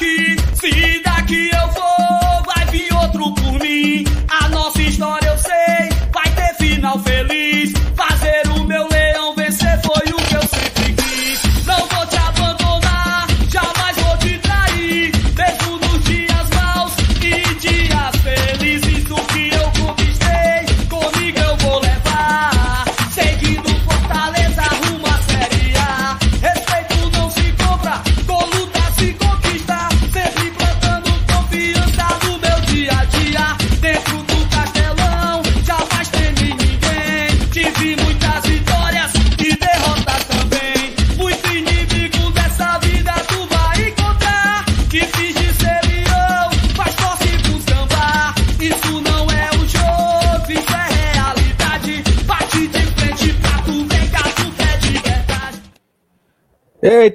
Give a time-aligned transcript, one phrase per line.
[0.00, 0.37] daqui.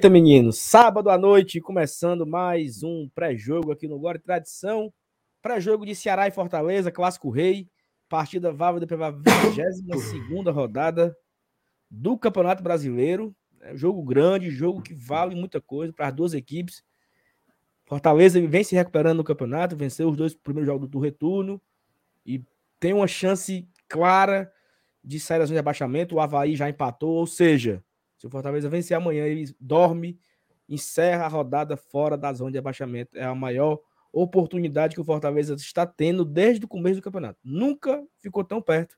[0.04, 4.92] Eita, meninos, sábado à noite, começando mais um pré-jogo aqui no Glória e Tradição.
[5.40, 7.70] Pré-jogo de Ceará e Fortaleza, Clássico Rei,
[8.06, 11.16] partida válida pela 22 rodada
[11.90, 13.34] do Campeonato Brasileiro.
[13.62, 16.84] É um jogo grande, jogo que vale muita coisa para as duas equipes.
[17.86, 21.58] Fortaleza vem se recuperando no campeonato, venceu os dois primeiros jogos do retorno
[22.26, 22.44] e
[22.78, 24.52] tem uma chance clara
[25.02, 26.16] de sair da zona de abaixamento.
[26.16, 27.82] O Havaí já empatou, ou seja,
[28.24, 30.18] se o Fortaleza vencer amanhã, ele dorme,
[30.66, 33.18] encerra a rodada fora da zona de abaixamento.
[33.18, 33.78] É a maior
[34.10, 37.38] oportunidade que o Fortaleza está tendo desde o começo do campeonato.
[37.44, 38.96] Nunca ficou tão perto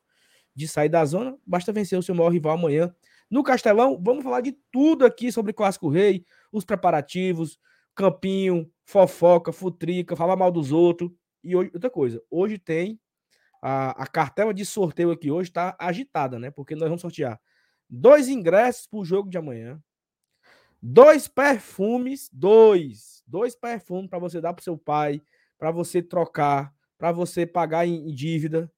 [0.54, 2.94] de sair da zona, basta vencer o seu maior rival amanhã.
[3.28, 7.58] No Castelão, vamos falar de tudo aqui sobre Clássico Rei, os preparativos,
[7.96, 11.10] campinho, fofoca, futrica, falar mal dos outros.
[11.42, 13.00] E hoje, outra coisa, hoje tem
[13.60, 16.52] a, a cartela de sorteio aqui hoje está agitada, né?
[16.52, 17.40] Porque nós vamos sortear
[17.88, 19.80] dois ingressos para o jogo de amanhã,
[20.80, 25.22] dois perfumes, dois, dois perfumes para você dar para seu pai,
[25.58, 28.70] para você trocar, para você pagar em, dívida.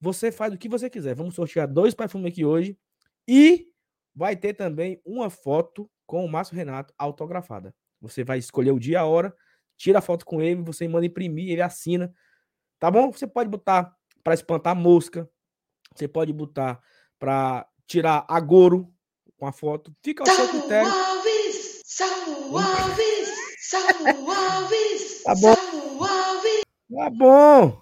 [0.00, 1.14] Você faz o que você quiser.
[1.14, 2.78] Vamos sortear dois perfumes aqui hoje
[3.26, 3.68] e
[4.14, 7.74] vai ter também uma foto com o Márcio Renato autografada.
[8.00, 9.34] Você vai escolher o dia e a hora,
[9.76, 12.14] tira a foto com ele, você manda imprimir, ele assina.
[12.78, 13.10] Tá bom?
[13.10, 15.28] Você pode botar para espantar mosca,
[15.94, 16.80] você pode botar
[17.18, 18.92] para tirar agouro
[19.36, 19.94] com a foto.
[20.02, 20.90] Fica ao seu critério.
[20.90, 21.82] Alves!
[21.84, 23.28] Samu Alves!
[23.60, 25.22] Samu Alves!
[25.22, 25.54] Tá bom.
[25.54, 26.62] Samu Alves!
[26.94, 27.80] Tá bom.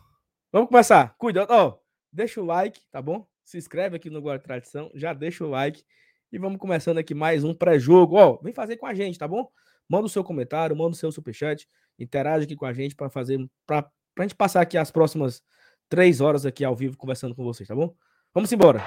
[0.53, 1.15] Vamos começar.
[1.17, 1.79] Cuidado, ó.
[2.13, 3.27] Deixa o like, tá bom?
[3.45, 5.83] Se inscreve aqui no Guarda Tradição, já deixa o like
[6.31, 8.17] e vamos começando aqui mais um pré-jogo.
[8.17, 9.49] Ó, vem fazer com a gente, tá bom?
[9.89, 13.39] Manda o seu comentário, manda o seu superchat, interage aqui com a gente para fazer
[13.67, 15.43] para a gente passar aqui as próximas
[15.89, 17.95] três horas aqui ao vivo conversando com vocês, tá bom?
[18.35, 18.81] Vamos embora.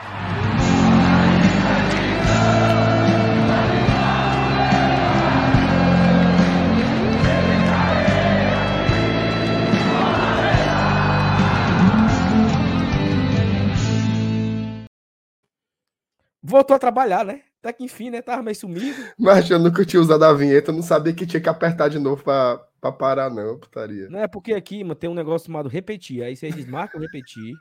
[16.55, 17.41] Voltou a trabalhar, né?
[17.59, 18.21] Até que enfim, né?
[18.21, 19.03] Tava meio sumido.
[19.19, 21.99] Mas eu nunca tinha usado a vinheta, eu não sabia que tinha que apertar de
[21.99, 24.07] novo pra, pra parar, não, putaria.
[24.09, 26.23] Não é porque aqui, mano, tem um negócio chamado repetir.
[26.23, 27.53] Aí vocês desmarcam repetir.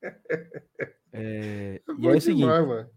[1.10, 2.90] É, e Bom é o seguinte, demais, mano.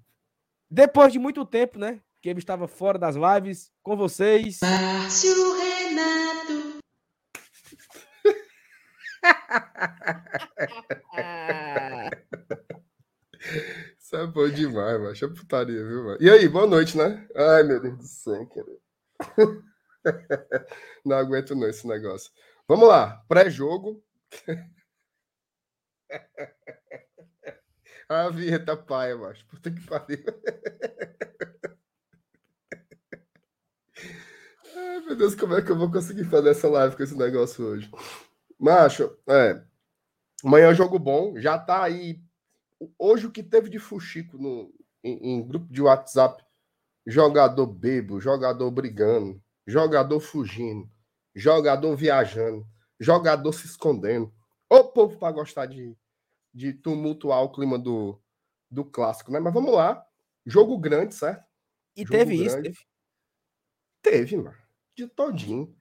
[0.69, 2.01] depois de muito tempo, né?
[2.22, 4.59] Que ele estava fora das lives com vocês.
[4.62, 6.80] Márcio Renato!
[14.12, 15.10] Isso é bom demais, mano.
[15.10, 16.18] Acho putaria, viu, mano?
[16.20, 17.26] E aí, boa noite, né?
[17.34, 18.68] Ai, meu Deus do céu, cara.
[21.06, 22.30] Não aguento não esse negócio.
[22.68, 24.04] Vamos lá, pré-jogo.
[28.10, 29.48] A vinheta paia, macho.
[29.48, 30.20] Puta que pariu.
[34.76, 37.64] Ai, meu Deus, como é que eu vou conseguir fazer essa live com esse negócio
[37.64, 37.90] hoje?
[38.60, 39.64] Macho, é.
[40.44, 41.40] Amanhã é jogo bom.
[41.40, 42.20] Já tá aí.
[42.97, 46.44] Hoje o que teve de fuxico no, em, em grupo de WhatsApp.
[47.06, 50.88] Jogador bebo, jogador brigando, jogador fugindo,
[51.36, 52.66] jogador viajando,
[53.00, 54.31] jogador se escondendo.
[54.69, 55.98] Ô povo para gostar de,
[56.54, 58.22] de tumultuar o clima do,
[58.69, 59.39] do clássico, né?
[59.39, 60.06] Mas vamos lá.
[60.45, 61.44] Jogo grande, certo?
[61.95, 62.56] E Jogo teve isso.
[62.56, 62.69] grande.
[64.01, 64.28] Teve.
[64.28, 64.57] Teve, mano.
[64.95, 65.75] De todinho.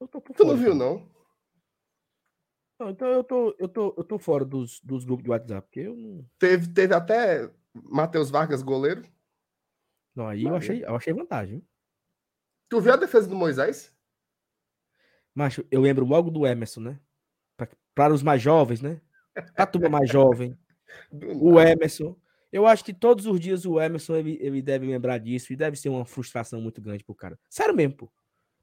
[0.00, 1.08] Eu tô Tu não viu, não?
[2.78, 5.80] Não, então eu tô, eu tô, eu tô fora dos, dos grupos de WhatsApp, porque
[5.80, 6.26] eu não.
[6.38, 9.02] Teve, teve até Matheus Vargas, goleiro.
[10.14, 11.66] Não, aí eu achei, eu achei vantagem.
[12.68, 13.92] Tu viu a defesa do Moisés?
[15.34, 17.00] Macho, eu lembro logo do Emerson, né?
[17.94, 19.00] Para os mais jovens, né?
[19.54, 20.56] Pra turma mais jovem.
[21.40, 21.58] O.
[21.58, 22.16] Emerson.
[22.52, 25.76] Eu acho que todos os dias o Emerson ele, ele deve lembrar disso e deve
[25.76, 27.36] ser uma frustração muito grande pro cara.
[27.50, 28.12] Sério mesmo, pô.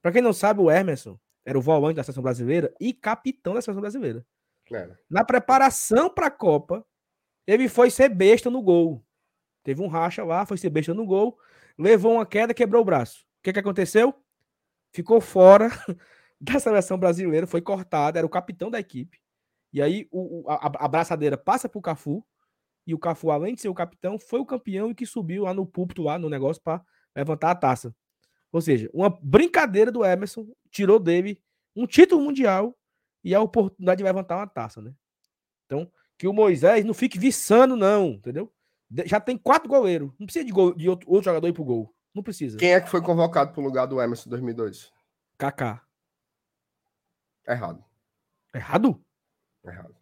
[0.01, 3.61] Pra quem não sabe, o Emerson, era o volante da seleção brasileira e capitão da
[3.61, 4.25] seleção brasileira.
[4.71, 4.97] Era.
[5.09, 6.85] Na preparação para a Copa,
[7.45, 9.03] ele foi ser besta no gol.
[9.63, 11.38] Teve um racha lá, foi ser besta no gol,
[11.77, 13.21] levou uma queda, quebrou o braço.
[13.39, 14.13] O que, que aconteceu?
[14.93, 15.69] Ficou fora
[16.39, 19.19] da seleção brasileira, foi cortado, era o capitão da equipe.
[19.73, 22.25] E aí o, o- a, a braçadeira passa pro Cafu,
[22.87, 25.53] e o Cafu, além de ser o capitão, foi o campeão e que subiu lá
[25.53, 26.83] no púlpito, lá no negócio, para
[27.15, 27.95] levantar a taça.
[28.51, 31.42] Ou seja, uma brincadeira do Emerson tirou dele
[31.75, 32.77] um título mundial
[33.24, 34.94] e a oportunidade de levantar uma taça, né?
[35.65, 38.51] Então, que o Moisés não fique viçando, não, entendeu?
[38.89, 40.12] De- Já tem quatro goleiros.
[40.19, 41.95] Não precisa de, gol, de outro, outro jogador ir pro gol.
[42.13, 42.57] Não precisa.
[42.57, 44.92] Quem é que foi convocado pro lugar do Emerson em 2002?
[45.38, 45.81] Kaká.
[47.47, 47.83] Errado.
[48.54, 49.01] Errado?
[49.63, 49.95] Errado.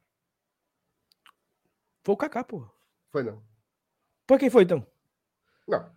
[2.04, 2.68] Foi o Kaká, pô.
[3.12, 3.44] Foi não.
[4.26, 4.86] Por quem foi, então?
[5.68, 5.96] Não.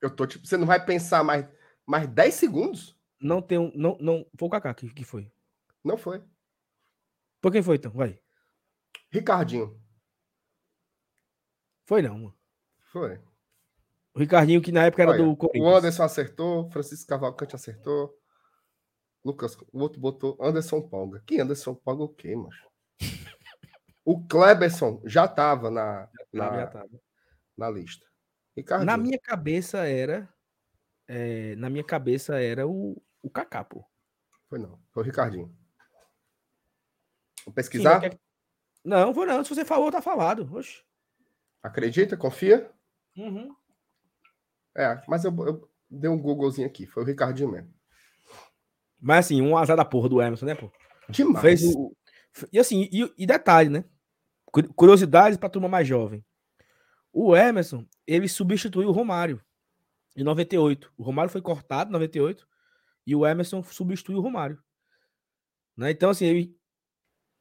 [0.00, 1.46] Eu tô tipo, você não vai pensar mais,
[1.90, 2.96] mais 10 segundos?
[3.20, 3.72] Não tem um.
[3.74, 5.30] Não, não, foi o Kaká que, que foi.
[5.84, 6.22] Não foi.
[7.40, 7.90] Por quem foi, então?
[7.90, 8.20] Vai.
[9.10, 9.76] Ricardinho.
[11.84, 12.34] Foi não, mano.
[12.92, 13.20] Foi.
[14.14, 15.78] O Ricardinho, que na época era Olha, do o Corinthians.
[15.78, 18.16] Anderson acertou, Francisco Cavalcante acertou.
[19.24, 21.22] Lucas, o outro botou Anderson Polga.
[21.26, 22.70] Que Anderson Polga o quê, macho?
[24.04, 27.00] O Kleberson já tava na, Já na, tava.
[27.56, 28.06] na lista.
[28.56, 28.86] Ricardinho.
[28.86, 30.32] Na minha cabeça era.
[31.12, 33.84] É, na minha cabeça era o, o Kaká, pô.
[34.48, 34.80] Foi não.
[34.92, 35.46] Foi o Ricardinho.
[37.44, 38.00] Vou Sim, pesquisar?
[38.00, 38.20] mas quer-
[38.84, 39.42] Não, foi não.
[39.42, 40.48] Se você falou, tá falado.
[40.54, 40.82] Oxe.
[41.62, 42.16] Acredita?
[42.16, 42.70] Confia?
[43.16, 43.54] Uhum.
[44.76, 46.86] É, mas eu, eu dei um Googlezinho aqui.
[46.86, 47.74] Foi o Ricardinho mesmo.
[49.00, 50.70] Mas assim, um azar da porra do Emerson, né, pô?
[51.08, 51.40] Demais.
[51.40, 51.94] Fez o.
[52.52, 53.84] E assim, e, e detalhe, né?
[54.46, 56.24] Cu- Curiosidades pra turma mais jovem.
[57.12, 59.42] O Emerson, ele substituiu o Romário
[60.16, 60.92] em 98.
[60.96, 62.46] O Romário foi cortado em 98
[63.06, 64.62] e o Emerson substituiu o Romário.
[65.76, 65.90] Né?
[65.90, 66.56] Então, assim, ele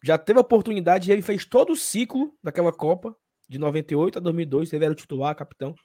[0.04, 3.16] já teve a oportunidade e ele fez todo o ciclo daquela Copa
[3.48, 4.72] de 98 a 2002.
[4.74, 5.76] Ele era o titular, capitão.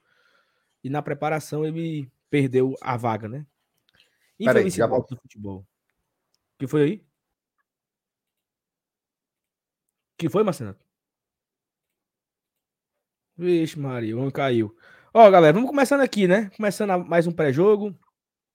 [0.83, 3.47] E na preparação ele perdeu a vaga, né?
[4.39, 5.61] Infelicidade do futebol.
[5.61, 7.05] O que foi aí?
[10.25, 10.77] que foi, Marcelo?
[13.37, 14.75] Vixe, Maria, o homem caiu.
[15.17, 16.51] Ó, galera, vamos começando aqui, né?
[16.57, 17.97] Começando mais um pré-jogo.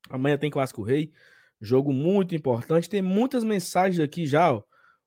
[0.09, 1.13] Amanhã tem Clássico Rei.
[1.61, 2.89] Jogo muito importante.
[2.89, 4.61] Tem muitas mensagens aqui já, ó.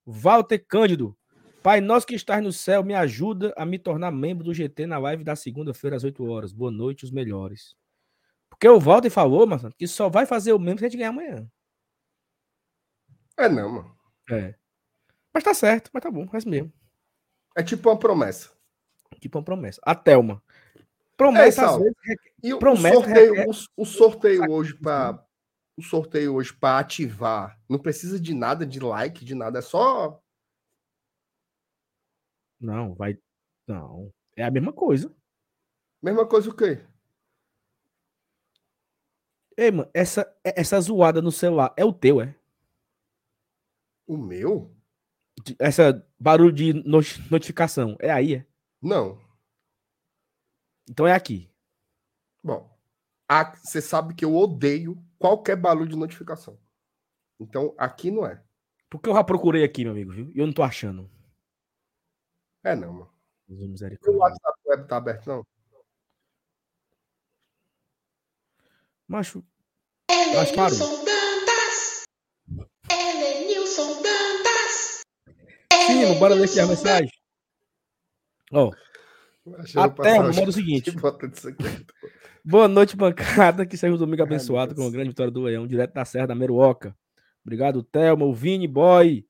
[0.07, 1.15] Walter Cândido.
[1.63, 4.97] Pai nosso que estás no céu, me ajuda a me tornar membro do GT na
[4.97, 6.55] live da segunda-feira às 8 horas.
[6.55, 7.77] Boa noite, os melhores.
[8.49, 11.11] Porque o Walter falou, Marcelo, que só vai fazer o mesmo se a gente ganhar
[11.11, 11.47] amanhã.
[13.37, 13.97] É não, mano.
[14.31, 14.55] É.
[15.35, 16.73] Mas tá certo, mas tá bom, é isso mesmo.
[17.55, 18.51] É tipo uma promessa.
[19.21, 19.83] Tipo uma promessa.
[19.85, 20.43] A Thelma.
[21.17, 21.85] Promessa, É, às Saulo.
[21.85, 21.97] vezes,
[22.43, 25.27] E o, o Promessa sorteio, requer- o, o sorteio hoje para
[25.77, 30.23] o sorteio hoje para ativar, não precisa de nada de like, de nada, é só
[32.61, 33.19] Não, vai.
[33.67, 34.13] Não.
[34.37, 35.15] É a mesma coisa.
[36.03, 36.85] mesma coisa o quê?
[39.57, 42.35] Ei, mano, essa, essa zoada no celular é o teu, é?
[44.07, 44.75] O meu?
[45.59, 47.97] Essa barulho de noti- notificação.
[48.01, 48.47] É aí, é?
[48.81, 49.19] Não.
[50.89, 51.51] Então é aqui.
[52.43, 52.71] Bom,
[53.29, 56.59] a- você sabe que eu odeio qualquer barulho de notificação.
[57.41, 58.43] Então aqui não é.
[58.91, 60.31] Porque eu já procurei aqui, meu amigo, viu?
[60.35, 61.11] E eu não tô achando.
[62.65, 63.13] É não, mano.
[63.49, 64.19] O misericórdia.
[64.19, 65.47] WhatsApp web tá aberto não?
[69.09, 69.45] Macho.
[70.11, 72.03] Elenilson Dantas.
[72.91, 75.03] Elenilson Dantas.
[75.87, 77.11] Sim, bora ler aqui a Elenilson mensagem.
[78.53, 78.75] Ó, vou
[79.77, 80.91] até o modo seguinte.
[82.45, 83.67] Boa noite, bancada.
[83.67, 86.35] Que seja um domingo abençoado com a grande vitória do Leão, direto da Serra da
[86.35, 86.97] Meruoca.
[87.45, 89.27] Obrigado, Thelma, o Vini Boy.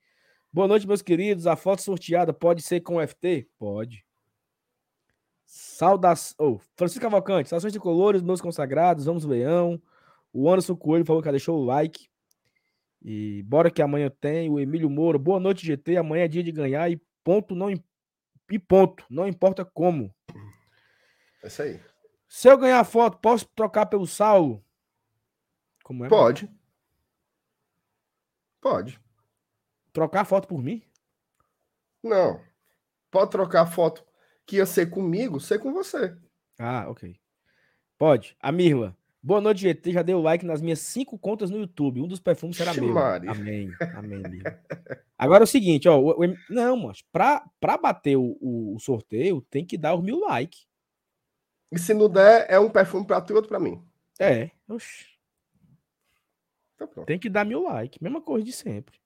[0.52, 1.47] Boa noite, meus queridos.
[1.47, 3.49] A foto sorteada pode ser com o FT?
[3.59, 4.04] Pode.
[5.45, 6.35] Saudações.
[6.38, 9.04] Oh, Francisco Cavalcante, saudações de colores, meus consagrados.
[9.07, 9.81] Vamos, Leão.
[10.33, 12.07] O Anderson Coelho falou que já deixou o like.
[13.02, 14.49] E bora que amanhã tem.
[14.49, 15.19] O Emílio Moura.
[15.19, 15.97] Boa noite, GT.
[15.97, 17.71] Amanhã é dia de ganhar e ponto não.
[17.71, 17.83] im-
[18.52, 19.06] E ponto.
[19.09, 20.14] Não importa como.
[21.42, 21.82] É isso aí.
[22.28, 24.62] Se eu ganhar a foto, posso trocar pelo Saulo?
[25.82, 26.11] Como é?
[26.11, 26.23] mano?
[26.23, 26.54] Pode.
[28.61, 29.00] Pode.
[29.90, 30.87] Trocar a foto por mim?
[32.02, 32.44] Não.
[33.11, 34.06] Pode trocar a foto
[34.44, 36.14] que ia ser comigo, ser com você.
[36.59, 37.18] Ah, ok.
[37.97, 38.37] Pode.
[38.38, 38.94] A Mirla.
[39.23, 39.93] Boa noite, GT.
[39.93, 42.00] Já deu like nas minhas cinco contas no YouTube.
[42.00, 42.93] Um dos perfumes será meu.
[43.31, 43.71] Amém.
[43.95, 44.23] Amém.
[45.17, 45.97] Agora é o seguinte, ó.
[46.00, 50.19] o- o- não, mas pra, pra bater o, o- sorteio, tem que dar os mil
[50.21, 50.67] likes.
[51.71, 53.81] E se não der, é um perfume pra tu e outro pra mim.
[54.19, 54.50] É.
[54.69, 55.07] Oxi.
[56.75, 57.07] Então pronto.
[57.07, 58.00] Tem que dar mil likes.
[58.00, 58.99] Mesma coisa de sempre.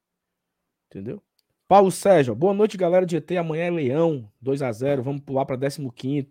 [0.90, 1.22] Entendeu?
[1.68, 3.36] Paulo Sérgio, boa noite, galera de GT.
[3.36, 6.28] Amanhã é Leão, 2 a 0 Vamos pular para 15.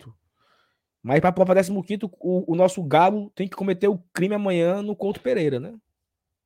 [1.06, 4.96] Mas para para 15, o, o nosso Galo tem que cometer o crime amanhã no
[4.96, 5.78] Couto Pereira, né?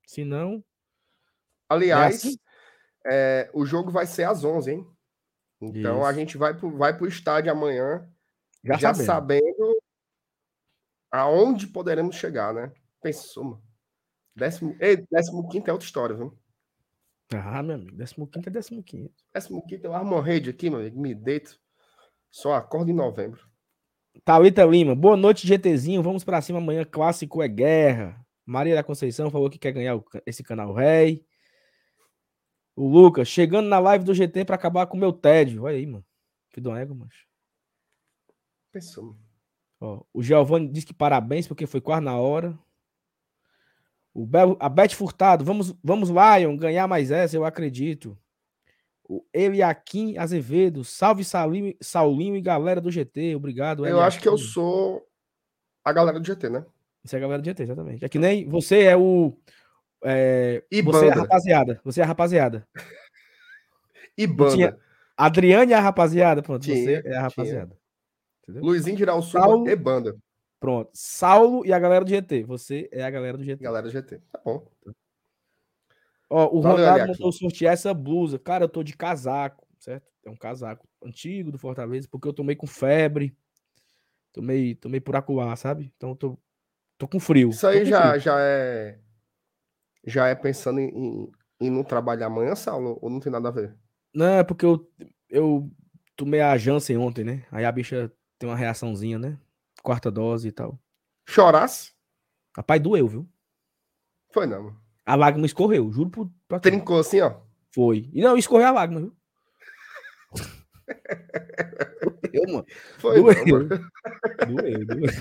[0.05, 0.61] Senão.
[1.69, 2.37] Aliás, É assim?
[3.09, 4.87] é, o jogo vai ser às 11, hein?
[5.61, 6.19] Então a Isso.
[6.19, 8.05] gente vai pro, vai pro estádio amanhã
[8.61, 9.05] Já, já, sabemos.
[9.05, 9.81] sabendo
[11.09, 12.73] aonde poderemos chegar, né?
[13.01, 13.63] Pensou, mano.
[14.35, 16.37] Décimo, ei, décimo quinto é outra história, viu?
[17.33, 17.95] Ah, meu amigo.
[17.95, 19.13] 15 é 15.
[19.33, 21.57] Décimo quinto eu armo uma rede aqui, meu amigo, me deito.
[22.29, 23.48] Só acordo em novembro.
[24.23, 26.03] Thalita Lima, boa noite, GTzinho.
[26.03, 26.83] Vamos pra cima amanhã.
[26.85, 28.25] Clássico é guerra.
[28.45, 31.25] Maria da Conceição falou que quer ganhar esse canal Rei.
[32.75, 35.63] O Lucas, chegando na live do GT pra acabar com o meu tédio.
[35.63, 36.05] Olha aí, mano.
[36.51, 37.11] Que do ego, mano.
[38.71, 39.19] Pensou, mano.
[39.81, 42.57] Ó, o Giovanni disse que parabéns porque foi quase na hora.
[44.13, 48.17] O Bel, a Beth Furtado, vamos, vamos Lion, ganhar mais essa, eu acredito.
[49.11, 53.83] O Eliakim Azevedo, salve Saulinho, Saulinho e galera do GT, obrigado.
[53.87, 54.51] Eu acho que eu Eliakim.
[54.53, 55.03] sou
[55.83, 56.63] a galera do GT, né?
[57.03, 58.05] Isso é a galera do GT, exatamente.
[58.05, 59.35] É que nem você é o.
[60.03, 61.21] É, E você é a banda.
[61.21, 61.81] rapaziada.
[61.83, 62.67] Você é a rapaziada.
[64.15, 64.51] E banda.
[64.55, 64.77] tinha-
[65.17, 66.41] Adriane é a rapaziada.
[66.43, 67.75] Pronto, você Tinha, é a rapaziada.
[68.43, 68.63] Entendeu?
[68.63, 70.15] Luizinho Giralsuba Saulo- e banda.
[70.59, 70.89] Pronto.
[70.93, 72.43] Saulo e a galera do GT.
[72.43, 73.63] Você é a galera do GT.
[73.63, 74.19] Galera do GT.
[74.31, 74.67] Tá bom.
[76.29, 78.37] Ó, o Valeu, Ronaldo mandou sortear essa blusa.
[78.37, 80.07] Cara, eu tô de casaco, certo?
[80.23, 83.35] É um casaco antigo do Fortaleza, porque eu tomei com febre.
[84.31, 85.91] Tomei, tomei por acuar, sabe?
[85.97, 86.37] Então eu tô,
[86.97, 87.49] tô com frio.
[87.49, 88.19] Isso aí já, frio.
[88.19, 88.99] já é.
[90.05, 91.31] Já é pensando em, em,
[91.61, 92.99] em não trabalhar amanhã, Saulo?
[93.01, 93.75] Ou não tem nada a ver?
[94.13, 94.87] Não, é porque eu,
[95.29, 95.71] eu
[96.15, 97.45] tomei a Janssen ontem, né?
[97.51, 99.37] Aí a bicha tem uma reaçãozinha, né?
[99.81, 100.79] Quarta dose e tal.
[101.27, 101.93] Chorasse?
[102.55, 103.29] Rapaz, doeu, viu?
[104.31, 104.75] Foi não.
[105.09, 106.63] A lágrima escorreu, juro por, pra tu.
[106.69, 107.39] Trincou assim, ó.
[107.73, 108.07] Foi.
[108.13, 109.15] E não, escorreu a lágrima, viu?
[112.31, 112.65] doeu, mano.
[112.99, 113.33] Foi Doeu.
[113.33, 113.69] não, mano.
[114.47, 115.11] Doeu, doeu.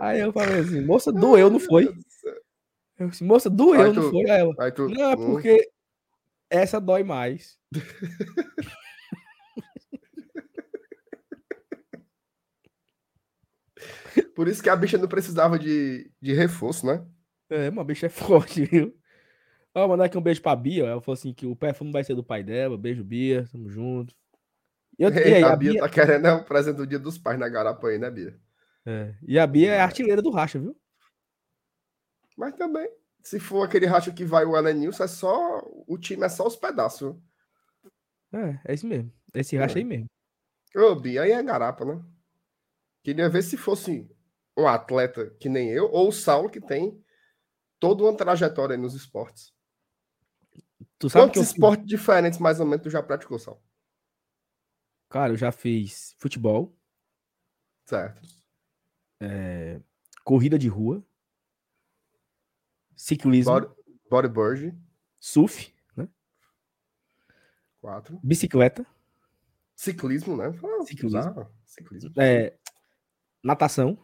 [0.00, 1.94] Aí eu falei assim, moça, doeu, não foi?
[2.98, 4.28] Eu disse, moça, doeu, Aí não tu- foi?
[4.30, 4.88] Aí ela, Aí tu.
[4.88, 5.70] não, é hum, porque
[6.50, 7.58] essa dói mais.
[14.42, 17.06] Por isso que a bicha não precisava de, de reforço, né?
[17.48, 18.92] É, uma bicha é forte, viu?
[19.72, 20.84] Ó, mandar aqui um beijo pra Bia.
[20.84, 22.76] Ela falou assim que o perfume vai ser do pai dela.
[22.76, 23.46] Beijo, Bia.
[23.52, 24.12] Tamo junto.
[24.98, 27.38] E, eu, aí, a Bia Bia, tá querendo é o presente do dia dos pais
[27.38, 28.36] na garapa aí, né, Bia?
[28.84, 30.76] é, e a Bia é artilheira do racha, viu?
[32.36, 32.90] Mas também,
[33.22, 35.62] se for aquele racha que vai o Elenilson, é só.
[35.86, 37.14] O time é só os pedaços.
[38.32, 39.12] É, é isso mesmo.
[39.32, 39.82] Esse racha É.
[39.82, 40.10] aí mesmo.
[40.74, 42.04] Ô, Bia, aí é garapa, né?
[43.04, 44.10] Queria ver se fosse
[44.56, 47.02] um atleta que nem eu, ou o Saulo, que tem
[47.78, 49.52] toda uma trajetória aí nos esportes.
[50.98, 53.62] Tu sabe Quantos eu esportes diferentes, mais ou menos, tu já praticou, Saulo?
[55.08, 56.76] Cara, eu já fiz futebol,
[57.84, 58.22] Certo.
[60.24, 61.04] corrida de rua,
[62.96, 63.68] ciclismo, Body,
[64.08, 64.78] bodyboard,
[65.18, 66.08] surf, né?
[67.80, 68.18] quatro.
[68.22, 68.86] bicicleta,
[69.74, 70.46] Ciclismo, né?
[70.46, 71.50] Ah, Ciclismo.
[71.64, 72.12] ciclismo.
[72.16, 72.56] é,
[73.42, 73.98] natação,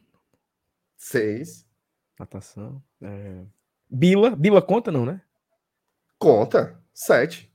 [0.99, 1.65] Seis.
[2.19, 3.45] natação, é,
[3.89, 5.23] bila, bila conta não, né?
[6.19, 6.83] Conta.
[6.93, 7.55] Sete.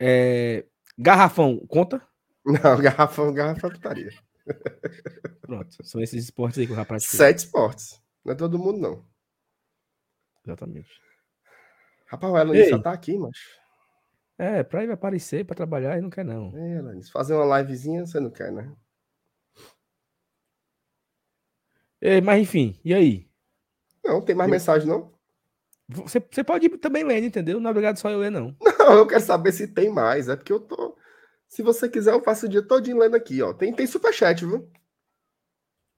[0.00, 0.64] É,
[0.98, 2.00] garrafão conta?
[2.44, 4.10] Não, garrafão, garrafa putaria.
[5.42, 7.18] Pronto, são esses esportes aí que já pratiquei.
[7.18, 8.02] Sete esportes.
[8.24, 9.06] Não é todo mundo, não.
[10.46, 10.88] Exatamente.
[12.06, 13.60] Rapaz, o Elanis já tá aqui, macho.
[14.38, 16.56] É, pra ele aparecer, pra trabalhar, ele não quer não.
[16.56, 18.74] É, Elanis, fazer uma livezinha você não quer, né?
[22.04, 23.26] É, mas enfim, e aí?
[24.04, 25.10] Não, tem mais Eu- mensagem, não?
[25.88, 27.58] Você, você pode ir também lendo, entendeu?
[27.58, 28.54] Não é obrigado só eu ler, não.
[28.78, 30.28] Não, eu quero saber se tem mais.
[30.28, 30.94] É porque eu tô.
[31.48, 33.54] Se você quiser, eu faço o dia todinho lendo aqui, ó.
[33.54, 34.70] Tem, tem superchat, viu?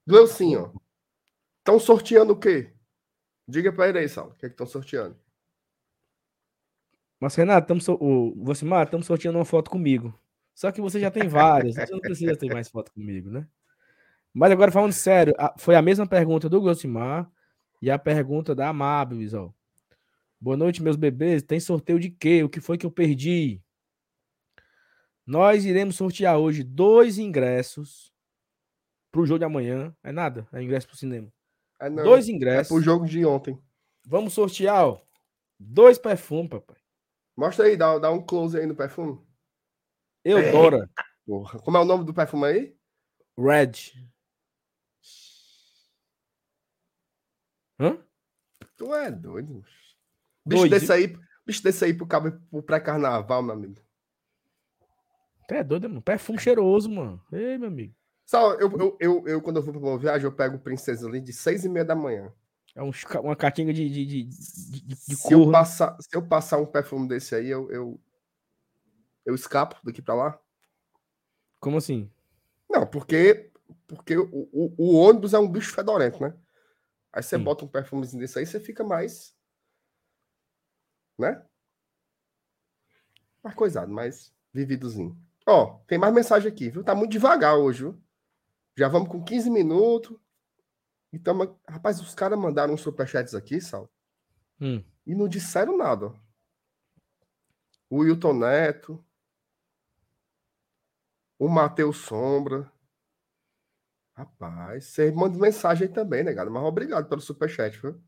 [0.07, 0.79] Gleucinho, ó.
[1.59, 2.73] Estão sorteando o quê?
[3.45, 4.31] Diga pra ele aí, Saulo.
[4.31, 5.17] O que é que estão sorteando?
[7.19, 7.97] Mas, Renato, estamos so...
[7.99, 10.17] o Vocimar, estamos sorteando uma foto comigo.
[10.55, 13.45] Só que você já tem várias, você não precisa ter mais foto comigo, né?
[14.37, 17.27] Mas agora, falando sério, foi a mesma pergunta do Grosimar
[17.81, 19.51] e a pergunta da Amabis, ó.
[20.39, 21.41] Boa noite, meus bebês.
[21.41, 22.43] Tem sorteio de quê?
[22.43, 23.59] O que foi que eu perdi?
[25.25, 28.13] Nós iremos sortear hoje dois ingressos
[29.11, 29.91] pro jogo de amanhã.
[30.03, 31.33] É nada, é ingresso pro cinema.
[31.81, 32.67] É, não, dois é ingressos.
[32.67, 33.59] pro jogo de ontem.
[34.05, 35.01] Vamos sortear, ó.
[35.59, 36.77] Dois perfumes, papai.
[37.35, 39.19] Mostra aí, dá, dá um close aí no perfume.
[40.23, 40.87] Eudora,
[41.25, 41.57] Porra.
[41.57, 42.77] Como é o nome do perfume aí?
[43.35, 44.07] Red.
[47.79, 47.97] Hã?
[48.75, 49.63] Tu é doido.
[50.45, 50.71] Bicho Doido.
[50.71, 53.75] desse aí, bicho desse aí pro cabo pro pré-carnaval, meu amigo.
[55.47, 56.01] Tu é doido, mano.
[56.01, 57.21] Perfume cheiroso, mano.
[57.31, 57.93] Ei, meu amigo.
[58.25, 61.07] Só, eu, eu, eu, eu, quando eu vou pra uma viagem, eu pego o Princesa
[61.07, 62.31] ali de seis e meia da manhã.
[62.75, 62.91] É um,
[63.23, 65.47] uma catinga de, de, de, de, de- se, eu cor.
[65.47, 65.51] né?
[65.53, 67.99] passar, se eu passar um perfume desse aí, eu, eu,
[69.25, 70.39] eu escapo daqui pra lá.
[71.59, 72.11] Como assim?
[72.69, 73.49] Não, porque,
[73.87, 76.33] porque o, o, o ônibus é um bicho fedorento, né?
[77.17, 77.43] Aí você Sim.
[77.43, 79.35] bota um perfumezinho desse aí, você fica mais.
[81.17, 81.43] Né?
[83.43, 85.19] Mais coisado, mais vividozinho.
[85.47, 86.83] Ó, tem mais mensagem aqui, viu?
[86.83, 87.99] Tá muito devagar hoje, viu?
[88.75, 90.15] Já vamos com 15 minutos.
[91.11, 93.91] Então, rapaz, os caras mandaram uns superchats aqui, Sal,
[94.61, 94.83] Hum.
[95.03, 96.05] e não disseram nada.
[96.07, 96.15] ó.
[97.89, 99.03] O Wilton Neto.
[101.39, 102.71] O Matheus Sombra.
[104.17, 106.49] Rapaz, você manda mensagem aí também, negado.
[106.49, 108.01] Mas obrigado pelo superchat, viu?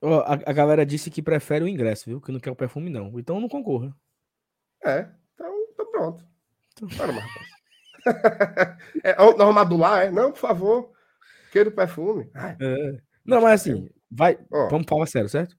[0.00, 2.18] Ó, a, a galera disse que prefere o ingresso, viu?
[2.18, 3.18] Que não quer o perfume, não.
[3.18, 3.94] Então não concorra.
[4.82, 6.24] É, então, então pronto.
[6.72, 7.50] Então- Para, mas, rapaz.
[9.04, 10.10] é, nós vamos adular, é?
[10.10, 10.92] Não, por favor.
[11.52, 12.30] Queira o perfume.
[12.32, 12.96] Ai, É.
[13.22, 14.38] Não, mas assim, vai.
[14.50, 15.54] ó, Vamos falar sério, certo?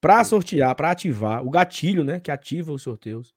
[0.00, 2.20] Pra sortear, pra ativar, o gatilho, né?
[2.20, 3.34] Que ativa os sorteios.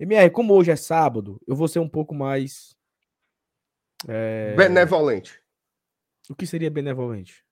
[0.00, 2.76] MR, como hoje é sábado, eu vou ser um pouco mais.
[4.06, 5.40] É, Benevolente.
[6.28, 7.44] O que seria benevolente?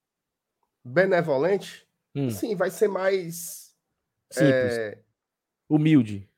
[0.84, 1.88] Benevolente?
[2.14, 3.74] Hum, Sim, vai ser mais.
[4.30, 4.98] simples, é,
[5.68, 6.28] humilde.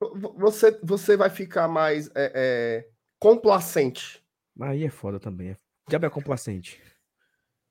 [0.00, 2.88] vo- você, você vai ficar mais é, é,
[3.18, 4.24] complacente.
[4.60, 5.50] Aí é foda também.
[5.50, 5.56] É...
[5.88, 6.80] Diabo é complacente.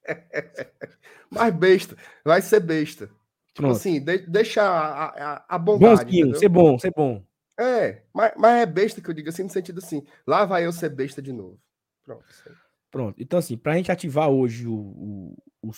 [1.29, 1.95] Mais besta.
[2.25, 3.07] Vai ser besta.
[3.07, 3.75] Tipo Pronto.
[3.77, 6.05] assim, de- deixa a, a, a bondade.
[6.11, 7.23] Bonzinho, ser bom, ser bom.
[7.59, 10.71] É, mas, mas é besta que eu digo assim, no sentido assim, lá vai eu
[10.71, 11.61] ser besta de novo.
[12.05, 12.25] Pronto.
[12.47, 12.55] aí.
[12.89, 13.21] Pronto.
[13.21, 15.71] Então, assim, pra gente ativar hoje o, o, o,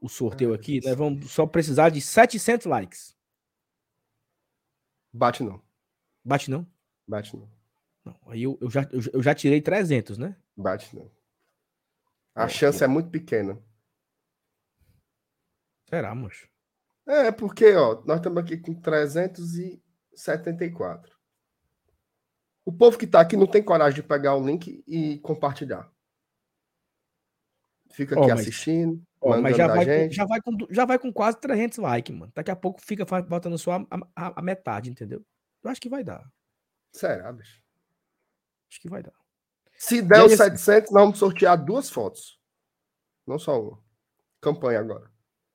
[0.00, 3.16] o sorteio Ai, aqui, nós vamos só precisar de 700 likes.
[5.12, 5.62] Bate não.
[6.24, 6.66] Bate não?
[7.06, 7.48] Bate não.
[8.04, 8.18] Não.
[8.26, 10.36] Aí eu, eu, já, eu, eu já tirei 300, né?
[10.56, 11.10] Bate não.
[12.34, 13.62] A É, chance é muito pequena.
[15.88, 16.48] Será, moço?
[17.06, 21.17] É, porque, ó, nós estamos aqui com 374.
[22.68, 25.90] O povo que tá aqui não tem coragem de pegar o link e compartilhar.
[27.90, 30.14] Fica aqui mas- assistindo, mandando mas já vai, com, gente.
[30.14, 32.30] já, vai com, já vai com quase 300 likes, mano.
[32.34, 35.24] Daqui a pouco fica fa- faltando só a, a- a metade, entendeu?
[35.64, 36.30] Eu acho que vai dar.
[36.92, 37.62] Será, bicho?
[38.70, 39.14] Acho que vai dar.
[39.72, 42.38] Se der os assim- 700, nós vamos sortear duas fotos.
[43.26, 43.82] Não só uma.
[44.42, 45.10] Campanha agora.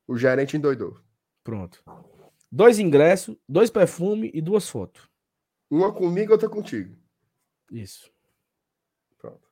[0.07, 0.99] O gerente endoidou.
[1.43, 1.83] Pronto.
[2.51, 5.07] Dois ingressos, dois perfumes e duas fotos.
[5.69, 7.02] Uma comigo, outra contigo.
[7.71, 8.11] Isso.
[9.17, 9.49] Pronto.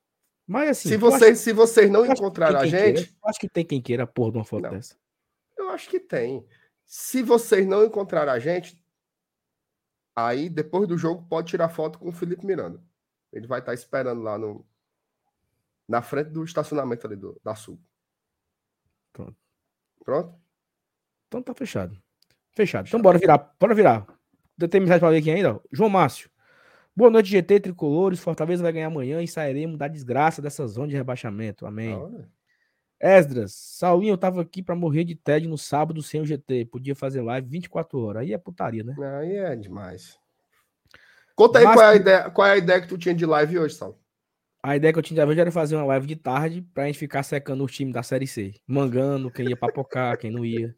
[0.48, 0.90] Mas assim.
[0.90, 2.98] se, eu acho- vocês, se vocês não encontrarem a queira.
[2.98, 4.72] gente, Eu acho que tem quem queira de uma foto Não.
[4.72, 4.96] dessa.
[5.58, 6.46] eu acho que tem.
[6.86, 8.84] Se vocês não encontrarem a gente,
[10.16, 12.84] aí depois do jogo pode tirar foto com o Felipe Miranda.
[13.32, 14.66] Ele vai estar esperando lá no
[15.88, 17.78] na frente do estacionamento ali do, da Sul.
[19.12, 19.36] Pronto.
[20.06, 20.42] Pronto?
[21.28, 22.02] Então tá fechado.
[22.54, 22.88] Fechado.
[22.88, 23.56] Então bora virar.
[23.60, 24.06] Bora virar.
[24.70, 25.62] Tem mensagem pra ver aqui ainda?
[25.72, 26.30] João Márcio.
[26.96, 28.20] Boa noite, GT Tricolores.
[28.20, 31.66] Fortaleza vai ganhar amanhã e sairemos da desgraça dessa zona de rebaixamento.
[31.66, 31.96] Amém.
[31.96, 32.30] Olha.
[33.00, 36.66] Esdras, Saulinho, eu tava aqui pra morrer de tédio no sábado sem o GT.
[36.66, 38.22] Podia fazer live 24 horas.
[38.22, 38.96] Aí é putaria, né?
[39.20, 40.20] Aí é demais.
[41.36, 43.26] Conta aí Mas- qual, é a ideia, qual é a ideia que tu tinha de
[43.26, 43.98] live hoje, Sal.
[44.62, 47.00] A ideia que eu tinha de hoje era fazer uma live de tarde pra gente
[47.00, 48.54] ficar secando os times da Série C.
[48.68, 50.76] Mangando quem ia papocar, quem não ia.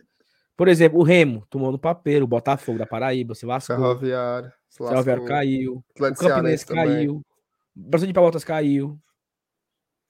[0.56, 3.76] Por exemplo, o Remo tomou no papeiro, o Botafogo da Paraíba se lascou.
[3.76, 4.52] Ferroviário.
[4.70, 5.84] se O Ferroviário lascou, caiu.
[6.00, 6.86] O Campinense também.
[6.86, 7.22] caiu.
[7.76, 9.00] O Brasil de Pelotas caiu.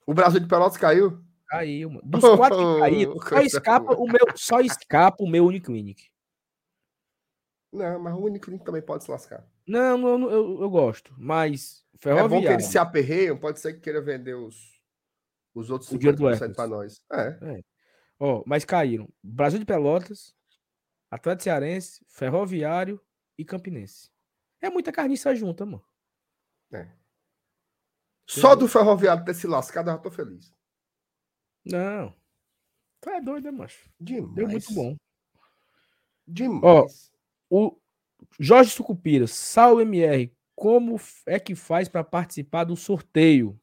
[0.05, 1.21] O Brasil de Pelotas caiu?
[1.47, 2.01] Caiu, mano.
[2.03, 6.09] Dos quatro que caíram, só escapa o meu, só escapa o meu Uniclinic.
[7.71, 9.47] Não, mas o único também pode se lascar.
[9.65, 12.51] Não, eu, eu gosto, mas É bom que Ferroviário.
[12.51, 14.55] eles se aperreiam, pode ser que queira vender os,
[15.55, 17.01] os outros O dinheiro do 50% para nós.
[17.11, 17.61] É.
[18.19, 19.07] Ó, mas caíram.
[19.21, 20.35] Brasil de Pelotas,
[21.09, 23.01] Atlético Cearense, Ferroviário
[23.37, 24.09] e Campinense.
[24.61, 25.83] É muita carniça junta, mano.
[28.25, 30.53] Só do Ferroviário ter se lascado, eu já tô feliz.
[31.65, 32.15] Não.
[33.01, 33.89] Tu é doido, né, macho?
[33.99, 34.33] Demais.
[34.33, 34.97] Deu muito bom.
[36.25, 37.11] Demais.
[37.49, 37.77] O
[38.39, 43.59] Jorge Sucupira, Sal MR, como é que faz para participar do sorteio?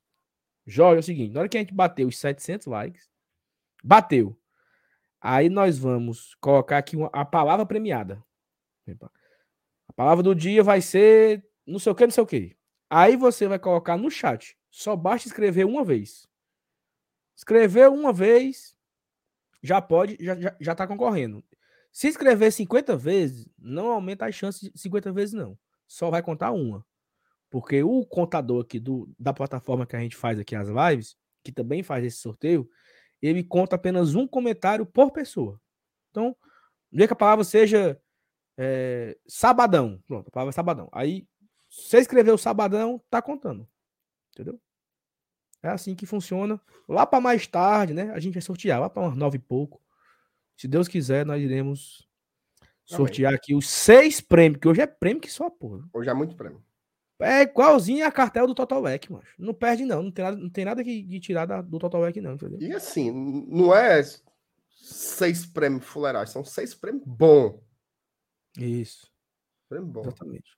[0.66, 3.10] Jorge, é o seguinte, na hora que a gente bateu os 700 likes,
[3.82, 4.38] bateu.
[5.20, 8.24] Aí nós vamos colocar aqui uma- a palavra premiada.
[9.88, 12.56] A palavra do dia vai ser não sei o que, não sei o que.
[12.88, 14.56] Aí você vai colocar no chat.
[14.70, 16.28] Só basta escrever uma vez.
[17.36, 18.76] Escreveu uma vez,
[19.62, 21.44] já pode, já, já, já tá concorrendo.
[21.92, 25.58] Se escrever 50 vezes, não aumenta as chances de 50 vezes, não.
[25.86, 26.84] Só vai contar uma.
[27.48, 31.50] Porque o contador aqui do, da plataforma que a gente faz aqui as lives, que
[31.50, 32.68] também faz esse sorteio,
[33.22, 35.60] ele conta apenas um comentário por pessoa.
[36.10, 36.36] Então,
[36.90, 38.00] no que a palavra seja
[38.58, 40.02] é, sabadão.
[40.06, 40.88] Pronto, a palavra é sabadão.
[40.92, 41.26] Aí,
[41.68, 43.68] você escreveu sabadão, tá contando.
[44.32, 44.60] Entendeu?
[45.62, 46.60] É assim que funciona.
[46.88, 48.10] Lá para mais tarde, né?
[48.12, 49.80] A gente vai sortear, lá para umas nove e pouco.
[50.56, 52.08] Se Deus quiser, nós iremos
[52.84, 55.88] sortear aqui os seis prêmios, que hoje é prêmio que só porra.
[55.92, 56.62] Hoje é muito prêmio.
[57.20, 59.24] É igualzinho a cartel do Totalec, mano.
[59.38, 60.02] Não perde, não.
[60.02, 62.58] Não tem nada, não tem nada que, de tirar da, do Totalec, não, entendeu?
[62.60, 63.10] E assim,
[63.48, 64.02] não é
[64.68, 67.62] seis prêmios fuleirais, são seis prêmios bom.
[68.58, 69.10] Isso.
[69.68, 70.02] Prêmio bom.
[70.02, 70.50] Exatamente.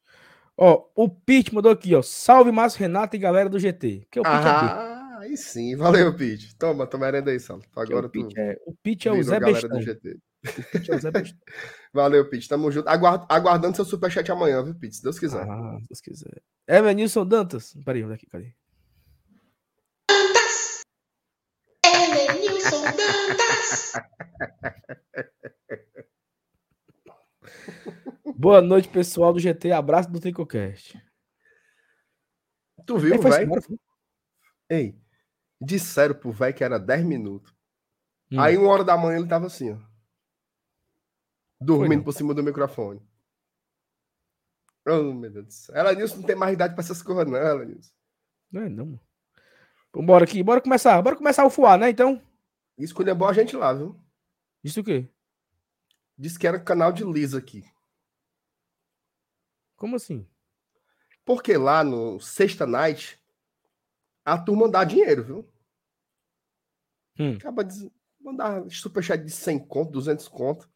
[0.56, 2.02] Ó, o Pete mandou aqui, ó.
[2.02, 4.06] Salve Márcio Renato e galera do GT.
[4.10, 5.76] Que é o Pete é Ah, aí sim.
[5.76, 6.56] Valeu, Pete.
[6.56, 7.38] Toma, toma merenda aí.
[7.38, 9.78] Que é Agora o tu é, o Pete é o Zé galera Bestão.
[9.78, 10.18] do GT.
[10.44, 11.10] É Zé.
[11.94, 12.48] Valeu, Pete.
[12.48, 12.88] Tamo junto.
[12.88, 14.96] Aguard- aguardando seu superchat amanhã, viu, Pete?
[14.96, 15.48] Se Deus quiser.
[15.48, 16.42] Ah, se Deus quiser.
[16.66, 17.74] Evanilson Dantas.
[17.84, 18.26] Peraí, onde é que?
[18.26, 18.54] Cadê?
[20.08, 20.82] Dantas.
[21.86, 23.92] Elenilson Dantas.
[28.36, 29.72] Boa noite, pessoal do GT.
[29.72, 31.00] Abraço do Tricocast.
[32.86, 33.52] Tu viu, velho?
[34.68, 34.96] Ei,
[35.60, 37.52] disseram pro velho que era 10 minutos.
[38.32, 38.40] Hum.
[38.40, 39.91] Aí, uma hora da manhã, ele tava assim, ó.
[41.64, 43.00] Dormindo por cima do microfone.
[44.86, 45.76] Oh, meu Deus do céu.
[45.76, 47.92] Ela Nilson não tem mais idade pra essas coisas, não, ela Nilson.
[48.50, 49.00] Não é não.
[49.94, 50.42] Vambora aqui.
[50.42, 51.00] Bora começar.
[51.02, 52.20] Bora começar o fuar, né, então?
[52.78, 53.98] Escolheu boa a gente lá, viu?
[54.64, 55.08] Isso o quê?
[56.16, 57.64] Disse que era canal de Lisa aqui.
[59.76, 60.26] Como assim?
[61.24, 63.20] Porque lá no Sexta Night,
[64.24, 65.52] a turma dá dinheiro, viu?
[67.18, 67.34] Hum.
[67.36, 70.71] Acaba de mandar superchat de 100 conto, 200 conto.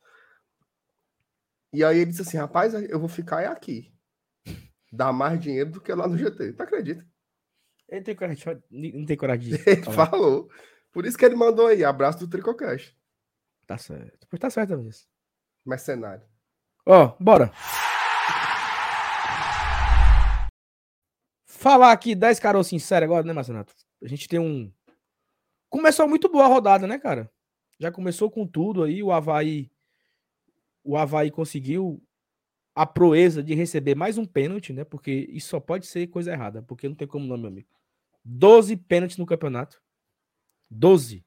[1.77, 3.93] E aí ele disse assim, rapaz, eu vou ficar é aqui.
[4.91, 6.55] Dá mais dinheiro do que lá no GT.
[6.55, 7.07] Tu acredita?
[7.87, 10.51] Ele tem coragem, não tem coragem de Ele falou.
[10.91, 12.97] Por isso que ele mandou aí, abraço do Tricocast.
[13.67, 14.27] Tá certo.
[14.27, 15.05] Pois tá certo, Evanilson.
[15.67, 16.23] Mercenário.
[16.87, 17.53] Ó, bora.
[21.47, 23.75] Falar aqui 10 caras sinceros agora, né, Marcenato?
[24.03, 24.73] A gente tem um.
[25.69, 27.31] Começou muito boa a rodada, né, cara?
[27.79, 29.03] Já começou com tudo aí.
[29.03, 29.71] O Havaí.
[30.87, 32.01] O Havaí conseguiu
[32.75, 34.85] a proeza de receber mais um pênalti, né?
[34.85, 36.62] Porque isso só pode ser coisa errada.
[36.62, 37.68] Porque não tem como não, meu amigo.
[38.25, 39.83] 12 pênaltis no campeonato.
[40.70, 41.25] 12.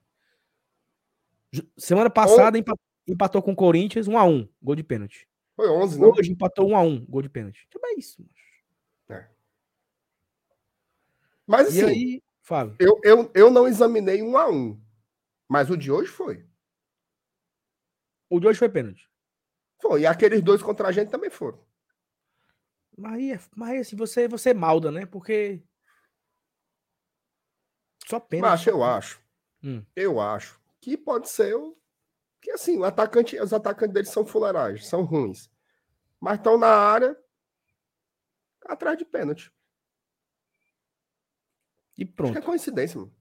[1.51, 4.47] Ju- Semana passada empa- empatou com o Corinthians 1x1.
[4.61, 5.27] Gol de pênalti.
[5.55, 6.09] Foi 11, não?
[6.11, 7.67] Hoje empatou 1 a 1 gol de pênalti.
[7.69, 8.21] Tipo, é isso.
[9.09, 9.29] macho.
[11.45, 12.75] Mas E assim, aí, Fábio?
[12.79, 14.79] eu, eu, eu não examinei um a um.
[15.47, 16.45] Mas o de hoje foi.
[18.29, 19.08] O de hoje foi pênalti.
[19.81, 20.01] Foi.
[20.01, 21.59] E aqueles dois contra a gente também foram.
[22.97, 25.05] Mas é- mas assim, você, você malda, né?
[25.05, 25.63] Porque.
[28.05, 28.49] Só pênalti.
[28.51, 29.21] Mas eu acho.
[29.63, 29.85] Hum.
[29.95, 31.77] Eu acho que pode ser o.
[32.41, 35.49] Que assim, o atacante, os atacantes deles são fuleiragens, são ruins.
[36.19, 37.17] Mas estão na área
[38.65, 39.51] atrás de pênalti.
[41.97, 42.31] E Acho pronto.
[42.31, 43.13] que é coincidência, mano.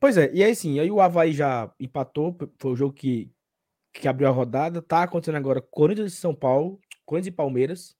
[0.00, 3.32] Pois é, e aí sim, aí o Havaí já empatou, foi o jogo que,
[4.00, 4.82] que abriu a rodada.
[4.82, 7.96] Tá acontecendo agora Corinthians e São Paulo, Corinthians e Palmeiras.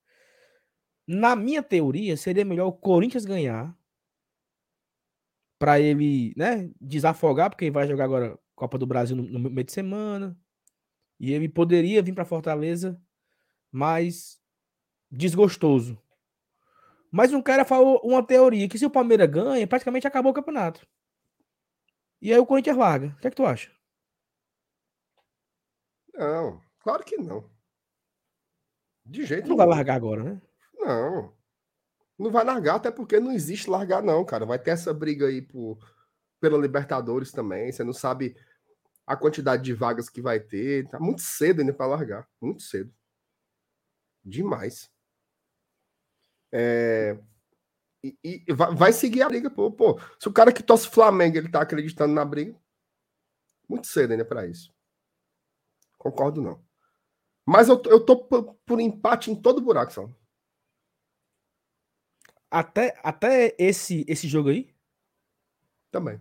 [1.06, 3.76] Na minha teoria, seria melhor o Corinthians ganhar
[5.58, 9.64] para ele, né, desafogar, porque ele vai jogar agora Copa do Brasil no, no meio
[9.64, 10.38] de semana.
[11.18, 13.00] E ele poderia vir para Fortaleza
[13.72, 14.38] mais
[15.10, 15.98] desgostoso.
[17.10, 20.86] Mas um cara falou uma teoria que se o Palmeiras ganha, praticamente acabou o campeonato.
[22.20, 23.08] E aí o Corinthians larga.
[23.08, 23.70] O que é que tu acha?
[26.16, 27.48] Não, claro que não.
[29.04, 30.42] De jeito Não vai largar agora, né?
[30.74, 31.32] Não.
[32.18, 34.46] Não vai largar, até porque não existe largar, não, cara.
[34.46, 35.78] Vai ter essa briga aí por,
[36.40, 37.70] pela Libertadores também.
[37.70, 38.36] Você não sabe
[39.06, 40.88] a quantidade de vagas que vai ter.
[40.88, 42.28] Tá muito cedo ainda para largar.
[42.40, 42.92] Muito cedo.
[44.24, 44.90] Demais.
[46.52, 47.18] É,
[48.02, 49.98] E, e vai, vai seguir a briga, pô, pô.
[50.18, 52.56] Se o cara que torce Flamengo ele tá acreditando na briga,
[53.68, 54.72] muito cedo ainda para isso.
[55.98, 56.58] Concordo, não.
[57.46, 60.08] Mas eu, tô- eu tô por, por empate em todo buraco, só.
[62.50, 64.68] Até, até esse, esse jogo aí,
[65.90, 66.20] Também.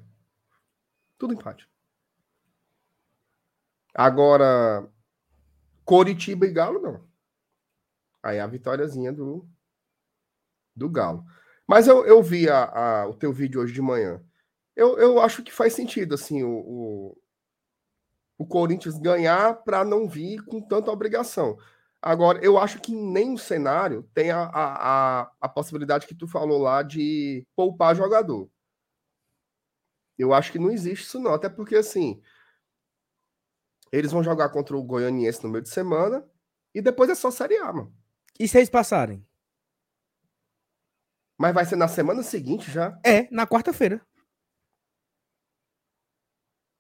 [1.18, 1.68] Tudo empate.
[3.96, 4.88] Agora,
[5.86, 7.02] Coritiba e Galo, não.
[8.22, 9.48] Aí a vitóriazinha do,
[10.76, 11.24] do Galo.
[11.68, 12.66] Mas eu, eu vi a,
[13.04, 14.22] a- o teu vídeo hoje de manhã.
[14.76, 17.18] Eu, eu acho que faz sentido, assim, o, o,
[18.38, 21.58] o Corinthians ganhar para não vir com tanta obrigação.
[22.02, 26.62] Agora, eu acho que em nenhum cenário tem a, a, a, possibilidade que tu falou
[26.62, 28.50] lá de poupar jogador.
[30.18, 31.34] Eu acho que não existe isso, não.
[31.34, 32.22] Até porque, assim,
[33.92, 36.24] eles vão jogar contra o Goianiense no meio de semana
[36.74, 37.96] e depois é só Série A, mano.
[38.40, 39.26] E se eles passarem?
[41.38, 43.00] Mas vai ser na semana seguinte já?
[43.04, 44.06] É, na quarta-feira.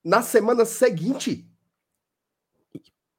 [0.05, 1.49] Na semana seguinte?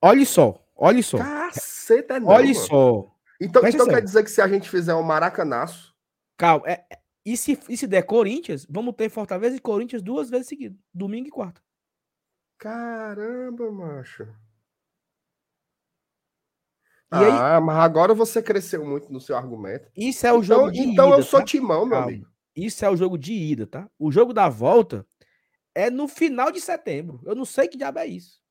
[0.00, 1.18] Olhe só, olhe só.
[1.18, 2.28] Caceta, não.
[2.28, 2.66] olhe mano.
[2.66, 3.16] só.
[3.40, 3.88] Então, Presta então atenção.
[3.88, 5.92] quer dizer que se a gente fizer um maracanaço,
[6.38, 6.64] Calma.
[6.68, 10.46] é- é- e, se, e se der Corinthians, vamos ter Fortaleza e Corinthians duas vezes
[10.46, 10.78] seguidas.
[10.94, 11.60] Domingo e quarta.
[12.58, 14.22] caramba, macho.
[17.12, 19.90] E aí- ah, mas agora você cresceu muito no seu argumento.
[19.96, 21.44] Isso é o Então, jogo de então ida, eu sou tá?
[21.46, 22.06] timão, meu Calma.
[22.06, 22.28] amigo.
[22.54, 23.88] Isso é o jogo de ida, tá?
[23.98, 25.06] O jogo da volta
[25.76, 27.20] é no final de setembro.
[27.22, 28.42] Eu não sei que diabo é isso.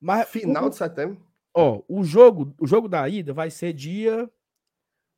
[0.00, 1.20] Mas Final o, de setembro.
[1.52, 4.30] ó, o jogo, o jogo da ida vai ser dia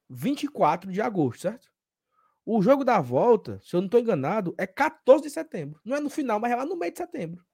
[0.08, 1.70] 24 de agosto, certo?
[2.46, 5.80] O jogo da volta, se eu não estou enganado, é 14 de setembro.
[5.84, 7.44] Não é no final, mas é lá no meio de setembro.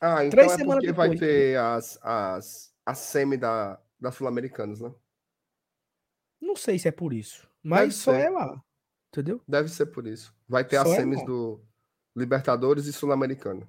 [0.00, 1.18] Ah, então Três é semanas porque vai depois.
[1.18, 4.94] ter as, as, a semi da, das Sul-Americanas, né?
[6.40, 8.20] Não sei se é por isso, mas só ser.
[8.20, 8.62] é lá.
[9.16, 9.40] Entendeu?
[9.48, 10.34] Deve ser por isso.
[10.46, 11.24] Vai ter as Só é semis lá.
[11.24, 11.64] do
[12.14, 13.66] Libertadores e Sul-Americana.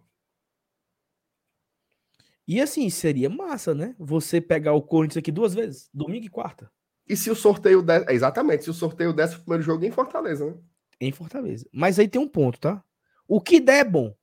[2.46, 3.96] E assim, seria massa, né?
[3.98, 6.70] Você pegar o Corinthians aqui duas vezes, domingo e quarta,
[7.08, 8.10] E se o sorteio der...
[8.10, 10.58] é, Exatamente, se o sorteio desse o primeiro jogo em Fortaleza, né?
[11.00, 11.66] em Fortaleza.
[11.72, 12.84] Mas aí tem um ponto, tá?
[13.28, 14.14] O que der é bom.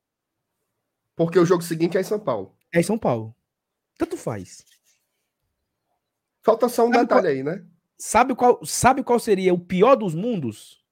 [1.17, 2.55] Porque o jogo seguinte é em São Paulo.
[2.73, 3.35] É em São Paulo.
[3.97, 4.65] Tanto faz.
[6.43, 7.65] Falta só um Sabe detalhe aí, né?
[7.97, 10.84] Sabe qual, sabe qual seria o pior dos mundos?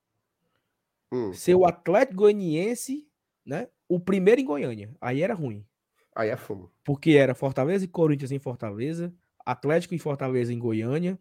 [1.13, 3.07] Hum, Ser o Atlético Goianiense,
[3.45, 3.69] né?
[3.87, 4.91] O primeiro em Goiânia.
[4.99, 5.67] Aí era ruim.
[6.17, 6.73] aí é fumo.
[6.83, 11.19] Porque era Fortaleza e Corinthians em Fortaleza, Atlético e Fortaleza em Goiânia,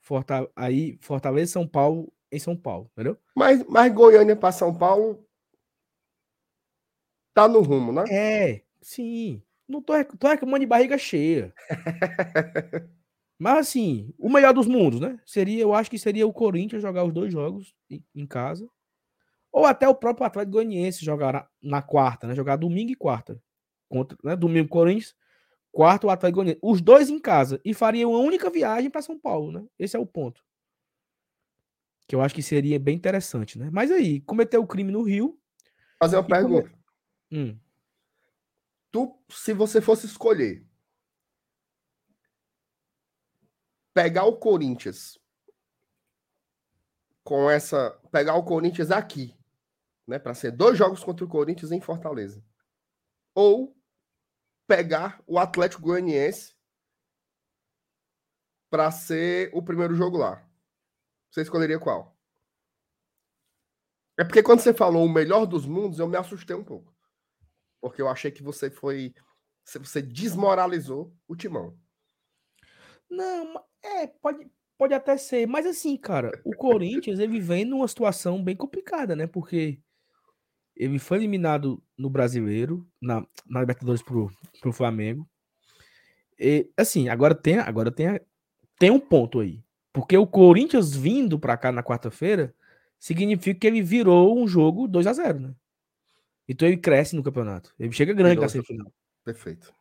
[0.00, 0.48] Forta...
[0.54, 3.18] aí Fortaleza e São Paulo em São Paulo, entendeu?
[3.36, 5.26] Mas, mas Goiânia para São Paulo
[7.34, 8.04] tá no rumo, né?
[8.10, 9.42] É, sim.
[9.68, 11.52] Não tô, tô reclamando de barriga cheia.
[13.38, 15.18] Mas assim, o melhor dos mundos, né?
[15.26, 17.74] Seria, eu acho que seria o Corinthians jogar os dois jogos
[18.14, 18.68] em casa.
[19.52, 22.34] Ou até o próprio Atlético Goianiense jogar na, quarta, né?
[22.34, 23.40] Jogar domingo e quarta.
[23.88, 24.34] Contra, né?
[24.34, 25.14] Domingo Corinthians,
[25.70, 26.60] quarto o Atlético Goianiense.
[26.62, 27.60] Os dois em casa.
[27.64, 29.64] E faria uma única viagem para São Paulo, né?
[29.78, 30.42] Esse é o ponto.
[32.08, 33.68] Que eu acho que seria bem interessante, né?
[33.70, 35.38] Mas aí, cometeu o crime no Rio.
[35.98, 36.72] Fazer uma pergunta.
[37.30, 37.56] Hum,
[38.92, 40.66] Tu, se você fosse escolher
[43.94, 45.18] pegar o Corinthians
[47.24, 49.34] com essa, pegar o Corinthians aqui,
[50.06, 52.44] né, para ser dois jogos contra o Corinthians em Fortaleza,
[53.34, 53.76] ou
[54.66, 56.54] pegar o Atlético Goianiense
[58.70, 60.48] para ser o primeiro jogo lá.
[61.30, 62.16] Você escolheria qual?
[64.18, 66.94] É porque quando você falou o melhor dos mundos, eu me assustei um pouco.
[67.80, 69.14] Porque eu achei que você foi.
[69.64, 71.76] Você desmoralizou o timão.
[73.10, 78.42] Não, é, pode, pode até ser, mas assim, cara, o Corinthians ele vem numa situação
[78.42, 79.26] bem complicada, né?
[79.26, 79.80] Porque
[80.76, 84.30] ele foi eliminado no Brasileiro, na, na Libertadores pro,
[84.60, 85.28] pro Flamengo.
[86.38, 88.20] E, assim, agora tem, agora tem,
[88.78, 89.62] tem um ponto aí.
[89.92, 92.54] Porque o Corinthians vindo pra cá na quarta-feira
[92.98, 95.54] significa que ele virou um jogo 2 a 0 né?
[96.48, 97.74] Então ele cresce no campeonato.
[97.78, 98.92] Ele chega grande Virou na semifinal.
[99.24, 99.72] Perfeito.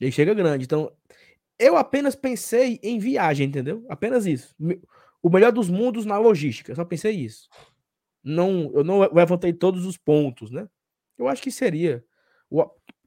[0.00, 0.64] Ele chega grande.
[0.64, 0.90] Então,
[1.58, 3.84] eu apenas pensei em viagem, entendeu?
[3.88, 4.54] Apenas isso.
[5.22, 6.72] O melhor dos mundos na logística.
[6.72, 7.48] Eu só pensei isso.
[8.28, 10.68] Não, eu não levantei todos os pontos, né?
[11.16, 12.04] Eu acho que seria.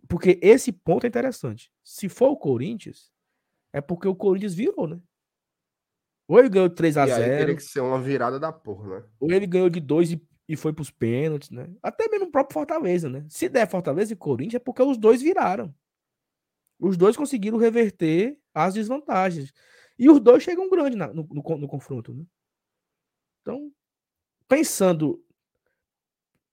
[0.08, 1.72] Porque esse ponto é interessante.
[1.84, 3.12] Se for o Corinthians,
[3.72, 5.00] é porque o Corinthians virou, né?
[6.28, 8.52] Ou ele ganhou de 3 a e aí 0 teria que ser uma virada da
[8.52, 9.10] porra, né?
[9.20, 11.70] ou ele ganhou de 2 e, e foi pros pênaltis, né?
[11.84, 13.26] Até mesmo o próprio Fortaleza, né?
[13.30, 15.74] Se der Fortaleza e Corinthians, é porque os dois viraram.
[16.80, 19.54] Os dois conseguiram reverter as desvantagens.
[20.00, 22.26] E os dois chegam grande na- no, no no confronto, né?
[23.42, 23.72] Então,
[24.56, 25.24] pensando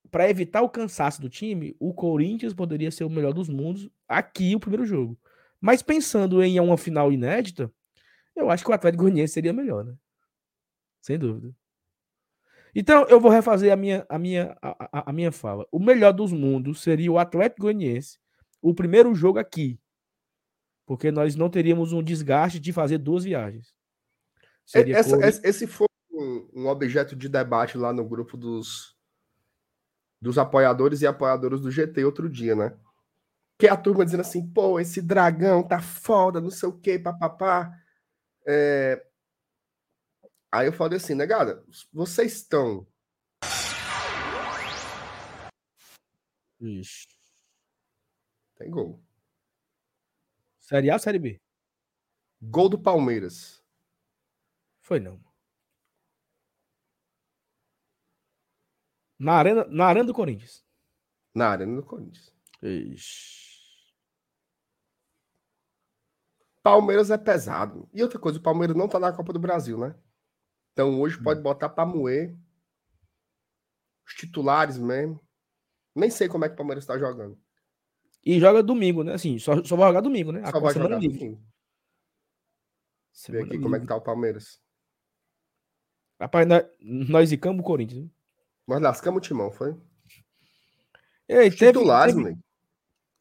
[0.08, 4.54] para evitar o cansaço do time, o Corinthians poderia ser o melhor dos mundos aqui
[4.54, 5.18] o primeiro jogo.
[5.60, 7.70] Mas pensando em uma final inédita,
[8.36, 9.96] eu acho que o Atlético Goianiense seria melhor, né?
[11.00, 11.52] Sem dúvida.
[12.72, 15.66] Então, eu vou refazer a minha, a minha, a, a- minha fala.
[15.72, 18.20] O melhor dos mundos seria o Atlético Goianiense,
[18.62, 19.80] o primeiro jogo aqui.
[20.86, 23.74] Porque nós não teríamos um desgaste de fazer duas viagens.
[24.64, 25.87] Seria Essa- esse- esse foi
[26.18, 28.96] um, um objeto de debate lá no grupo dos,
[30.20, 32.78] dos apoiadores e apoiadoras do GT outro dia, né?
[33.58, 36.96] que é a turma dizendo assim, pô, esse dragão tá foda, não sei o que,
[36.96, 37.76] papapá.
[38.46, 39.04] É...
[40.52, 42.86] Aí eu falei assim, negada, vocês estão.
[46.60, 47.08] Ixi.
[48.56, 49.02] Tem gol.
[50.60, 51.40] Série A ou Série B?
[52.40, 53.62] Gol do Palmeiras.
[54.80, 55.20] Foi não.
[59.18, 60.64] Na arena, na arena do Corinthians.
[61.34, 62.34] Na Arena do Corinthians.
[62.62, 63.48] Ixi.
[66.62, 67.88] Palmeiras é pesado.
[67.92, 69.94] E outra coisa, o Palmeiras não tá na Copa do Brasil, né?
[70.72, 72.36] Então hoje pode botar pra moer
[74.06, 75.20] os titulares mesmo.
[75.94, 77.40] Nem sei como é que o Palmeiras tá jogando.
[78.24, 79.14] E joga domingo, né?
[79.14, 80.44] Assim, só, só vai jogar domingo, né?
[80.50, 81.18] Só vai jogar livre.
[81.18, 81.48] domingo.
[83.12, 83.88] Semana aqui como é que livre.
[83.88, 84.60] tá o Palmeiras.
[86.20, 88.10] Rapaz, nós, nós zicamos o Corinthians.
[88.68, 89.74] Nós lascamos o timão, foi?
[91.26, 92.38] Ei, teve, teve,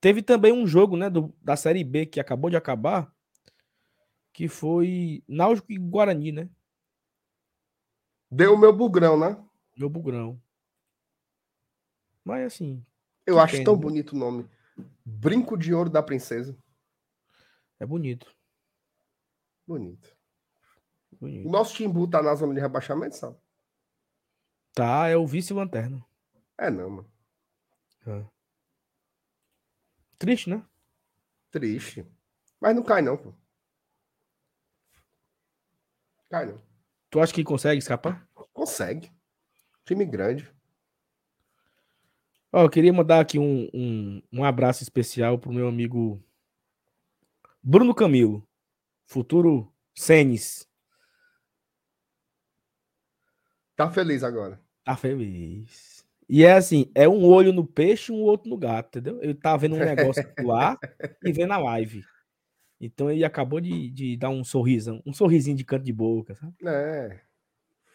[0.01, 3.09] teve também um jogo, né, do, da Série B que acabou de acabar,
[4.33, 6.49] que foi Náutico e Guarani, né?
[8.29, 9.41] Deu o meu bugrão, né?
[9.77, 10.41] Meu bugrão.
[12.25, 12.85] Mas assim,
[13.25, 13.81] Eu acho pena, tão né?
[13.81, 14.49] bonito o nome.
[15.05, 16.57] Brinco de Ouro da Princesa.
[17.79, 18.29] é bonito.
[19.65, 20.13] Bonito.
[21.13, 21.49] O bonito.
[21.49, 23.37] nosso Timbu tá na zona de rebaixamento, sabe?
[24.77, 26.05] Tá, é o vice-lanterna.
[26.55, 27.11] É não, mano.
[28.05, 28.23] É.
[30.19, 30.63] Triste, né?
[31.49, 32.05] Triste.
[32.61, 33.33] Mas não cai, não, pô.
[36.29, 36.61] Cai, não.
[37.09, 38.29] Tu acha que consegue escapar?
[38.53, 39.11] Consegue.
[39.83, 40.47] Time grande.
[42.53, 46.23] Ó, eu queria mandar aqui um, um, um abraço especial pro meu amigo
[47.63, 48.47] Bruno Camilo,
[49.07, 50.69] futuro Senes.
[53.75, 54.66] Tá feliz agora.
[54.87, 56.05] Tá feliz.
[56.29, 59.21] E é assim, é um olho no peixe e um outro no gato, entendeu?
[59.21, 60.77] Ele tá vendo um negócio lá
[61.25, 62.05] e vendo a live.
[62.79, 66.53] Então ele acabou de, de dar um sorriso, um sorrisinho de canto de boca, sabe?
[66.65, 67.19] É,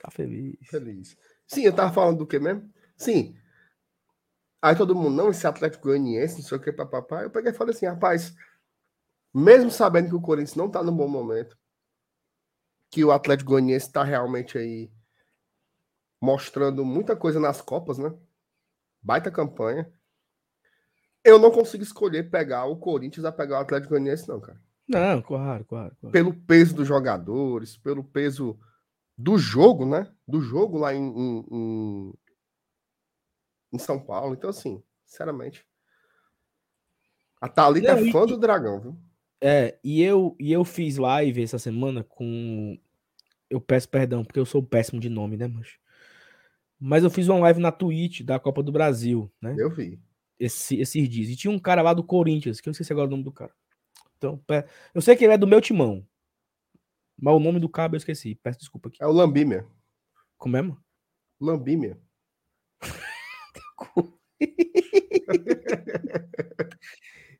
[0.03, 0.55] Tá feliz.
[0.69, 1.17] feliz.
[1.47, 2.71] Sim, eu tava falando do que mesmo?
[2.95, 3.35] Sim.
[4.61, 7.23] Aí todo mundo, não, esse Atlético Goianiense, não sei o que, papapá.
[7.23, 8.35] Eu peguei e falei assim, rapaz,
[9.35, 11.57] mesmo sabendo que o Corinthians não tá no bom momento,
[12.91, 14.91] que o Atlético Goianiense tá realmente aí
[16.23, 18.15] mostrando muita coisa nas Copas, né?
[19.03, 19.93] Baita campanha.
[21.25, 24.63] Eu não consigo escolher pegar o Corinthians a pegar o Atlético Goianiense, não, cara.
[24.89, 25.97] Não, claro, claro.
[26.01, 26.13] claro.
[26.13, 28.57] pelo peso dos jogadores, pelo peso
[29.19, 30.13] do jogo, né?
[30.27, 32.13] Do jogo lá em, em, em-
[33.73, 34.35] em São Paulo.
[34.35, 35.67] Então, assim, sinceramente.
[37.41, 38.97] A Thalita Não, é e- fã do Dragão, viu?
[39.41, 42.79] É, e eu, e eu fiz live essa semana com.
[43.51, 45.82] Eu peço perdão, porque eu sou péssimo de nome, né, mancho?
[46.85, 49.55] Mas eu fiz uma live na Twitch da Copa do Brasil, né?
[49.57, 50.01] Eu vi.
[50.37, 51.29] Esse, esses dias.
[51.29, 53.53] E tinha um cara lá do Corinthians, que eu esqueci agora o nome do cara.
[54.19, 54.43] Então,
[54.93, 56.05] eu sei que ele é do meu timão.
[57.17, 58.35] Mas o nome do cabo eu esqueci.
[58.43, 59.01] Peço desculpa aqui.
[59.01, 59.65] É o Lambímia.
[60.37, 60.83] Como é, mano?
[61.41, 61.97] Lambímia.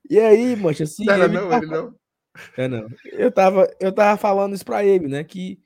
[0.09, 1.05] E aí, mancha, assim.
[1.05, 1.95] Não ele não, tava- ele não.
[2.57, 2.89] É, não.
[3.05, 5.23] Eu tava, eu tava falando isso pra ele, né?
[5.25, 5.61] Que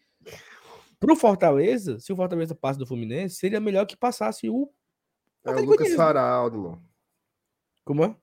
[1.06, 4.70] pro Fortaleza, se o Fortaleza passa do Fluminense, seria melhor que passasse o.
[5.44, 5.94] É o Lucas.
[5.94, 6.82] Faraldo, irmão.
[7.84, 8.16] Como é?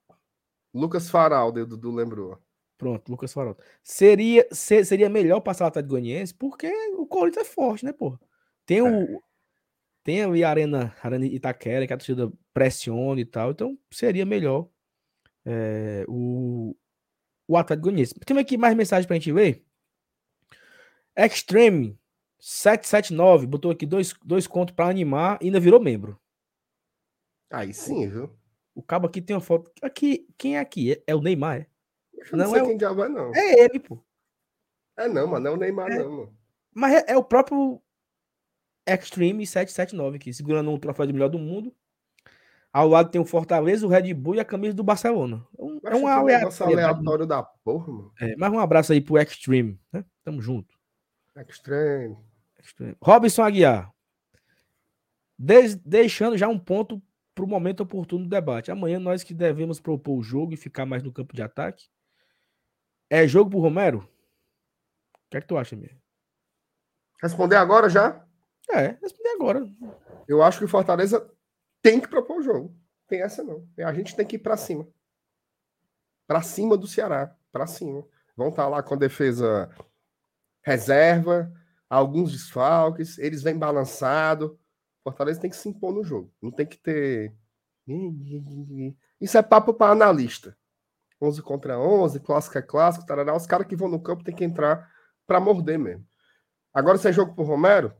[0.74, 2.38] Lucas Faraldo, o Dudu lembrou.
[2.78, 3.56] Pronto, Lucas Farol.
[3.82, 6.68] Seria, se- seria melhor passar o Atlético Goianiense, porque
[6.98, 8.20] o Corinthians é forte, né, porra?
[8.66, 9.22] Tem o.
[10.04, 13.52] Tem ali a Arena, Arena Itaquera, que a torcida pressiona e tal.
[13.52, 14.68] Então, seria melhor
[15.46, 16.76] é, o,
[17.48, 18.16] o Atlético Goianiense.
[18.16, 19.64] Tem aqui mais mensagem pra gente ler.
[21.16, 21.98] Extreme
[22.46, 26.20] 779 botou aqui dois, dois contos pra animar e ainda virou membro.
[27.50, 28.30] Aí sim, viu?
[28.76, 29.72] O cabo aqui tem uma foto.
[29.82, 30.92] Aqui, quem é aqui?
[30.92, 31.68] É, é o Neymar, é?
[32.14, 33.32] Eu não, Não sei é o- quem diabo é, não.
[33.34, 34.04] É ele, pô.
[34.98, 35.46] É não, mano.
[35.46, 36.00] Não é o Neymar, É.
[36.00, 36.38] não, mano.
[36.74, 37.82] Mas é, é o próprio
[38.86, 41.74] Extreme 779 aqui, segurando um troféu de melhor do mundo.
[42.74, 45.48] Ao lado tem o Fortaleza, o Red Bull e a camisa do Barcelona.
[45.58, 46.74] É, um, é Acho um aleatório.
[46.74, 48.12] aleatório da porra, mano.
[48.20, 50.04] É, mais um abraço aí pro Extreme, né?
[50.26, 50.76] Tamo junto.
[51.48, 52.18] Extreme.
[53.02, 53.94] Robson Aguiar.
[55.38, 57.02] Des- deixando já um ponto
[57.36, 58.72] pro momento oportuno do debate.
[58.72, 61.88] Amanhã nós que devemos propor o jogo e ficar mais no campo de ataque.
[63.10, 64.00] É jogo pro Romero?
[64.00, 66.00] O que é que tu acha, mesmo?
[67.22, 68.26] Responder agora já?
[68.70, 69.68] É, respondi agora.
[70.28, 71.30] Eu acho que o Fortaleza
[71.82, 72.76] tem que propor o jogo.
[73.08, 73.68] Tem essa não.
[73.80, 74.88] A gente tem que ir pra cima.
[76.28, 77.36] Pra cima do Ceará.
[77.52, 78.06] Pra cima.
[78.36, 79.70] Vão estar lá com a defesa
[80.64, 81.52] reserva,
[81.96, 84.60] alguns desfalques, eles vêm balançado.
[85.04, 86.34] Fortaleza tem que se impor no jogo.
[86.42, 87.36] Não tem que ter.
[89.20, 90.58] Isso é papo para analista.
[91.22, 93.36] 11 contra 11, clássico é clássico, tarará.
[93.36, 94.92] Os caras que vão no campo tem que entrar
[95.26, 96.06] para morder mesmo.
[96.74, 97.94] Agora, se é jogo pro Romero,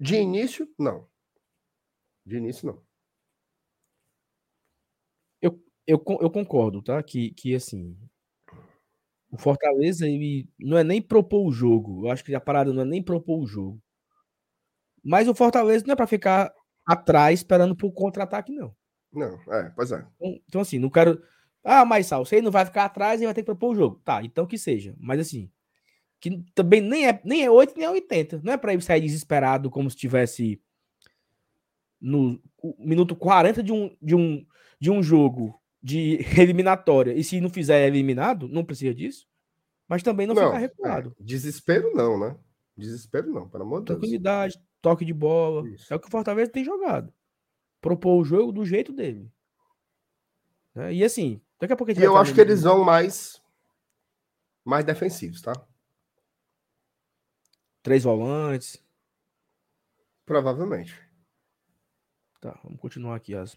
[0.00, 1.08] de início, não.
[2.26, 2.86] De início, não.
[5.86, 7.02] Eu, con- eu concordo, tá?
[7.02, 7.96] Que, que assim.
[9.36, 12.06] O Fortaleza, ele não é nem propor o jogo.
[12.06, 13.78] Eu acho que a parada não é nem propor o jogo.
[15.04, 16.50] Mas o Fortaleza não é pra ficar
[16.86, 18.74] atrás esperando pro contra-ataque, não.
[19.12, 20.06] Não, é, pois é.
[20.16, 21.22] Então, então, assim, não quero.
[21.62, 24.00] Ah, mas Sal, você não vai ficar atrás e vai ter que propor o jogo.
[24.02, 24.94] Tá, então que seja.
[24.98, 25.50] Mas assim,
[26.18, 28.40] que também nem é, nem é 8 nem é 80.
[28.42, 30.62] Não é pra ele sair desesperado como se tivesse
[32.00, 32.40] no
[32.78, 34.46] minuto 40 de um, de um,
[34.80, 37.12] de um jogo de eliminatória.
[37.12, 39.26] E se não fizer eliminado, não precisa disso.
[39.88, 41.16] Mas também não, ficar é, recuado.
[41.20, 42.36] desespero não, né?
[42.76, 43.98] Desespero não, pelo amor de Deus.
[43.98, 45.68] Tranquilidade, toque de bola.
[45.68, 45.92] Isso.
[45.92, 47.12] É o que o Fortaleza tem jogado.
[47.80, 49.30] Propor o jogo do jeito dele.
[50.74, 50.92] Né?
[50.94, 53.40] E assim, daqui a pouco a gente E eu acho que eles vão mais
[54.64, 55.52] mais defensivos, tá?
[57.82, 58.84] Três volantes.
[60.26, 61.00] Provavelmente.
[62.40, 63.56] Tá, vamos continuar aqui as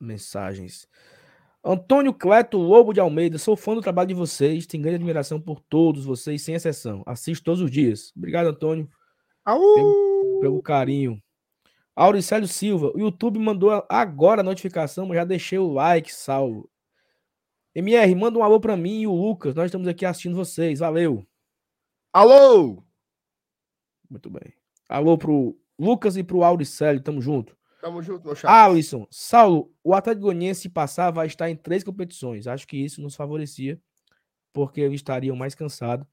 [0.00, 0.88] mensagens.
[1.64, 5.60] Antônio Cleto Lobo de Almeida, sou fã do trabalho de vocês, tenho grande admiração por
[5.60, 7.04] todos vocês, sem exceção.
[7.06, 8.12] Assisto todos os dias.
[8.16, 8.90] Obrigado, Antônio,
[9.44, 10.40] Au!
[10.40, 11.22] pelo carinho.
[11.94, 16.68] Auricélio Silva, o YouTube mandou agora a notificação, mas já deixei o like, salvo.
[17.74, 21.24] MR, manda um alô pra mim e o Lucas, nós estamos aqui assistindo vocês, valeu.
[22.12, 22.82] Alô!
[24.10, 24.52] Muito bem.
[24.88, 27.56] Alô pro Lucas e pro Auricélio, tamo junto.
[27.82, 28.64] Tamo junto, meu chapa.
[28.64, 32.46] Alisson, Saulo, o Atlético Goianiense se passar vai estar em três competições.
[32.46, 33.76] Acho que isso nos favorecia,
[34.52, 36.06] porque eles estariam mais cansados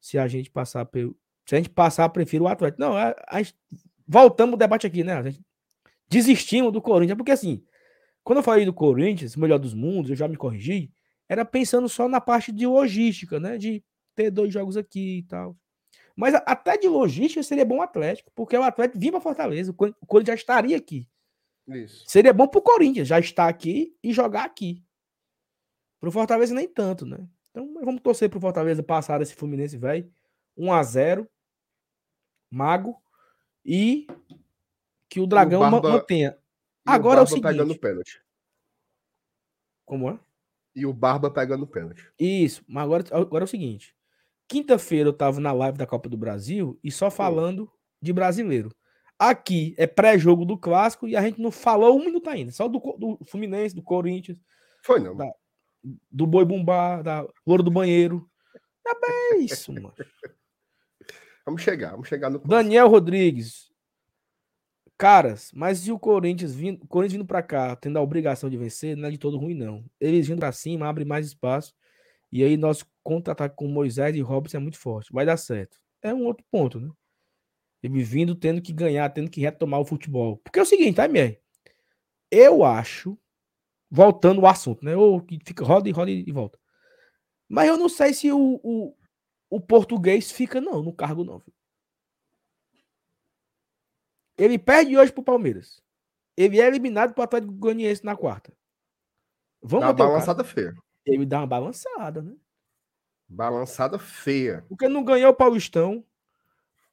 [0.00, 1.14] se a gente passar pelo.
[1.46, 2.80] Se a gente passar, prefiro o Atlético.
[2.80, 3.54] Não, a, a gente-
[4.08, 5.12] voltamos o debate aqui, né?
[5.12, 5.44] A gente
[6.08, 7.62] desistimos do Corinthians, porque assim,
[8.24, 10.90] quando eu falei do Corinthians, melhor dos mundos, eu já me corrigi,
[11.28, 13.58] era pensando só na parte de logística, né?
[13.58, 15.54] De ter dois jogos aqui e tal.
[16.20, 19.74] Mas até de logística seria bom o Atlético, porque o Atlético vinha para Fortaleza, o
[19.74, 21.08] Cor- o Corinthians já estaria aqui.
[21.68, 22.04] Isso.
[22.06, 24.84] Seria bom pro Corinthians já estar aqui e jogar aqui.
[26.00, 27.28] Pro Fortaleza nem tanto, né?
[27.50, 30.10] Então vamos torcer pro Fortaleza passar esse Fluminense, velho.
[30.56, 31.30] 1 a 0
[32.50, 33.00] Mago.
[33.64, 34.06] E
[35.08, 36.36] que o Dragão ma- Barba- mantenha.
[36.86, 37.78] E Agora é o Barba pegando seguinte.
[37.80, 38.22] pênalti.
[39.84, 40.18] Como é?
[40.74, 42.06] E o Barba pegando pênalti.
[42.18, 42.64] Isso.
[42.66, 43.94] Mas agora, agora é o seguinte.
[44.50, 47.70] Quinta-feira eu tava na live da Copa do Brasil e só falando
[48.02, 48.74] de brasileiro.
[49.16, 52.50] Aqui é pré-jogo do clássico e a gente não falou um minuto ainda.
[52.50, 54.36] Só do, do Fluminense, do Corinthians.
[54.82, 55.16] Foi não.
[55.16, 55.30] Tá.
[56.10, 58.28] do boi bumbá, da louro do banheiro.
[58.84, 59.94] É bem isso, mano.
[61.46, 63.72] Vamos chegar, vamos chegar no Daniel Rodrigues.
[64.98, 68.56] Caras, mas se o Corinthians vindo, o Corinthians vindo pra cá, tendo a obrigação de
[68.56, 69.84] vencer, não é de todo ruim, não.
[69.98, 71.74] Eles vindo pra cima, abre mais espaço.
[72.32, 75.12] E aí nosso contra-ataque com Moisés e Robson é muito forte.
[75.12, 75.78] Vai dar certo.
[76.02, 76.90] É um outro ponto, né?
[77.82, 80.36] Ele vindo tendo que ganhar, tendo que retomar o futebol.
[80.38, 81.40] Porque é o seguinte, tá, MR?
[82.30, 83.18] Eu acho,
[83.90, 84.94] voltando ao assunto, né?
[84.94, 86.58] Ou que fica, roda e roda e volta.
[87.48, 88.96] Mas eu não sei se o, o,
[89.48, 91.40] o português fica, não, no cargo, não.
[91.40, 91.56] filho.
[94.38, 95.82] Ele perde hoje pro Palmeiras.
[96.36, 98.56] Ele é eliminado pro Atlético Goianiense na quarta.
[99.60, 102.36] Vamos Dá uma manter o Ele dá uma balançada, né?
[103.28, 104.64] Balançada feia.
[104.68, 106.04] Porque não ganhou o Paulistão,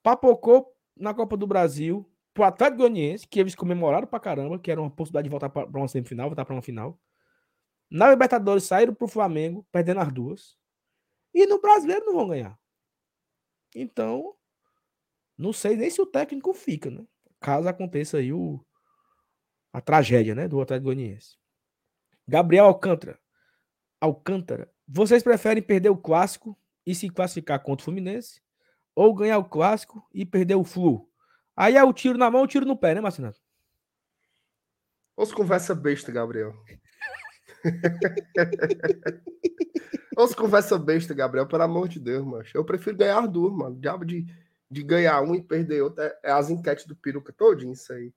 [0.04, 4.80] papocou na Copa do Brasil pro Atlético Goianiense, que eles comemoraram pra caramba, que era
[4.80, 7.00] uma possibilidade de voltar pra pra uma semifinal, voltar pra uma final.
[7.90, 10.58] Na Libertadores saíram pro Flamengo, perdendo as duas.
[11.34, 12.60] E no Brasileiro não vão ganhar.
[13.76, 14.36] Então,
[15.38, 17.06] não sei nem se o técnico fica, né?
[17.40, 18.64] Caso aconteça aí o,
[19.72, 21.38] a tragédia, né, do Atlético Goianiense.
[22.28, 23.20] Gabriel Alcântara.
[24.00, 24.72] Alcântara.
[24.88, 28.42] Vocês preferem perder o clássico e se classificar contra o Fluminense
[28.96, 31.10] ou ganhar o clássico e perder o Flu?
[31.56, 33.40] Aí é o tiro na mão, o tiro no pé, né, Marcinato?
[35.18, 36.54] Os conversa besta, Gabriel.
[40.16, 42.44] Os conversa besta, Gabriel, pelo amor de Deus, mano.
[42.54, 43.76] Eu prefiro ganhar as duas, mano.
[43.80, 44.26] Diabo de,
[44.70, 48.14] de ganhar um e perder outro é, é as enquetes do peruca todinho, isso aí.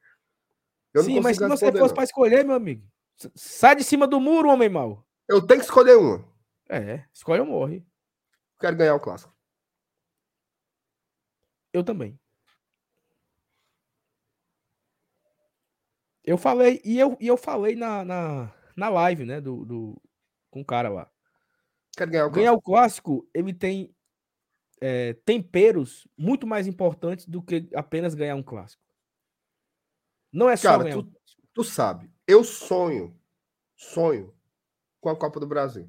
[0.93, 2.87] Eu Sim, mas se você fosse para escolher, meu amigo,
[3.35, 5.07] sai de cima do muro, homem mau.
[5.31, 6.29] Eu tenho que escolher uma.
[6.69, 7.87] É, escolhe ou morre.
[8.59, 9.33] Quero ganhar o clássico.
[11.73, 12.19] Eu também.
[16.25, 20.03] Eu falei, e eu, e eu falei na, na, na live, né, do, do,
[20.51, 21.09] com o cara lá.
[21.97, 22.59] Quero ganhar o Ganhar clássico.
[22.59, 23.95] o clássico, ele tem
[24.81, 28.83] é, temperos muito mais importantes do que apenas ganhar um clássico.
[30.33, 30.97] Não é só Cara, ganhar.
[30.97, 31.21] tu-
[31.55, 33.17] Tu sabe, eu sonho,
[33.77, 34.33] sonho
[35.01, 35.89] com a Copa do Brasil.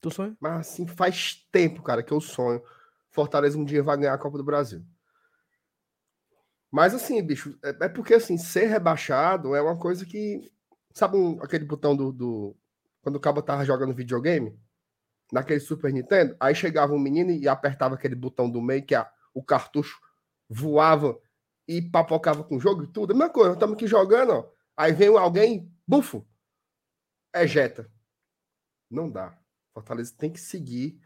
[0.00, 0.36] Tu sonha?
[0.40, 2.62] Mas assim, faz tempo, cara, que eu sonho.
[3.10, 4.84] Fortaleza um dia vai ganhar a Copa do Brasil.
[6.70, 10.50] Mas assim, bicho, é, é porque assim, ser rebaixado é uma coisa que.
[10.92, 12.56] Sabe um- aquele botão do, do-
[13.02, 14.58] Quando o cabo tava jogando videogame?
[15.32, 16.36] Naquele Super Nintendo?
[16.40, 19.98] Aí chegava um menino e apertava aquele botão do meio, que a- o cartucho
[20.48, 21.18] voava
[21.68, 23.12] e papocava com o jogo e tudo.
[23.12, 24.50] A mesma coisa, estamos aqui jogando, ó.
[24.76, 26.26] Aí vem alguém, bufo,
[27.34, 27.90] ejeta.
[28.90, 29.38] Não dá.
[29.72, 31.00] Fortaleza tem que seguir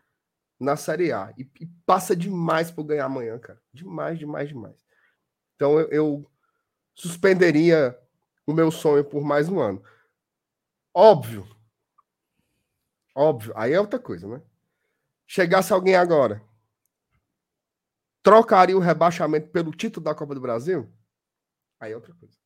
[0.58, 1.32] na Série A.
[1.36, 3.60] E, e passa demais por ganhar amanhã, cara.
[3.72, 4.76] Demais, demais, demais.
[5.54, 6.32] Então eu, eu
[6.94, 7.98] suspenderia
[8.46, 9.82] o meu sonho por mais um ano.
[10.92, 11.46] Óbvio.
[13.14, 13.52] Óbvio.
[13.56, 14.42] Aí é outra coisa, né?
[15.26, 16.42] Chegasse alguém agora,
[18.22, 20.92] trocaria o rebaixamento pelo título da Copa do Brasil?
[21.80, 22.36] Aí é outra coisa.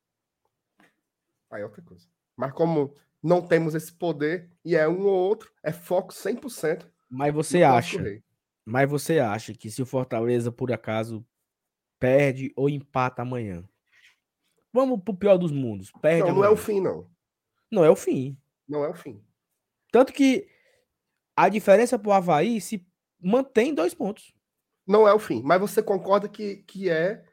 [1.51, 2.07] Aí é outra coisa.
[2.37, 6.87] Mas como não temos esse poder e é um ou outro, é foco 100%.
[7.11, 8.23] Mas você acha, Rei.
[8.65, 11.25] mas você acha que se o Fortaleza, por acaso,
[11.99, 13.65] perde ou empata amanhã?
[14.73, 15.91] Vamos pro pior dos mundos.
[16.01, 17.11] Perde Não, não é o fim, não.
[17.71, 18.37] Não é o fim.
[18.69, 19.23] Não é o fim.
[19.91, 20.47] Tanto que
[21.35, 22.87] a diferença pro Havaí se
[23.21, 24.35] mantém dois pontos.
[24.87, 25.43] Não é o fim.
[25.43, 27.25] Mas você concorda que, que é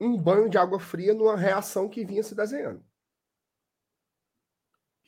[0.00, 2.84] um banho de água fria numa reação que vinha se desenhando.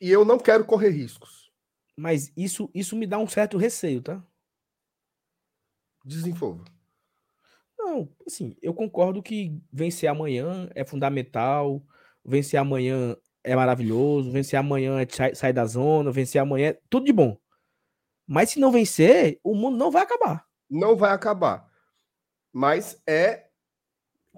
[0.01, 1.51] E eu não quero correr riscos.
[1.97, 4.23] Mas isso, isso me dá um certo receio, tá?
[6.05, 6.65] Desenvolva.
[7.79, 11.83] Não, assim, eu concordo que vencer amanhã é fundamental,
[12.25, 17.07] vencer amanhã é maravilhoso, vencer amanhã é sai- sair da zona, vencer amanhã é tudo
[17.07, 17.39] de bom.
[18.27, 20.47] Mas se não vencer, o mundo não vai acabar.
[20.69, 21.71] Não vai acabar.
[22.53, 23.49] Mas é.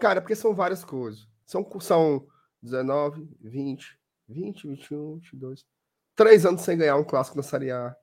[0.00, 1.28] Cara, porque são várias coisas.
[1.46, 2.26] São, são
[2.60, 3.98] 19, 20,
[4.28, 5.64] 20, 21, 22.
[6.14, 7.94] Três anos sem ganhar um clássico na Série A.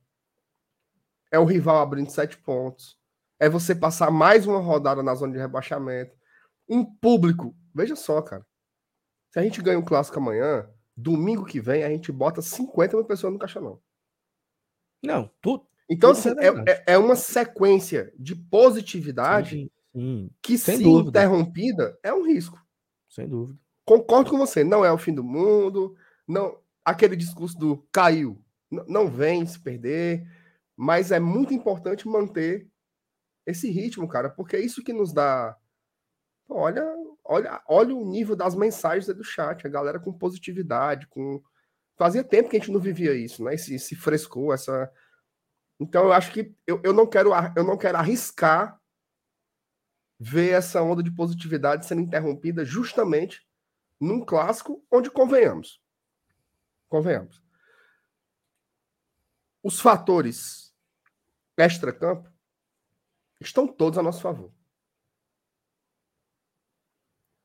[1.32, 2.98] É o rival abrindo sete pontos.
[3.40, 6.16] É você passar mais uma rodada na zona de rebaixamento.
[6.70, 7.56] Um público.
[7.74, 8.46] Veja só, cara.
[9.32, 13.06] Se a gente ganha um clássico amanhã, domingo que vem, a gente bota 50 mil
[13.06, 13.82] pessoas no caixão.
[15.04, 15.66] Não, tudo.
[15.90, 16.70] Então, é assim, é, verdade.
[16.70, 21.20] é- é uma sequência de positividade Sim, sim, que, Sem se dúvida.
[21.20, 22.58] interrompida, é um risco.
[23.10, 23.60] sem dúvida.
[23.86, 25.96] Concordo com você, não é o fim do mundo,
[26.28, 30.28] não aquele discurso do caiu, não vem se perder,
[30.76, 32.68] mas é muito importante manter
[33.46, 35.56] esse ritmo, cara, porque é isso que nos dá.
[36.50, 36.86] Olha,
[37.24, 41.42] olha, olha o nível das mensagens do chat, a galera com positividade, com
[41.98, 43.54] fazia tempo que a gente não vivia isso, né?
[43.54, 44.92] Esse, esse frescor, essa.
[45.80, 48.80] Então eu acho que eu, eu não quero eu não quero arriscar
[50.20, 53.46] ver essa onda de positividade sendo interrompida justamente
[54.00, 55.83] num clássico onde convenhamos.
[56.94, 57.42] Convenhamos.
[59.64, 60.72] Os fatores
[61.58, 62.32] extra-campo
[63.42, 64.54] estão todos a nosso favor.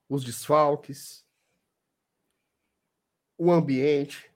[0.06, 1.26] Os desfalques,
[3.38, 4.30] o ambiente,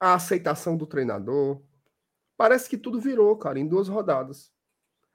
[0.00, 1.62] a aceitação do treinador.
[2.36, 4.52] Parece que tudo virou, cara, em duas rodadas.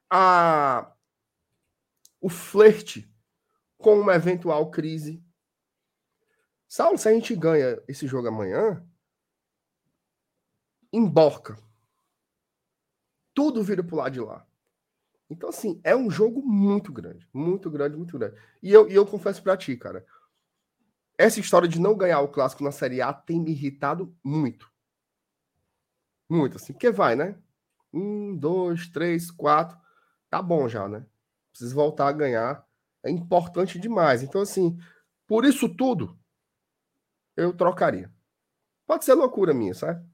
[0.09, 0.95] A
[2.21, 3.13] o flerte
[3.77, 5.21] com uma eventual crise.
[6.71, 8.81] Saulo, se a gente ganha esse jogo amanhã,
[10.93, 11.57] emborca.
[13.33, 14.47] Tudo vira pro lado de lá.
[15.29, 17.27] Então, assim, é um jogo muito grande.
[17.33, 18.37] Muito grande, muito grande.
[18.63, 20.05] E eu, e eu confesso pra ti, cara.
[21.17, 24.71] Essa história de não ganhar o clássico na Série A tem me irritado muito.
[26.29, 26.71] Muito, assim.
[26.71, 27.37] Porque vai, né?
[27.91, 29.77] Um, dois, três, quatro.
[30.29, 31.05] Tá bom já, né?
[31.51, 32.65] Precisa voltar a ganhar.
[33.03, 34.23] É importante demais.
[34.23, 34.79] Então, assim,
[35.27, 36.17] por isso tudo,
[37.35, 38.11] eu trocaria.
[38.85, 40.05] Pode ser loucura minha, sabe?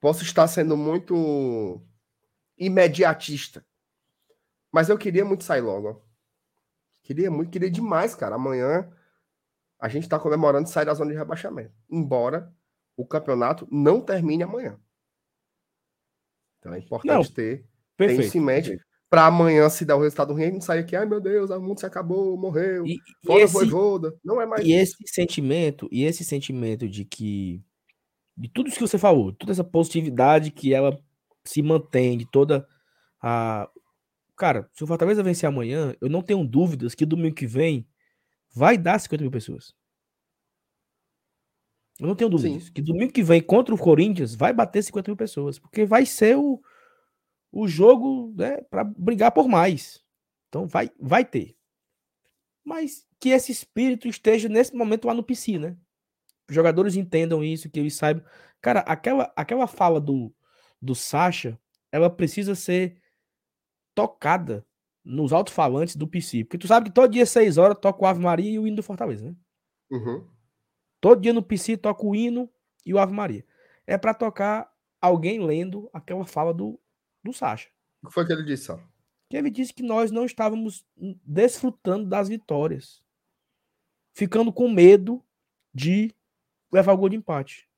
[0.00, 1.80] Posso estar sendo muito
[2.58, 3.64] imediatista.
[4.72, 5.88] Mas eu queria muito sair logo.
[5.88, 6.00] ó.
[7.02, 8.34] Queria muito, queria demais, cara.
[8.34, 8.90] Amanhã
[9.78, 11.72] a gente tá comemorando sair da zona de rebaixamento.
[11.88, 12.52] Embora
[12.96, 14.80] o campeonato não termine amanhã.
[16.58, 18.22] Então é importante Não, ter, ter Perfeito.
[18.22, 18.93] isso em mente perfeito.
[19.14, 21.48] Para amanhã se der o resultado ruim, a gente não sair aqui, ai meu Deus,
[21.48, 24.12] o mundo se acabou, morreu, E, e fora esse, voivoda.
[24.24, 24.96] Não é mais e isso.
[25.00, 27.62] esse sentimento, e esse sentimento de que
[28.36, 30.98] de tudo isso que você falou, toda essa positividade que ela
[31.44, 32.66] se mantém, de toda
[33.22, 33.70] a
[34.36, 37.86] cara, se o Fortaleza vencer amanhã, eu não tenho dúvidas que domingo que vem
[38.52, 39.72] vai dar 50 mil pessoas.
[42.00, 42.72] Eu não tenho dúvida Sim.
[42.72, 45.60] Que domingo que vem contra o Corinthians vai bater 50 mil pessoas.
[45.60, 46.60] Porque vai ser o,
[47.54, 50.02] o jogo né, para brigar por mais.
[50.48, 51.56] Então vai, vai ter.
[52.64, 55.76] Mas que esse espírito esteja nesse momento lá no PC, né?
[56.48, 58.24] Os jogadores entendam isso, que eles saibam.
[58.60, 60.34] Cara, aquela, aquela fala do,
[60.82, 61.56] do Sacha,
[61.92, 63.00] ela precisa ser
[63.94, 64.66] tocada
[65.04, 66.42] nos alto-falantes do PC.
[66.42, 68.76] Porque tu sabe que todo dia, 6 horas, toca o Ave Maria e o hino
[68.76, 69.36] do Fortaleza, né?
[69.92, 70.26] Uhum.
[71.00, 72.50] Todo dia no PC toca o hino
[72.84, 73.44] e o Ave Maria.
[73.86, 74.68] É pra tocar
[75.00, 76.80] alguém lendo aquela fala do,
[77.24, 77.68] do Sacha.
[78.02, 78.78] O que foi que ele disse, ó?
[79.28, 80.86] Que ele disse que nós não estávamos
[81.24, 83.02] desfrutando das vitórias.
[84.12, 85.24] Ficando com medo
[85.72, 86.14] de
[86.70, 87.68] levar o gol de empate.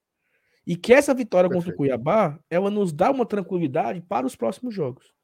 [0.66, 1.76] E que essa vitória contra o Perfeito.
[1.76, 5.14] Cuiabá, ela nos dá uma tranquilidade para os próximos jogos.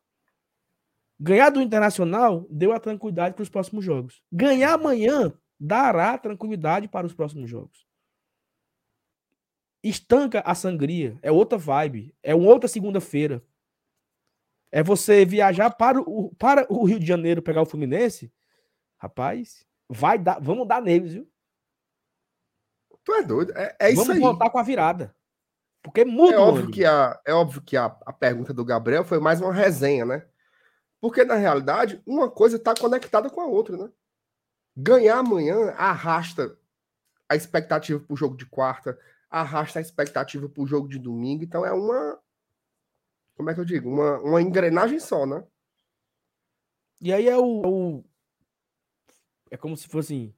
[1.18, 4.22] Ganhar do Internacional deu a tranquilidade para os próximos jogos.
[4.30, 7.86] Ganhar amanhã dará tranquilidade para os próximos jogos.
[9.82, 13.42] Estanca a sangria, é outra vibe, é uma outra segunda-feira.
[14.72, 18.32] É você viajar para o, para o Rio de Janeiro pegar o Fluminense,
[18.96, 21.30] rapaz, vai dar, vamos dar neles, viu?
[23.04, 23.52] Tu é doido?
[23.56, 24.20] É, é isso vamos aí.
[24.20, 25.14] voltar com a virada.
[25.82, 29.18] Porque muda É óbvio que, a, é óbvio que a, a pergunta do Gabriel foi
[29.18, 30.24] mais uma resenha, né?
[31.00, 33.90] Porque, na realidade, uma coisa está conectada com a outra, né?
[34.76, 36.56] Ganhar amanhã arrasta
[37.28, 38.96] a expectativa para o jogo de quarta,
[39.28, 41.42] arrasta a expectativa para o jogo de domingo.
[41.42, 42.21] Então, é uma.
[43.36, 43.88] Como é que eu digo?
[43.88, 45.44] Uma, uma engrenagem só, né?
[47.00, 47.44] E aí é o,
[47.98, 48.04] o-
[49.50, 50.34] É como se fosse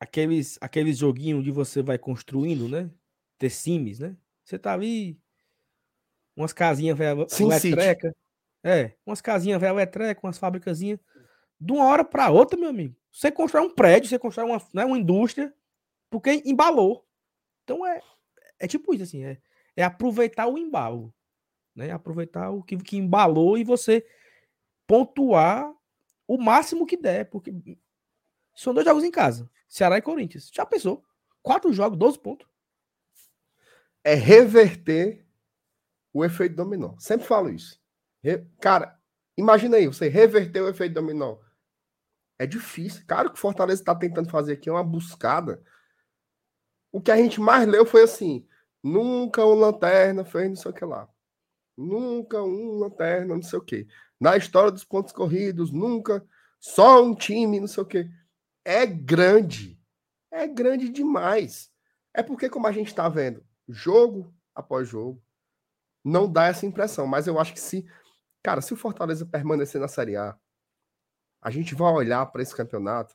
[0.00, 2.90] aqueles, aqueles joguinhos onde você vai construindo, né?
[3.38, 4.16] The Sims, né?
[4.44, 5.20] Você tá ali,
[6.36, 7.74] umas casinhas velha Sim City.
[7.74, 8.16] letreca.
[8.64, 10.98] É, umas casinhas velha letreca, umas fábricazinhas.
[11.60, 12.94] De uma hora para outra, meu amigo.
[13.12, 15.52] Você constrói um prédio, você constrói uma, né, uma indústria,
[16.10, 17.04] porque embalou.
[17.64, 18.00] Então é,
[18.60, 19.38] é tipo isso, assim, é,
[19.76, 21.12] é aproveitar o embalo.
[21.78, 21.92] Né?
[21.92, 24.04] Aproveitar o que, que embalou e você
[24.84, 25.72] pontuar
[26.26, 27.54] o máximo que der, porque
[28.52, 30.50] são dois jogos em casa, Ceará e Corinthians.
[30.52, 31.04] Já pensou?
[31.40, 32.48] Quatro jogos, 12 pontos.
[34.02, 35.24] É reverter
[36.12, 36.96] o efeito dominó.
[36.98, 37.80] Sempre falo isso.
[38.24, 39.00] Re- Cara,
[39.36, 41.38] imagina aí, você reverter o efeito dominó.
[42.40, 43.04] É difícil.
[43.06, 45.62] Cara, o que o Fortaleza está tentando fazer aqui é uma buscada.
[46.90, 48.46] O que a gente mais leu foi assim:
[48.82, 51.08] nunca um lanterna fez não sei o que lá.
[51.78, 53.86] Nunca um lanterna, não sei o que.
[54.18, 56.26] Na história dos pontos corridos, nunca
[56.58, 58.10] só um time, não sei o que.
[58.64, 59.80] É grande.
[60.28, 61.70] É grande demais.
[62.12, 65.22] É porque, como a gente está vendo, jogo após jogo,
[66.04, 67.06] não dá essa impressão.
[67.06, 67.88] Mas eu acho que se,
[68.42, 70.36] cara, se o Fortaleza permanecer na Série A,
[71.40, 73.14] a gente vai olhar para esse campeonato.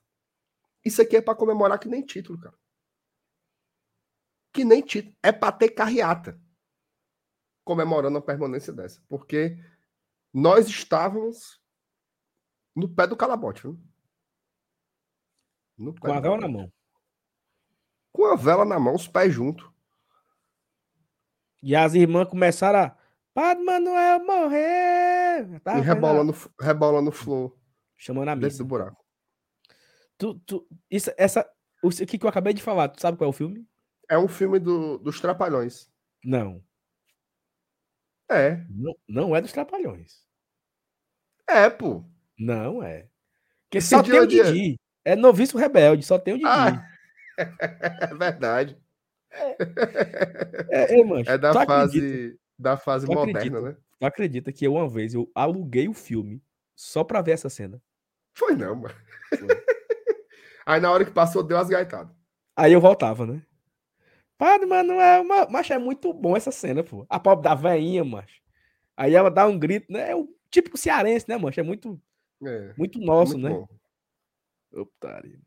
[0.86, 2.55] Isso aqui é para comemorar que nem título, cara.
[4.53, 5.14] Que nem título.
[5.22, 6.41] É para ter carreata
[7.64, 9.01] comemorando a permanência dessa.
[9.07, 9.57] Porque
[10.34, 11.61] nós estávamos
[12.76, 13.80] no pé do calabote, viu?
[15.78, 16.74] No pé Com a vela na mão.
[18.11, 19.70] Com a vela na mão, os pés juntos.
[21.61, 22.97] E as irmãs começaram a.
[23.34, 25.59] Padre Manuel morreu!
[25.61, 27.57] Tá e rebolando, rebolando flor
[27.97, 28.64] Chamando a dentro missa.
[28.64, 29.03] do buraco.
[30.18, 31.49] Tu, tu, isso, essa,
[31.84, 33.68] isso aqui que eu acabei de falar, tu sabe qual é o filme?
[34.09, 35.89] É um filme do, dos Trapalhões.
[36.24, 36.64] Não.
[38.30, 38.63] É.
[38.69, 40.21] Não, não é dos Trapalhões.
[41.47, 42.03] É, pô.
[42.39, 43.07] Não é.
[43.69, 44.80] Porque só tem o é dia- Didi.
[45.05, 46.47] É noviço rebelde, só tem o Didi.
[46.49, 46.86] Ah,
[48.11, 48.78] é verdade.
[50.69, 53.61] É, é, mancho, É da fase, acredita- da fase moderna, acredita?
[53.61, 53.78] né?
[53.99, 56.41] Tu acredita que eu, uma vez eu aluguei o filme
[56.76, 57.82] só pra ver essa cena?
[58.34, 58.95] Foi não, mano.
[60.65, 62.15] Aí na hora que passou, deu as gaitadas.
[62.55, 63.41] Aí eu voltava, né?
[64.43, 67.05] Padre Manuel, ma- macho, é muito bom essa cena, pô.
[67.09, 68.41] A pobre da veinha, macho.
[68.97, 70.11] Aí ela dá um grito, né?
[70.11, 71.61] É o típico cearense, né, macho?
[71.61, 71.97] É muito,
[72.45, 73.65] É, muito nosso, muito né?
[74.71, 74.81] bom.
[74.81, 75.39] Otário.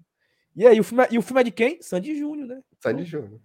[0.57, 1.83] E aí, o filme, é- e o filme é de quem?
[1.83, 2.63] Sandy Júnior, né?
[2.81, 3.39] Sandy Júnior.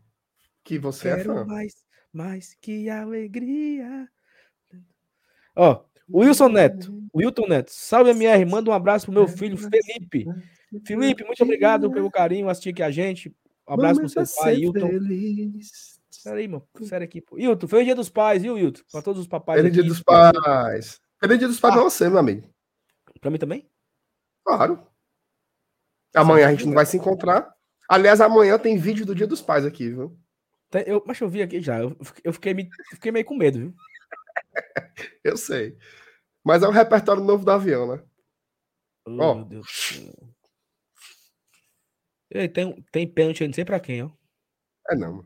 [0.64, 1.44] Que você é fã.
[1.44, 1.74] mais,
[2.14, 4.08] mais que alegria.
[5.54, 7.04] Ó, o Wilson Neto.
[7.14, 7.72] Wilton Neto.
[7.74, 8.46] Salve, MR.
[8.46, 10.26] Manda um abraço pro meu filho, Felipe.
[10.86, 13.36] Felipe, muito obrigado pelo carinho, assistir aqui a gente.
[13.68, 14.88] Um abraço pro seu pai, Hilton.
[14.88, 16.00] Feliz.
[16.24, 16.68] Peraí, mano.
[16.84, 17.38] Sério aqui, pô.
[17.38, 18.82] Hilton, feliz dia dos pais, viu, Hilton?
[18.92, 19.60] Pra todos os papais.
[19.62, 21.00] Feliz dia dos pais.
[21.20, 21.78] Feliz dia dos pais Ah.
[21.78, 22.48] pra você, meu amigo.
[23.20, 23.70] Pra mim também?
[24.44, 24.86] Claro.
[26.16, 27.56] Amanhã a gente não vai se encontrar.
[27.88, 30.18] Aliás, amanhã tem vídeo do dia dos pais aqui, viu?
[30.86, 31.80] Eu, mas eu vi aqui já.
[31.80, 33.74] Eu, fiquei- eu fiquei, me- fiquei meio com medo, viu?
[35.24, 35.78] Eu sei.
[36.44, 38.04] Mas é o repertório novo do avião, né?
[39.06, 39.36] Oh, Ó.
[39.36, 40.31] meu Deus do céu.
[42.34, 44.12] Ei, tem, tem pênalti aí, não sei pra quem, ó.
[44.90, 45.26] É não.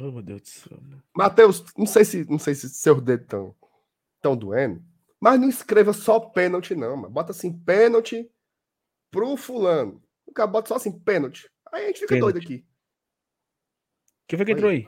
[0.00, 0.78] Oh, meu Deus do céu.
[1.14, 3.54] Matheus, não sei se não sei se seus dedos estão
[4.22, 4.82] tão doendo,
[5.20, 7.10] mas não escreva só pênalti, não, mano.
[7.10, 8.30] Bota assim, pênalti
[9.10, 10.02] pro fulano.
[10.26, 11.50] O cara bota só assim, pênalti.
[11.72, 12.32] Aí a gente fica Pênalti.
[12.32, 12.66] doido aqui.
[14.26, 14.86] Quem foi que entrou aí?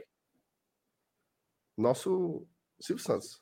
[1.76, 2.47] Nosso
[2.80, 3.41] Silvio Santos.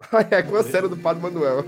[0.12, 1.64] Ai, é com a cena do Padre Manuel.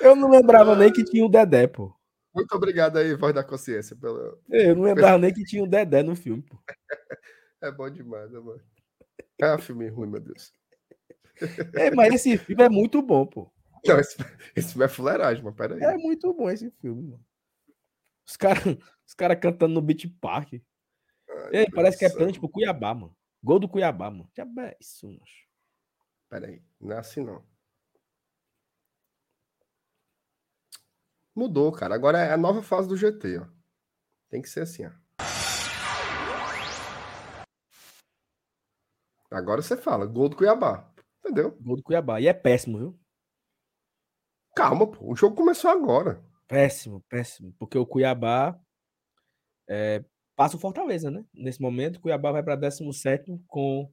[0.00, 1.94] Eu não lembrava nem que tinha o Dedé, pô.
[2.34, 3.94] Muito obrigado aí, Voz da Consciência.
[3.96, 4.38] Pela...
[4.48, 6.58] Eu não lembrava nem que tinha o Dedé no filme, pô.
[7.62, 8.58] É bom demais, né, mano?
[9.38, 10.50] É um filme ruim, meu Deus.
[11.74, 13.52] É, mas esse filme é muito bom, pô.
[13.86, 14.16] Não, esse,
[14.56, 15.78] esse filme é fuleiragem, mas peraí.
[15.78, 17.22] É muito bom esse filme, mano.
[18.26, 20.54] Os caras os cara cantando no Beach Park.
[20.54, 22.32] Ai, Ei, parece que é céu.
[22.32, 23.14] pro Cuiabá, mano.
[23.42, 24.30] Gol do Cuiabá, mano.
[24.36, 25.20] Já é isso, mano.
[26.28, 27.44] Peraí, não é assim não.
[31.34, 31.94] Mudou, cara.
[31.94, 33.46] Agora é a nova fase do GT, ó.
[34.28, 34.90] Tem que ser assim, ó.
[39.30, 40.92] Agora você fala, gol do Cuiabá.
[41.20, 41.56] Entendeu?
[41.60, 42.20] Gol do Cuiabá.
[42.20, 43.00] E é péssimo, viu?
[44.54, 45.12] Calma, pô.
[45.12, 46.22] O jogo começou agora.
[46.46, 47.54] Péssimo, péssimo.
[47.58, 48.60] Porque o Cuiabá
[49.68, 50.04] é,
[50.40, 51.22] passa o Fortaleza, né?
[51.34, 53.92] Nesse momento, o Cuiabá vai para 17 com.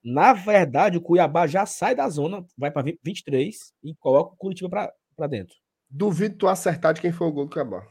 [0.00, 4.94] Na verdade, o Cuiabá já sai da zona, vai para 23 e coloca o Curitiba
[5.16, 5.56] para dentro.
[5.90, 7.84] Duvido tu acertar de quem foi o gol do Cuiabá.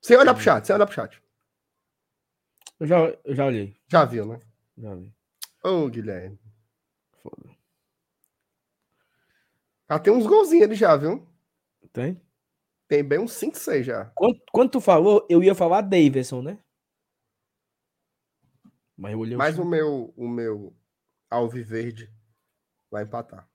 [0.00, 1.22] Sem olhar pro chat, sem olhar pro chat.
[2.80, 3.76] Eu já, eu já olhei.
[3.86, 4.40] Já viu, né?
[4.78, 5.12] Já vi.
[5.62, 6.38] Ô, Guilherme.
[7.22, 7.50] Foda.
[9.90, 11.28] Já tem uns golzinhos ali já, viu?
[11.92, 12.18] Tem?
[12.92, 14.12] Tem bem uns 5, 6 já.
[14.14, 16.58] Quando, quando tu falou, eu ia falar Davidson, né?
[18.94, 20.76] Mas eu olhei Mas o o meu, o meu
[21.30, 22.12] Alviverde
[22.90, 23.48] vai empatar.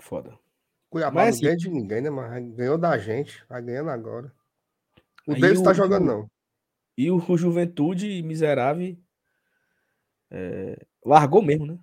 [0.00, 0.36] Foda.
[0.90, 4.34] Cuiabá Mas não assim- ganha de ninguém, né, mas ganhou da gente, vai ganhando agora.
[5.28, 6.30] O Davis tá o- jogando, não.
[6.98, 8.98] E o Juventude miserável
[10.32, 11.78] é, largou mesmo, né?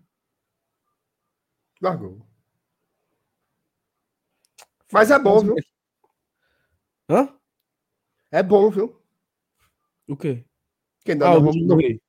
[1.82, 2.30] Largou.
[4.92, 5.56] Mas é bom, viu?
[7.10, 7.30] Hã?
[8.32, 9.02] É bom, viu?
[10.08, 10.46] O quê?
[11.00, 12.02] Porque ainda Ah, nós vamos, morrer.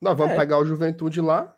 [0.00, 0.36] nós vamos É.
[0.36, 1.56] pegar o Juventude lá.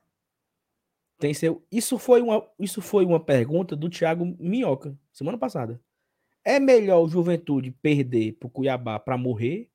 [1.19, 1.65] Tem seu.
[1.71, 5.81] Isso foi uma, isso foi uma pergunta do Thiago Minhoca semana passada.
[6.45, 9.71] É melhor o Juventude perder pro Cuiabá para morrer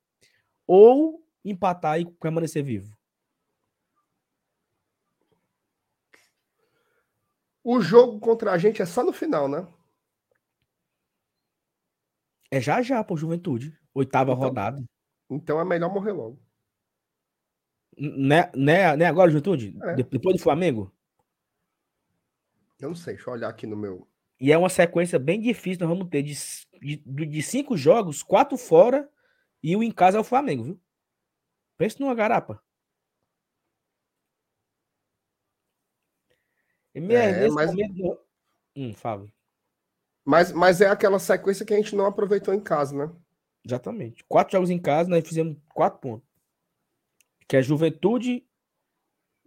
[0.66, 2.94] ou empatar e permanecer vivo?
[7.64, 9.66] O jogo contra a gente é só no final, né?
[12.50, 14.84] É já já pro Juventude, oitava Então- rodada.
[15.30, 16.40] Então é melhor morrer logo.
[17.96, 19.76] Né, né, né agora, Juventude?
[19.82, 19.94] É.
[19.96, 20.90] De- Depois do Flamengo?
[22.78, 24.08] Eu não sei, deixa eu olhar aqui no meu.
[24.40, 26.32] E é uma sequência bem difícil, nós vamos ter de,
[26.80, 29.10] de, de- cinco jogos, quatro fora
[29.62, 30.80] e o em casa é o Flamengo, viu?
[31.76, 32.62] Pensa numa garapa.
[36.94, 38.20] E É, nesse mas- momento.
[38.76, 39.32] Hum, Fábio.
[40.28, 43.10] Mas, mas é aquela sequência que a gente não aproveitou em casa, né?
[43.64, 44.22] Exatamente.
[44.28, 46.28] Quatro jogos em casa, nós fizemos quatro pontos.
[47.48, 48.46] Que é Juventude,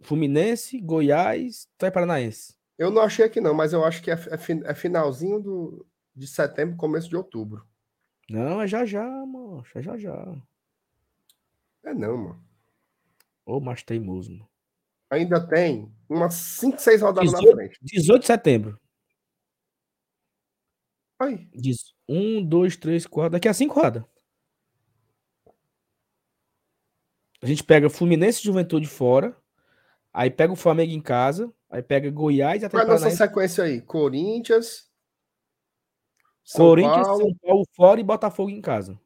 [0.00, 2.56] Fluminense, Goiás, Atlético Paranaense.
[2.76, 6.26] Eu não achei aqui não, mas eu acho que é, é é finalzinho do, de
[6.26, 7.64] setembro, começo de outubro.
[8.28, 9.62] Não, é já já, mano.
[9.76, 10.36] É já já.
[11.84, 12.44] É não, mano.
[13.46, 14.48] Ô, mas teimoso, mano.
[15.10, 17.56] Ainda tem umas 5, 6 rodadas na 18.
[17.56, 17.78] frente.
[17.82, 18.81] 18 de setembro.
[21.22, 23.32] Aí, Diz um, dois, três, quatro.
[23.32, 24.04] Daqui a cinco rodadas.
[27.42, 29.36] A gente pega Fluminense e Juventude fora.
[30.12, 31.52] Aí pega o Flamengo em casa.
[31.70, 33.80] Aí pega Goiás e qual é a nossa sequência aí?
[33.80, 34.90] Corinthians,
[36.44, 39.00] São Corinthians, Paulo, São Paulo fora e Botafogo em casa.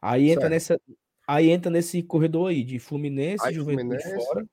[0.00, 0.52] Aí entra, Certo.
[0.52, 0.80] nessa,
[1.28, 4.26] aí entra nesse corredor aí de Fluminense, Aí Juventude Fluminense.
[4.26, 4.46] fora.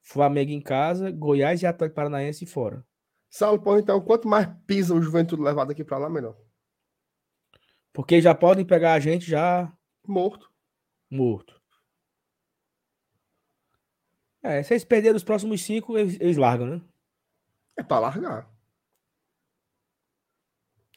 [0.00, 2.86] Flamengo em casa, Goiás e Atlético Paranaense fora.
[3.30, 6.36] Saulo, porra, então, quanto mais pisa o Juventude levar daqui pra lá, melhor.
[7.92, 9.72] Porque já podem pegar a gente já
[10.06, 10.50] Morto.
[11.10, 11.60] morto.
[14.42, 16.80] É, se eles perderem os próximos cinco, eles, eles largam, né?
[17.76, 18.48] É pra largar.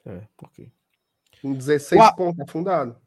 [0.05, 0.71] É, porque.
[1.41, 2.99] Com 16 Ua- pontos afundado.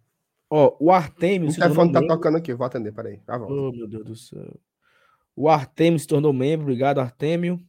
[0.51, 2.17] Ó, o Artemio O telefone tá membro.
[2.17, 3.21] tocando aqui, vou atender, peraí.
[3.27, 3.53] Já volto.
[3.55, 4.61] Oh, meu Deus do céu.
[5.35, 6.65] O Artemio se tornou membro.
[6.65, 7.61] Obrigado, Artemio.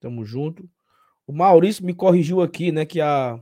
[0.00, 0.70] Tamo junto.
[1.26, 2.84] O Maurício me corrigiu aqui, né?
[2.84, 3.40] Que a.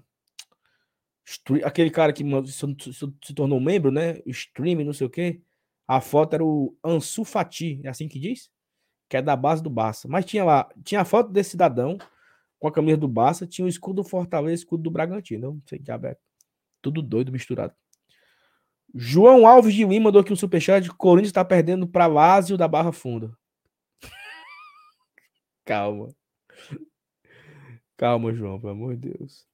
[1.64, 4.18] Aquele cara que se, tornou membro, né?
[4.26, 5.41] O stream, não sei o quê.
[5.87, 8.51] A foto era o Ansu Fati, é assim que diz?
[9.09, 10.09] Que é da base do Barça.
[10.09, 11.99] Mas tinha lá, tinha a foto desse cidadão
[12.59, 15.55] com a camisa do Barça, tinha o escudo do Fortaleza, escudo do Bragantino.
[15.55, 16.16] Não sei que diabo é.
[16.80, 17.74] Tudo doido, misturado.
[18.95, 20.89] João Alves de Lima mandou aqui um superchat.
[20.91, 23.37] Corinthians está perdendo para Lázio da Barra Funda.
[25.64, 26.09] Calma.
[27.97, 29.47] Calma, João, pelo amor de Deus.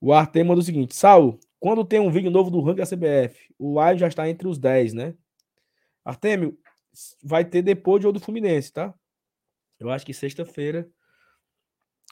[0.00, 3.54] O Artem manda o seguinte: Saulo, quando tem um vídeo novo do ranking da CBF,
[3.58, 5.14] o live já está entre os 10, né?
[6.04, 6.58] Artemio,
[7.22, 8.94] vai ter depois de do Fluminense, tá?
[9.78, 10.88] Eu acho que sexta-feira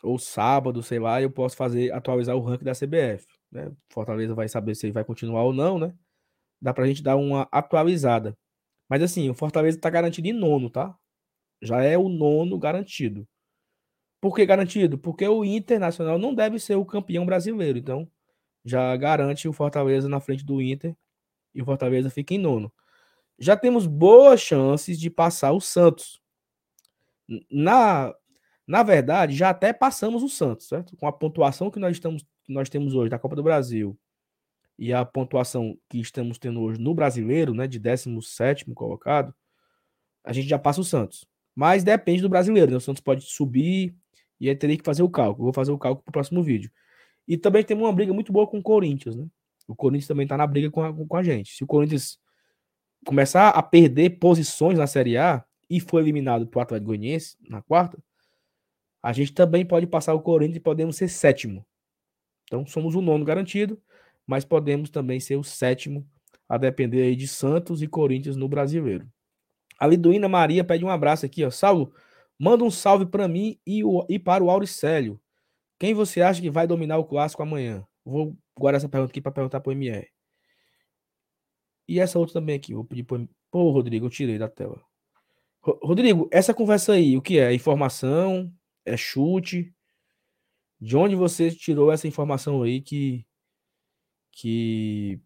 [0.02, 3.26] ou sábado, sei lá, eu posso fazer atualizar o ranking da CBF.
[3.50, 3.72] Né?
[3.90, 5.94] Fortaleza vai saber se ele vai continuar ou não, né?
[6.60, 8.36] Dá pra gente dar uma atualizada.
[8.88, 10.96] Mas assim, o Fortaleza tá garantido em nono, tá?
[11.60, 13.26] Já é o nono garantido.
[14.20, 14.98] Por que garantido?
[14.98, 17.78] Porque o Internacional não deve ser o campeão brasileiro.
[17.78, 18.10] Então,
[18.64, 20.96] já garante o Fortaleza na frente do Inter
[21.54, 22.72] e o Fortaleza fica em nono.
[23.38, 26.20] Já temos boas chances de passar o Santos.
[27.50, 28.12] Na,
[28.66, 30.96] na verdade, já até passamos o Santos, certo?
[30.96, 33.98] Com a pontuação que nós, estamos, que nós temos hoje da Copa do Brasil
[34.78, 39.34] e a pontuação que estamos tendo hoje no brasileiro, né, de 17 colocado,
[40.24, 41.26] a gente já passa o Santos.
[41.54, 42.76] Mas depende do brasileiro, né?
[42.76, 43.96] O Santos pode subir
[44.40, 45.44] e aí teria que fazer o cálculo.
[45.44, 46.70] Vou fazer o cálculo para o próximo vídeo.
[47.26, 49.26] E também temos uma briga muito boa com o Corinthians, né?
[49.66, 51.54] O Corinthians também está na briga com a, com a gente.
[51.54, 52.18] Se o Corinthians
[53.04, 57.60] começar a perder posições na Série A e for eliminado para o Atlético Goianiense na
[57.60, 57.98] quarta,
[59.02, 61.66] a gente também pode passar o Corinthians e podemos ser sétimo.
[62.44, 63.80] Então somos o nono garantido,
[64.26, 66.08] mas podemos também ser o sétimo,
[66.48, 69.06] a depender aí de Santos e Corinthians no Brasileiro.
[69.78, 71.50] A Liduína Maria pede um abraço aqui, ó.
[71.50, 71.92] Saulo,
[72.38, 75.20] manda um salve para mim e, o, e para o Auricélio.
[75.78, 77.86] Quem você acha que vai dominar o clássico amanhã?
[78.04, 80.08] Vou guardar essa pergunta aqui para perguntar para o MR.
[81.86, 83.28] E essa outra também aqui, vou pedir pro...
[83.50, 84.80] Pô, Rodrigo, eu tirei da tela.
[85.62, 87.52] Rodrigo, essa conversa aí, o que é?
[87.52, 88.52] Informação?
[88.84, 89.74] É chute?
[90.80, 93.26] De onde você tirou essa informação aí que
[94.40, 95.20] que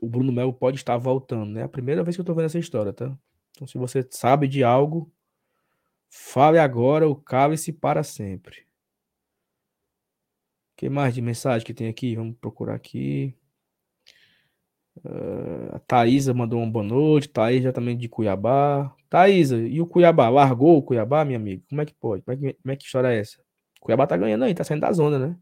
[0.00, 1.60] o Bruno Melo pode estar voltando, né?
[1.60, 3.16] É a primeira vez que eu tô vendo essa história, tá?
[3.50, 5.12] Então, se você sabe de algo,
[6.16, 8.60] fale agora ou cale-se para sempre.
[10.72, 12.16] O que mais de mensagem que tem aqui?
[12.16, 13.34] Vamos procurar aqui.
[15.04, 17.28] Uh, a Thaisa mandou uma boa noite.
[17.28, 18.94] Thaís já também de Cuiabá.
[19.10, 20.28] Thaisa, e o Cuiabá?
[20.28, 21.62] Largou o Cuiabá, minha amiga?
[21.68, 22.22] Como é que pode?
[22.22, 23.40] Como é que, como é que história é essa?
[23.80, 25.38] O Cuiabá tá ganhando aí, tá saindo da zona, né?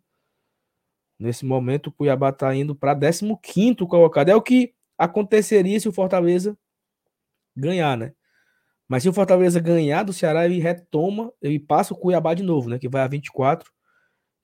[1.19, 4.29] Nesse momento, o Cuiabá tá indo para 15 colocado.
[4.29, 6.59] É o que aconteceria se o Fortaleza
[7.57, 8.13] ganhar, né?
[8.95, 12.69] Mas se o Fortaleza ganhar do Ceará, ele retoma, ele passa o Cuiabá de novo,
[12.69, 12.79] né?
[12.79, 13.69] Que vai a 24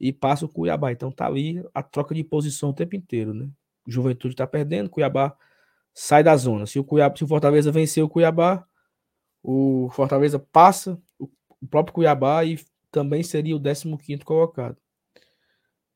[0.01, 0.91] e passa o Cuiabá.
[0.91, 3.49] Então tá ali a troca de posição o tempo inteiro, né?
[3.87, 5.37] Juventude tá perdendo, Cuiabá
[5.95, 6.67] sai da zona.
[6.67, 8.67] Se o, Cuiabá, se o Fortaleza vencer o Cuiabá,
[9.41, 11.29] o Fortaleza passa o
[11.71, 12.59] próprio Cuiabá e
[12.91, 14.77] também seria o 15 colocado.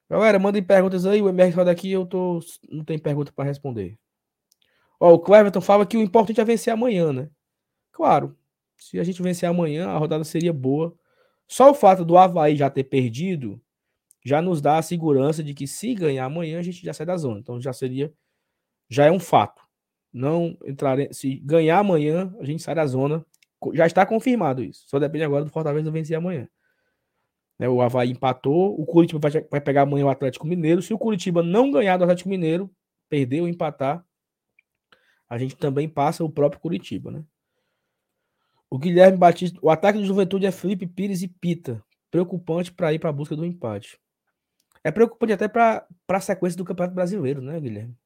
[0.08, 1.20] Galera, mandem perguntas aí.
[1.20, 2.38] O MR só daqui eu tô.
[2.70, 3.98] Não tem pergunta para responder.
[5.00, 7.28] Ó, o Cleverton fala que o importante é vencer amanhã, né?
[7.90, 8.36] Claro.
[8.84, 10.94] Se a gente vencer amanhã, a rodada seria boa.
[11.48, 13.58] Só o fato do Havaí já ter perdido
[14.22, 17.16] já nos dá a segurança de que se ganhar amanhã, a gente já sai da
[17.16, 17.40] zona.
[17.40, 18.12] Então já seria.
[18.88, 19.62] Já é um fato.
[20.12, 20.98] Não entrar.
[21.12, 23.24] Se ganhar amanhã, a gente sai da zona.
[23.72, 24.84] Já está confirmado isso.
[24.86, 26.46] Só depende agora do Fortaleza vencer amanhã.
[27.58, 28.78] Né, o Havaí empatou.
[28.78, 30.82] O Curitiba vai, vai pegar amanhã o Atlético Mineiro.
[30.82, 32.70] Se o Curitiba não ganhar do Atlético Mineiro,
[33.08, 34.04] perder ou empatar,
[35.28, 37.24] a gente também passa o próprio Curitiba, né?
[38.70, 41.82] O Guilherme Batista, o ataque do Juventude é Felipe Pires e Pita.
[42.10, 43.98] Preocupante para ir para a busca do empate.
[44.82, 47.96] É preocupante até para a sequência do Campeonato Brasileiro, né, Guilherme?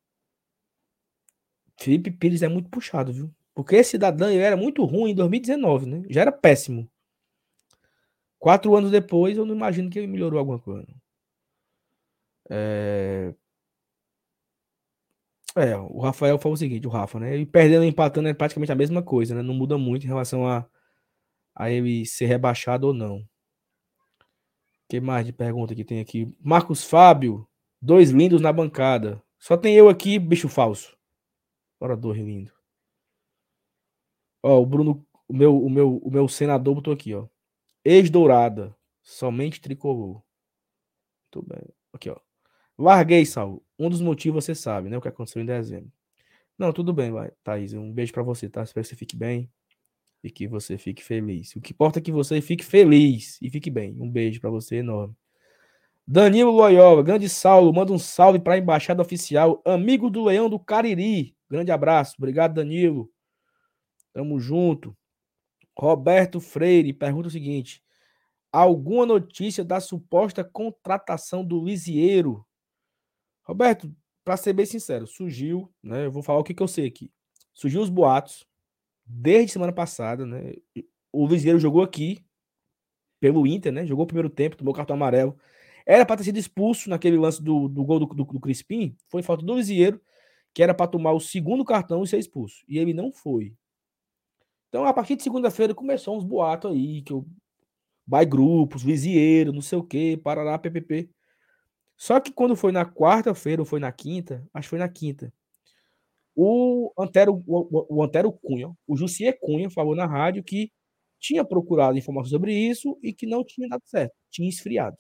[1.79, 3.35] Felipe Pires é muito puxado, viu?
[3.55, 6.03] Porque esse cidadão era muito ruim em 2019, né?
[6.09, 6.89] Já era péssimo.
[8.39, 10.87] Quatro anos depois, eu não imagino que ele melhorou alguma coisa.
[12.51, 13.35] É...
[15.59, 17.35] é, o Rafael falou o seguinte, o Rafa, né?
[17.35, 19.43] Ele perdendo e empatando é praticamente a mesma coisa, né?
[19.43, 20.67] Não muda muito em relação a,
[21.55, 23.25] a ele ser rebaixado ou não.
[24.89, 26.35] Que mais de pergunta que tem aqui?
[26.41, 27.47] Marcos Fábio,
[27.81, 29.23] dois lindos na bancada.
[29.39, 30.97] Só tem eu aqui, bicho falso.
[31.79, 32.53] Bora, dois lindo.
[34.43, 37.29] Ó, o Bruno, o meu, o meu, o meu senador botou aqui, ó.
[37.85, 38.75] Ex-dourada.
[39.03, 40.23] Somente tricolor.
[41.35, 41.63] Muito bem.
[41.93, 42.19] Aqui, ó.
[42.77, 43.63] Larguei, Sal.
[43.79, 44.99] Um dos motivos você sabe, né?
[44.99, 45.93] O que aconteceu em dezembro.
[46.59, 47.73] Não, tudo bem, vai, Thaís.
[47.73, 48.63] Um beijo para você, tá?
[48.63, 49.49] Espero que você fique bem
[50.23, 51.55] e que você fique feliz.
[51.55, 53.97] O que importa é que você fique feliz e fique bem.
[54.01, 55.15] Um beijo para você enorme.
[56.07, 60.59] Danilo Loyola, grande Saulo, manda um salve para a embaixada oficial, amigo do Leão do
[60.59, 61.37] Cariri.
[61.51, 62.15] Grande abraço.
[62.19, 63.11] Obrigado, Danilo.
[64.13, 64.97] Tamo junto.
[65.79, 67.83] Roberto Freire pergunta o seguinte:
[68.51, 72.45] alguma notícia da suposta contratação do Lisieiro?
[73.49, 73.91] Roberto,
[74.25, 76.05] para ser bem sincero, surgiu, né?
[76.05, 77.11] Eu vou falar o que, que eu sei aqui.
[77.55, 78.47] Surgiu os boatos
[79.07, 80.53] desde semana passada, né?
[81.11, 82.23] O Lisieiro jogou aqui
[83.19, 83.87] pelo Inter, né?
[83.87, 85.37] Jogou o primeiro tempo, tomou cartão amarelo.
[85.87, 88.95] Era para ter sido expulso naquele lance do, do gol do, do, do Crispim.
[89.09, 89.99] Foi falta do Lisieiro,
[90.53, 92.63] que era para tomar o segundo cartão e ser expulso.
[92.69, 93.57] E ele não foi.
[94.69, 97.27] Então, a partir de segunda-feira, começou uns boatos aí, que eu.
[98.07, 101.11] Vai grupos, Lisieiro, não sei o quê, Parará, PPP.
[101.99, 105.35] Só que quando foi na quarta-feira ou foi na quinta, acho que foi na quinta,
[106.35, 110.71] o Antero, o, o Antero Cunha, o Jussier Cunha, falou na rádio que
[111.19, 114.97] tinha procurado informações sobre isso e que não tinha dado certo, tinha esfriado.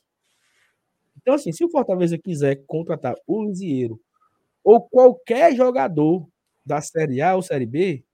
[1.16, 4.00] Então, assim, se o Fortaleza quiser contratar o Lisieiro
[4.64, 6.28] ou qualquer jogador
[6.66, 8.04] da Série A ou Série B,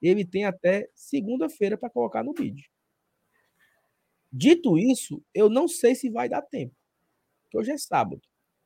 [0.00, 2.64] ele tem até segunda-feira para colocar no vídeo.
[4.32, 6.74] Dito isso, eu não sei se vai dar tempo.
[7.52, 8.20] Porque hoje é sábado.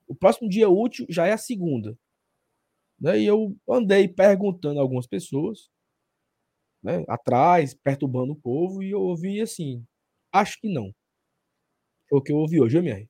[0.07, 1.99] O próximo dia útil já é a segunda.
[3.01, 3.19] Né?
[3.21, 5.69] E eu andei perguntando a algumas pessoas,
[6.83, 9.85] né, atrás, perturbando o povo, e eu ouvi assim:
[10.33, 10.95] acho que não.
[12.09, 13.09] Foi o que eu ouvi hoje, MR.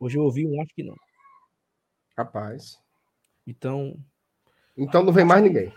[0.00, 0.96] Hoje eu ouvi um acho que não.
[2.16, 2.80] Rapaz.
[3.46, 3.94] Então,
[4.76, 5.70] Então não vem mais ninguém.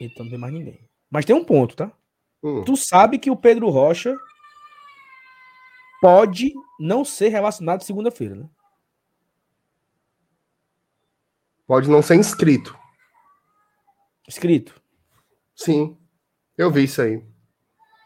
[0.00, 0.88] então não tem mais ninguém.
[1.10, 1.94] Mas tem um ponto, tá?
[2.42, 4.16] Hum, Tu sabe que o Pedro Rocha
[6.02, 8.48] pode não ser relacionado segunda-feira, né?
[11.66, 12.76] Pode não ser inscrito.
[14.28, 14.82] Escrito,
[15.54, 15.96] Sim.
[16.58, 17.24] Eu vi isso aí.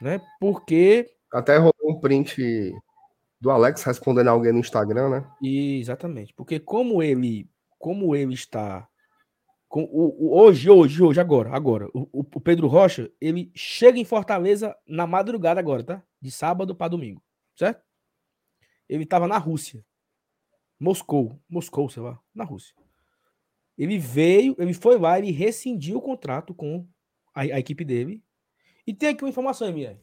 [0.00, 0.20] né?
[0.38, 2.72] Porque Até rolou um print
[3.40, 5.30] do Alex respondendo alguém no Instagram, né?
[5.42, 8.86] exatamente, porque como ele, como ele está
[9.68, 13.98] com o, o- hoje, hoje, hoje, agora, agora, o, o- o Pedro Rocha, ele chega
[13.98, 16.02] em Fortaleza na madrugada agora, tá?
[16.20, 17.22] De sábado para domingo,
[17.54, 17.84] certo?
[18.88, 19.84] Ele estava na Rússia.
[20.78, 22.74] Moscou, Moscou, sei lá, na Rússia.
[23.78, 26.86] Ele veio, ele foi lá, ele rescindiu o contrato com
[27.34, 28.22] a, a equipe dele.
[28.86, 29.98] E tem aqui uma informação, Emiel.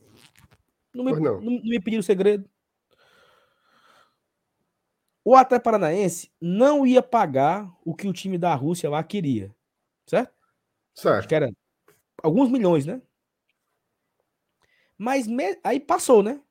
[0.94, 1.42] Não me, não.
[1.42, 2.50] não, me pediu segredo.
[5.26, 9.56] O Atlético Paranaense não ia pagar o que o time da Rússia lá queria.
[10.06, 10.34] Certo?
[10.94, 11.28] Acho Certo.
[11.30, 11.50] que era
[12.22, 13.02] alguns milhões, né?
[14.98, 16.42] Mas me- aí passou, né?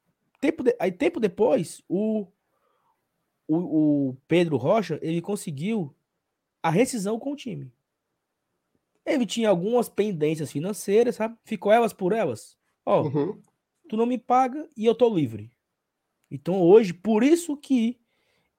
[0.43, 2.27] Tempo de- Aí tempo depois, o,
[3.47, 5.95] o, o Pedro Rocha, ele conseguiu
[6.61, 7.73] a rescisão com o time.
[9.07, 11.37] Ele tinha algumas pendências financeiras, sabe?
[11.45, 12.57] Ficou elas por elas.
[12.85, 13.41] Ó, Uhum.
[13.89, 15.49] tu não me paga e eu tô livre.
[16.29, 18.01] Então hoje, por isso que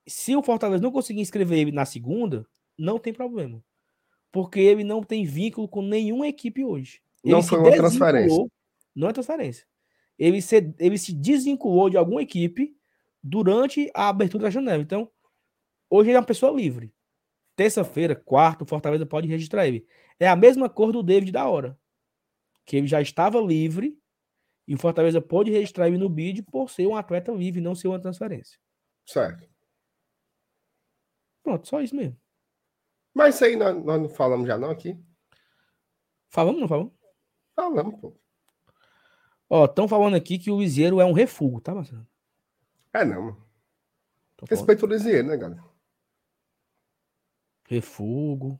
[0.08, 3.62] se o Fortaleza não conseguir inscrever ele na segunda, não tem problema.
[4.32, 7.02] Porque ele não tem vínculo com nenhuma equipe hoje.
[7.24, 8.38] Não se foi uma transferência.
[8.96, 9.66] Não é transferência.
[10.18, 12.76] Ele se, ele se desvinculou de alguma equipe
[13.22, 14.82] durante a abertura da janela.
[14.82, 15.10] Então,
[15.90, 16.94] hoje ele é uma pessoa livre.
[17.56, 19.88] Terça-feira, quarta, o Fortaleza pode registrar ele.
[20.20, 21.80] É a mesma cor do David da hora.
[22.66, 23.98] Que ele já estava livre
[24.68, 27.88] e o Fortaleza pode registrar ele no bid por ser um atleta livre, não ser
[27.88, 28.58] uma transferência.
[29.06, 29.48] Certo.
[31.44, 32.18] Pronto, só isso mesmo.
[33.14, 34.98] Mas isso aí nós, nós não falamos já não aqui?
[36.30, 36.94] Falamos, não falamos?
[37.56, 38.23] Falamos, pô.
[39.56, 42.08] Ó, estão falando aqui que o Lisieiro é um refúgio, tá, Marcelo?
[42.92, 43.22] É não.
[43.22, 43.38] mano.
[44.36, 44.50] Tão falando.
[44.50, 45.64] Respeito o Lisieiro, né, galera?
[47.68, 48.60] Refúgio.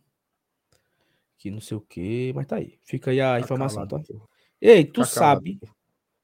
[1.36, 2.80] Que não sei o quê, mas tá aí.
[2.84, 4.04] Fica aí a Tá informação, tá?
[4.04, 4.30] calado.
[4.62, 5.60] Ei, tu Tá sabe,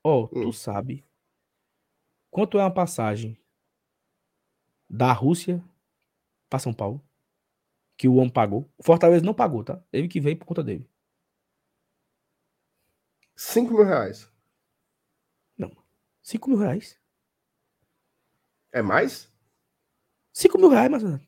[0.03, 0.28] ó, Hum.
[0.43, 1.03] tu sabe
[2.30, 3.41] quanto é uma passagem
[4.88, 5.63] da Rússia
[6.47, 7.03] para São Paulo?
[7.97, 8.70] Que o homem pagou.
[8.78, 9.84] O Fortaleza não pagou, tá?
[9.91, 10.88] Ele que veio por conta dele.
[13.36, 14.32] 5 mil reais.
[16.30, 16.95] 5 mil reais.
[18.71, 19.27] É mais?
[20.32, 21.19] 5 mil reais, Marcelo.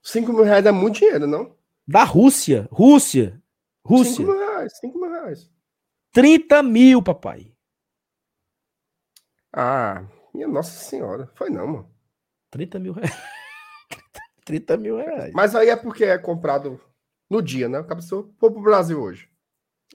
[0.00, 1.56] 5 mil reais é muito dinheiro, não?
[1.86, 2.68] Da Rússia.
[2.70, 3.42] Rússia.
[3.84, 4.24] 5 Rússia.
[4.24, 5.50] mil reais, 5 mil reais.
[6.12, 7.52] 30 mil, papai.
[9.52, 11.28] Ah, minha Nossa Senhora.
[11.34, 11.94] Foi não, mano.
[12.50, 13.10] 30 mil reais.
[14.44, 15.32] 30 mil reais.
[15.34, 16.80] Mas aí é porque é comprado
[17.28, 17.80] no dia, né?
[17.80, 19.28] O cabeçou foi pro Brasil hoje.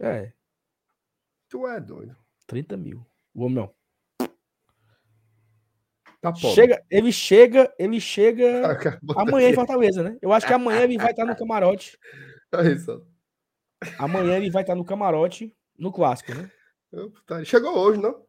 [0.02, 0.34] É,
[1.48, 2.14] Tu é doido.
[2.46, 3.06] 30 mil.
[3.34, 3.77] O homem, não.
[6.34, 6.56] Tá pobre.
[6.56, 9.54] Chega, ele chega, ele chega Bota amanhã em.
[9.54, 10.18] Fortaleza, né?
[10.22, 11.98] Eu acho que amanhã ele vai estar no camarote.
[12.52, 13.02] Aí, só.
[14.00, 16.50] Amanhã ele vai estar no camarote no clássico, né?
[17.26, 18.26] Tá, Chegou hoje, não?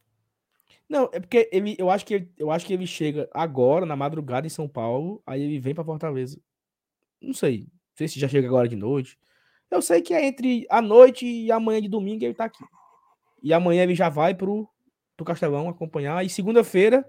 [0.88, 3.94] Não, é porque ele, eu acho que ele- eu acho que ele chega agora na
[3.96, 6.40] madrugada em São Paulo, aí ele vem para Fortaleza.
[7.20, 9.18] Não sei, não sei se já chega agora de noite.
[9.70, 12.64] Eu sei que é entre a noite e amanhã de domingo ele tá aqui.
[13.42, 14.68] E amanhã ele já vai pro,
[15.16, 17.04] pro Castelão acompanhar e segunda-feira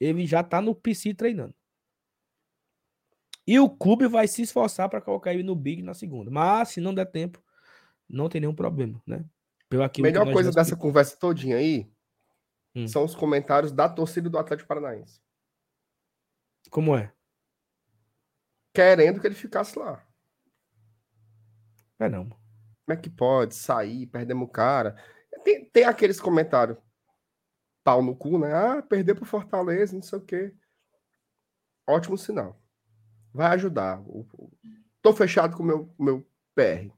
[0.00, 1.54] ele já tá no PC treinando.
[3.46, 6.30] E o clube vai se esforçar para colocar ele no Big na segunda.
[6.30, 7.42] Mas se não der tempo,
[8.08, 9.24] não tem nenhum problema, né?
[9.68, 11.90] Pelo aquilo que Melhor coisa dessa conversa todinha aí
[12.74, 12.86] Hum.
[12.86, 15.20] são os comentários da torcida do Atlético Paranaense.
[16.70, 17.12] Como é?
[18.72, 20.06] Querendo que ele ficasse lá.
[21.98, 22.28] É não.
[22.28, 22.40] Como
[22.92, 24.94] é que pode sair, perdemos o cara?
[25.42, 26.78] Tem, tem aqueles comentários
[27.84, 28.52] pau no cu, né?
[28.52, 30.54] Ah, perdeu pro Fortaleza, não sei o quê.
[31.86, 32.60] Ótimo sinal.
[33.32, 34.02] Vai ajudar.
[35.02, 36.92] Tô fechado com o meu, meu PR.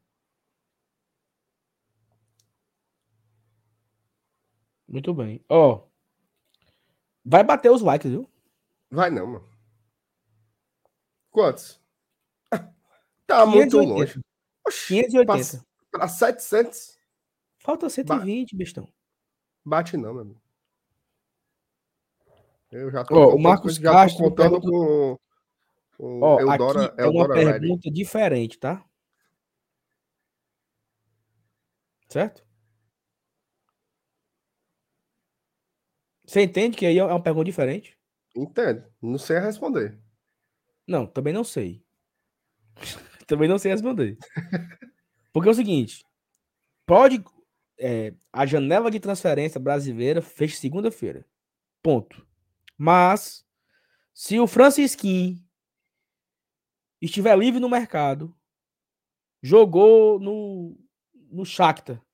[4.89, 5.43] Muito bem.
[5.49, 5.87] Ó.
[7.25, 8.29] Vai bater os likes, viu?
[8.91, 9.49] Vai não, mano.
[11.31, 11.81] Quantos?
[13.27, 13.89] Tá muito 580.
[13.89, 14.21] longe.
[14.67, 15.65] Oxi, 580.
[15.91, 16.99] Para 700,
[17.61, 18.93] Falta 120, bestão.
[19.65, 20.42] bate não, meu amigo.
[22.73, 25.19] Eu já tô Ó, o Marcos já Castro contando pergunta- com
[25.99, 28.85] o Ó, Eudora, é uma pergunta diferente, tá?
[32.09, 32.43] Certo?
[36.27, 37.97] Você entende que aí é uma pergunta diferente?
[38.35, 38.85] Entende?
[39.01, 39.99] Não sei responder.
[40.87, 41.85] Não, também não sei.
[43.27, 44.17] também não sei responder.
[45.33, 46.05] Porque é o seguinte:
[46.87, 47.23] pode.
[47.79, 51.27] é, a janela de transferência brasileira fecha segunda-feira.
[51.83, 52.27] Ponto.
[52.85, 53.47] Mas,
[54.13, 55.41] se o Francisquim
[57.01, 58.37] estiver livre no mercado,
[59.41, 60.77] jogou no,
[61.31, 62.05] no Shakhtar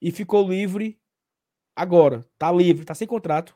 [0.00, 0.98] e ficou livre
[1.76, 3.54] agora, tá livre, tá sem contrato,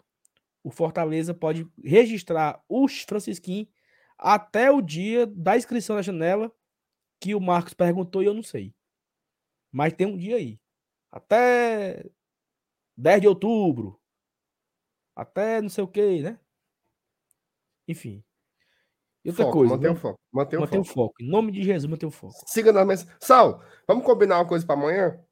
[0.62, 3.66] o Fortaleza pode registrar o Francisquim
[4.18, 6.55] até o dia da inscrição na janela
[7.22, 8.74] que o Marcos perguntou e eu não sei.
[9.72, 10.61] Mas tem um dia aí.
[11.11, 12.05] Até
[12.99, 13.99] 10 de outubro.
[15.16, 16.38] Até não sei o que, né?
[17.86, 18.24] Enfim.
[19.24, 19.74] E outra Foco, coisa.
[19.74, 20.20] mantenha o vamos foco.
[20.32, 20.94] Mantenha o manter o foco.
[20.94, 21.14] foco.
[21.22, 22.34] Em nome de Jesus, manter o foco.
[22.46, 23.14] Siga na mesa.
[23.20, 25.22] Sal, vamos combinar uma coisa para amanhã?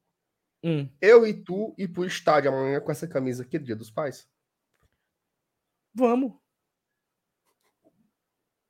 [0.64, 3.90] Hum, Eu e tu ir pro estádio amanhã com essa camisa aqui do Dia dos
[3.90, 4.28] Pais?
[5.94, 6.32] vamos.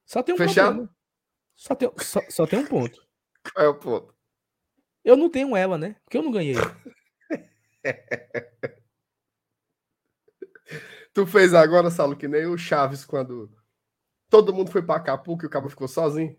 [0.04, 0.66] Só tem um Fechado?
[0.74, 0.96] problema.
[1.54, 3.06] Só tem, só, só tem um ponto.
[3.54, 4.14] Qual é o ponto?
[5.04, 5.96] Eu não tenho ela, né?
[6.04, 6.54] Porque eu não ganhei.
[11.12, 13.50] Tu fez agora, Saulo, que nem o Chaves quando
[14.30, 16.36] todo mundo foi pra Acapulco e o cabo ficou sozinho?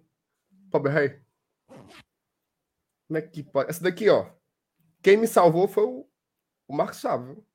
[0.72, 1.20] Pobre rei.
[3.08, 3.70] Como é que pode?
[3.70, 4.32] Essa daqui, ó.
[5.02, 6.08] Quem me salvou foi o,
[6.68, 7.28] o Marcos Chaves.
[7.28, 7.46] viu?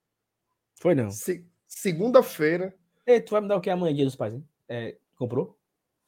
[0.80, 1.10] Foi não.
[1.10, 2.74] Se- Segunda-feira.
[3.06, 4.46] Ei, tu vai me dar o que amanhã, dia dos pais, hein?
[4.68, 5.58] É, comprou?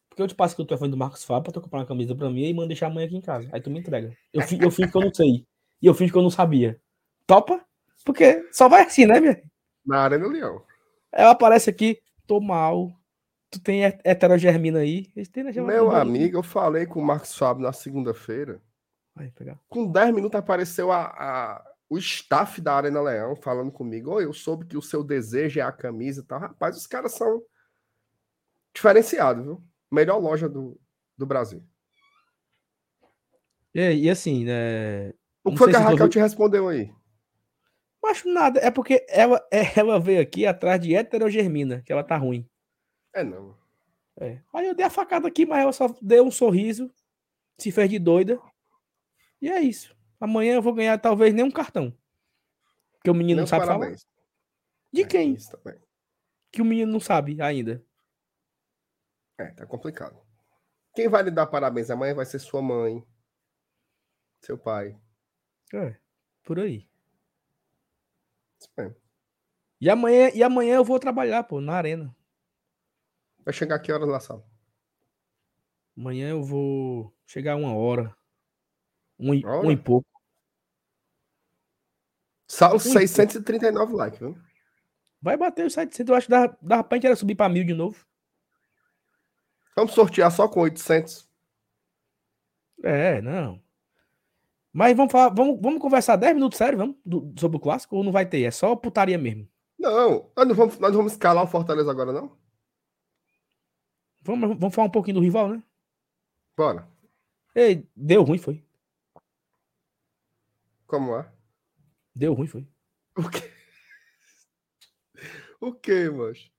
[0.08, 2.14] Porque eu te passo que o telefone do Marcos Fábio pra tu comprar uma camisa
[2.14, 3.48] pra mim e manda deixar amanhã aqui em casa.
[3.52, 4.16] Aí tu me entrega.
[4.32, 5.46] Eu, fi, eu fingo que eu não sei.
[5.82, 6.80] E eu fingo que eu não sabia.
[7.26, 7.64] Topa?
[8.04, 9.42] Porque só vai assim, né, minha?
[9.84, 10.64] Na Arena Leão.
[11.12, 12.92] Ela aparece aqui, tô mal.
[13.50, 15.10] Tu tem he- heterogermina aí.
[15.66, 16.00] Meu pegar.
[16.02, 18.60] amigo, eu falei com o Marcos Fábio na segunda-feira.
[19.68, 24.12] Com 10 minutos apareceu a, a- o staff da Arena Leão falando comigo.
[24.12, 26.38] Oi, eu soube que o seu desejo é a camisa e tal.
[26.38, 27.42] Rapaz, os caras são
[28.72, 29.62] diferenciados, viu?
[29.90, 30.80] Melhor loja do,
[31.18, 31.64] do Brasil.
[33.74, 35.08] E, e assim, né?
[35.42, 36.92] O que foi que a Raquel ouviu- te respondeu aí?
[38.04, 38.60] Acho nada.
[38.60, 39.46] É porque ela,
[39.76, 42.48] ela veio aqui atrás de heterogermina, que ela tá ruim.
[43.14, 43.56] É não.
[44.18, 44.42] É.
[44.52, 46.92] Aí eu dei a facada aqui, mas ela só deu um sorriso,
[47.58, 48.40] se fez de doida.
[49.40, 49.96] E é isso.
[50.20, 51.96] Amanhã eu vou ganhar talvez nem um cartão.
[52.92, 53.78] Porque o menino não sabe falar.
[53.78, 54.06] parabéns.
[54.92, 55.36] De É, quem?
[56.52, 57.82] Que o menino não sabe ainda.
[59.38, 60.20] É, tá complicado.
[60.94, 63.02] Quem vai lhe dar parabéns amanhã vai ser sua mãe,
[64.44, 65.00] seu pai.
[65.72, 65.96] É,
[66.42, 66.89] por aí.
[69.80, 72.14] E amanhã, e amanhã eu vou trabalhar, pô, na arena.
[73.44, 74.44] Vai chegar que horas na sala?
[75.96, 78.14] Amanhã eu vou chegar uma hora.
[79.18, 79.66] Um, e- Hora?
[79.66, 80.06] um e pouco.
[82.48, 84.36] Saulo, Ui, 639 likes, viu?
[85.22, 86.10] Vai bater os 700.
[86.10, 88.04] Eu acho que dá, dá pra gente era subir pra mil de novo.
[89.76, 91.30] Vamos sortear só com 800.
[92.82, 93.62] É, não.
[94.72, 96.96] Mas vamos falar, vamos, vamos conversar 10 minutos sério, vamos?
[97.04, 98.42] do- sobre o clássico ou não vai ter?
[98.42, 99.48] É só putaria mesmo.
[99.78, 102.36] Não, nós não vamos, nós não vamos escalar o Fortaleza agora, não?
[104.22, 105.62] Vamos, vamos falar um pouquinho do rival, né?
[106.56, 106.86] Bora.
[107.54, 108.62] Ei, deu ruim, foi.
[110.86, 111.26] Como é?
[112.14, 112.66] Deu ruim, foi.
[113.16, 113.40] O quê?
[115.60, 116.50] O quê, macho?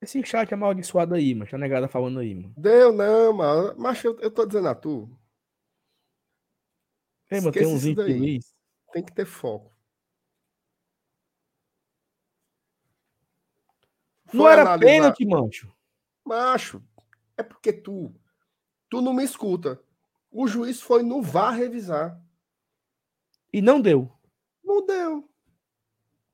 [0.00, 2.54] Esse chat amaldiçoado aí, mas a negada falando aí, mano.
[2.56, 3.74] Deu não, mano.
[3.76, 5.10] Mas eu, eu tô dizendo a tu,
[7.30, 8.18] Ei, mano, tem uns isso 20 daí.
[8.18, 8.54] Luiz.
[8.92, 9.72] tem que ter foco.
[14.32, 15.72] Não Foi era analisar- pênalti, mancho.
[16.24, 16.82] Macho,
[17.36, 18.12] é porque tu,
[18.88, 19.80] tu não me escuta.
[20.30, 22.20] O juiz foi no VAR revisar.
[23.52, 24.10] E não deu.
[24.62, 25.28] Não deu.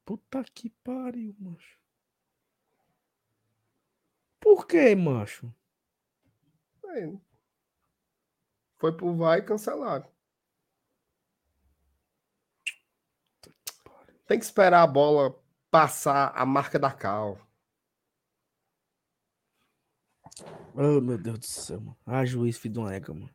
[0.04, 1.78] Puta que pariu, macho.
[4.40, 5.52] Por que, macho?
[8.78, 10.10] Foi pro vai e cancelaram.
[14.26, 15.38] Tem que esperar a bola
[15.70, 17.38] passar a marca da cal.
[20.74, 21.98] Oh, meu Deus do céu, mano.
[22.06, 23.34] Ah, juiz, filho de uma égua, mano.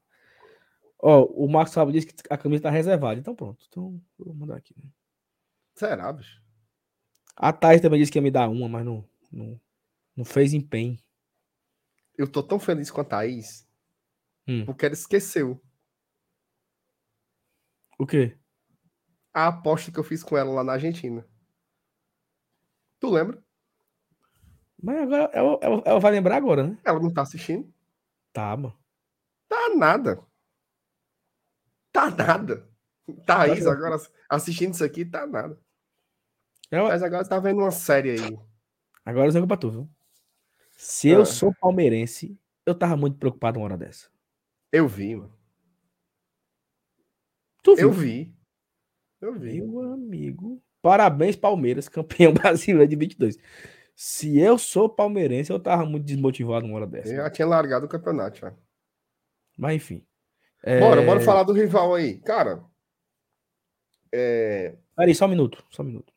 [0.99, 3.19] Ó, o Marcos Fábio disse que a camisa tá reservada.
[3.19, 3.63] Então pronto.
[3.67, 4.73] Então, vou mandar aqui.
[4.77, 4.89] né?
[5.75, 6.41] Será, bicho?
[7.35, 9.61] A Thais também disse que ia me dar uma, mas não, não,
[10.15, 10.97] não fez empenho.
[12.17, 13.67] Eu tô tão feliz com a Thaís,
[14.47, 14.65] Hum.
[14.65, 15.61] porque ela esqueceu
[17.99, 18.37] O quê?
[19.37, 21.25] A aposta que eu fiz com ela lá na Argentina.
[22.99, 23.43] Tu lembra?
[24.81, 26.77] Mas agora ela, ela- ela vai lembrar agora, né?
[26.83, 27.71] Ela não tá assistindo?
[28.33, 28.75] Tá, mano.
[29.47, 30.23] Tá nada.
[31.91, 32.67] Tá nada.
[33.25, 33.71] Thaís Tá.
[33.71, 33.97] agora
[34.29, 35.59] assistindo isso aqui, tá nada.
[36.69, 38.39] Ela, Mas agora tá vendo uma série aí.
[39.05, 39.89] agora eu sei pra tu, viu?
[40.75, 41.25] Se eu Ah.
[41.25, 44.09] sou palmeirense, eu tava muito preocupado uma hora dessa.
[44.71, 45.33] Eu vi, mano.
[47.63, 47.87] Tu viu?
[47.87, 48.36] Eu vi.
[49.21, 49.61] Eu vi.
[49.61, 50.61] Meu amigo.
[50.81, 53.37] Parabéns, Palmeiras, campeão brasileiro de 22.
[53.95, 57.09] Se eu sou palmeirense, eu tava muito desmotivado uma hora dessa.
[57.09, 58.53] Eu já tinha largado o campeonato, já.
[59.57, 60.05] Mas enfim.
[60.63, 60.79] É...
[60.79, 62.19] Bora, bora falar do rival aí.
[62.19, 62.63] Cara,
[64.13, 65.63] é, Peraí, só um minuto.
[65.69, 66.13] Só um minuto.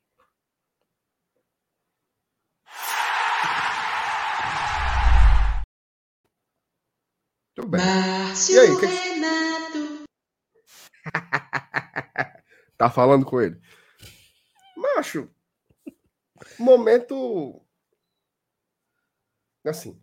[7.55, 7.81] tudo bem.
[7.81, 10.05] Márcio E aí, que que- Renato.
[12.81, 13.61] Tá falando com ele.
[14.75, 15.29] Macho,
[16.59, 17.63] momento.
[19.63, 20.03] Assim,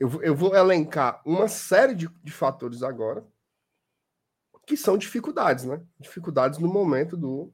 [0.00, 3.30] eu, eu vou elencar uma série de, de fatores agora
[4.66, 5.86] que são dificuldades, né?
[6.00, 7.52] Dificuldades no momento do,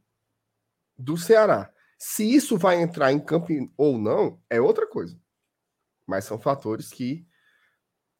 [0.97, 1.75] do Ceará.
[1.99, 5.21] Se isso vai entrar em campo ou não, é outra coisa.
[6.07, 7.27] Mas são fatores que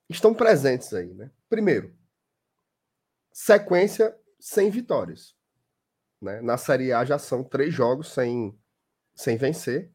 [0.09, 1.31] estão presentes aí, né?
[1.49, 1.97] Primeiro,
[3.33, 5.41] sequência sem vitórias.
[6.23, 6.41] Né?
[6.41, 8.57] Na Série A já são três jogos sem,
[9.13, 9.91] sem vencer,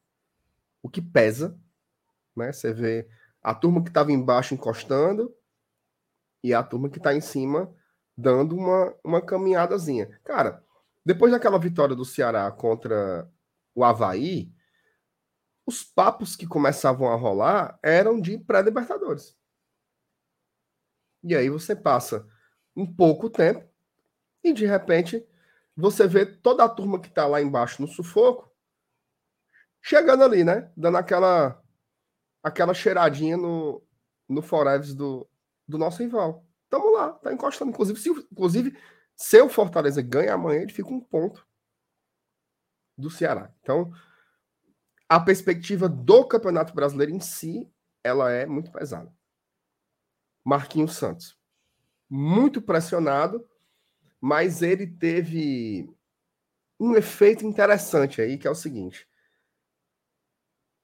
[0.84, 1.58] o que pesa.
[2.36, 2.52] Né?
[2.52, 3.08] Você vê
[3.41, 5.34] a turma que estava embaixo encostando
[6.44, 7.74] e a turma que está em cima
[8.16, 10.20] dando uma, uma caminhadazinha.
[10.26, 10.62] Cara,
[11.06, 13.32] depois daquela vitória do Ceará contra
[13.74, 14.52] o Havaí,
[15.66, 19.38] os papos que começavam a rolar eram de pré-libertadores.
[21.24, 22.28] E aí você passa
[22.76, 23.66] um pouco tempo
[24.44, 25.26] e de repente
[25.78, 28.52] você vê toda a turma que tá lá embaixo no sufoco
[29.82, 30.72] chegando ali, né?
[30.76, 31.62] Dando aquela
[32.44, 33.84] aquela cheiradinha no,
[34.28, 35.30] no Forever do,
[35.68, 36.45] do nosso rival.
[36.70, 37.72] Tamo lá, tá encostando.
[37.72, 38.78] Inclusive, se, inclusive,
[39.16, 41.45] se o Fortaleza ganha amanhã, ele fica um ponto
[42.98, 43.54] do Ceará.
[43.62, 43.91] Então,
[45.08, 47.72] a perspectiva do Campeonato Brasileiro em si,
[48.04, 49.14] ela é muito pesada.
[50.44, 51.38] Marquinhos Santos.
[52.10, 53.48] Muito pressionado,
[54.22, 55.89] mas ele teve
[56.80, 59.07] um efeito interessante aí, que é o seguinte.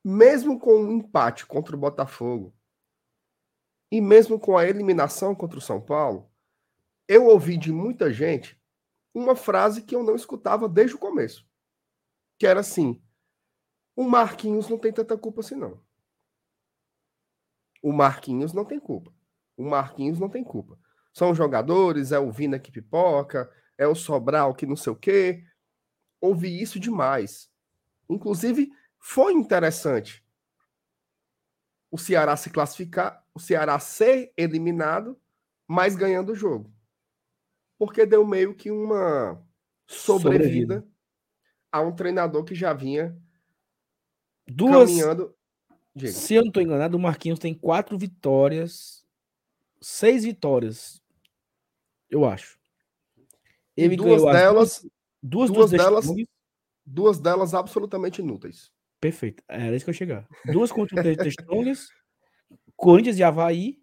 [0.03, 2.53] Mesmo com um empate contra o Botafogo
[3.91, 6.30] e mesmo com a eliminação contra o São Paulo,
[7.07, 8.60] eu ouvi de muita gente
[9.14, 11.47] uma frase que eu não escutava desde o começo,
[12.39, 13.01] que era assim:
[13.95, 15.80] o Marquinhos não tem tanta culpa assim não.
[17.81, 19.14] O Marquinhos não tem culpa.
[19.55, 20.80] O Marquinhos não tem culpa.
[21.14, 25.44] São jogadores, é o Vina que pipoca, é o Sobral que não sei o quê.
[26.19, 27.49] Ouvi isso demais.
[28.10, 28.69] Inclusive,
[28.99, 30.23] foi interessante
[31.94, 35.15] o Ceará se classificar, o Ceará ser eliminado,
[35.68, 36.73] mas ganhando o jogo.
[37.77, 39.40] Porque deu meio que uma
[39.85, 40.88] sobrevida, Sobrevida.
[41.72, 43.15] a um treinador que já vinha
[44.48, 44.90] Duas.
[44.90, 45.35] caminhando.
[45.95, 46.11] Diga.
[46.11, 49.06] Se eu não tô enganado, o Marquinhos tem quatro vitórias.
[49.80, 51.03] Seis vitórias.
[52.14, 52.60] Eu acho.
[53.76, 54.88] Ele duas ganhou as delas,
[55.22, 56.06] duas, duas duas delas-
[56.85, 58.72] duas delas absolutamente inúteis.
[59.02, 59.44] Perfeito.
[59.48, 60.27] Era isso que eu ia chegar.
[60.45, 61.90] Duas contra o The Strongest,
[62.77, 63.81] Corinthians e Havaí.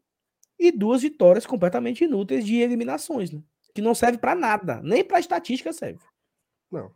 [0.56, 3.42] E duas vitórias completamente inúteis de eliminações, né?
[3.74, 4.80] Que não serve pra nada.
[4.82, 5.98] Nem pra estatística serve.
[6.70, 6.94] Não.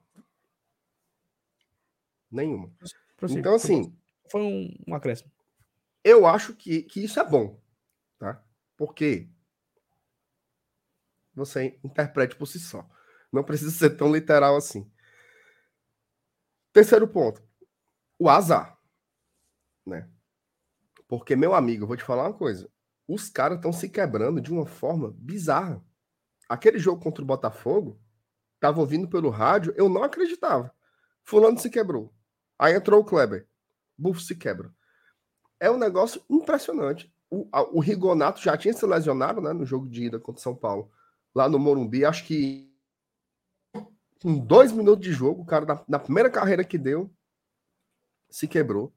[2.30, 2.70] Nenhuma.
[3.30, 3.92] Então, assim,
[4.30, 5.30] Foi um, um acréscimo.
[6.04, 7.58] eu acho que, que isso é bom,
[8.18, 8.42] tá?
[8.76, 9.28] Porque
[11.36, 12.88] você interprete por si só.
[13.32, 14.90] Não precisa ser tão literal assim.
[16.72, 17.40] Terceiro ponto,
[18.18, 18.78] o azar,
[19.86, 20.08] né?
[21.08, 22.68] Porque meu amigo, eu vou te falar uma coisa.
[23.06, 25.84] Os caras estão se quebrando de uma forma bizarra.
[26.48, 28.00] Aquele jogo contra o Botafogo,
[28.60, 30.74] tava ouvindo pelo rádio, eu não acreditava.
[31.22, 32.12] Fulano se quebrou.
[32.58, 33.46] Aí entrou o Kleber.
[33.96, 34.72] Bufo se quebra.
[35.60, 37.12] É um negócio impressionante.
[37.30, 40.54] O, a- o Rigonato já tinha se lesionado né, no jogo de ida contra São
[40.54, 40.90] Paulo,
[41.34, 42.04] lá no Morumbi.
[42.04, 42.72] Acho que
[44.22, 47.14] com dois minutos de jogo, o cara, na, na primeira carreira que deu,
[48.30, 48.94] se quebrou.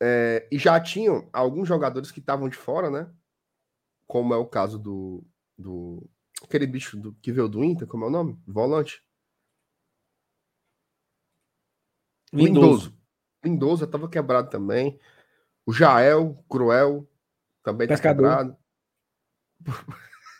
[0.00, 3.12] É, e já tinham alguns jogadores que estavam de fora, né?
[4.06, 5.24] Como é o caso do.
[5.56, 6.08] do
[6.42, 8.40] aquele bicho do, que veio do Inter, como é o nome?
[8.46, 9.04] Volante.
[12.32, 12.96] Lindoso.
[13.44, 14.98] Lindoso estava quebrado também.
[15.66, 17.08] O Jael, Cruel,
[17.62, 18.56] também tá quebrado.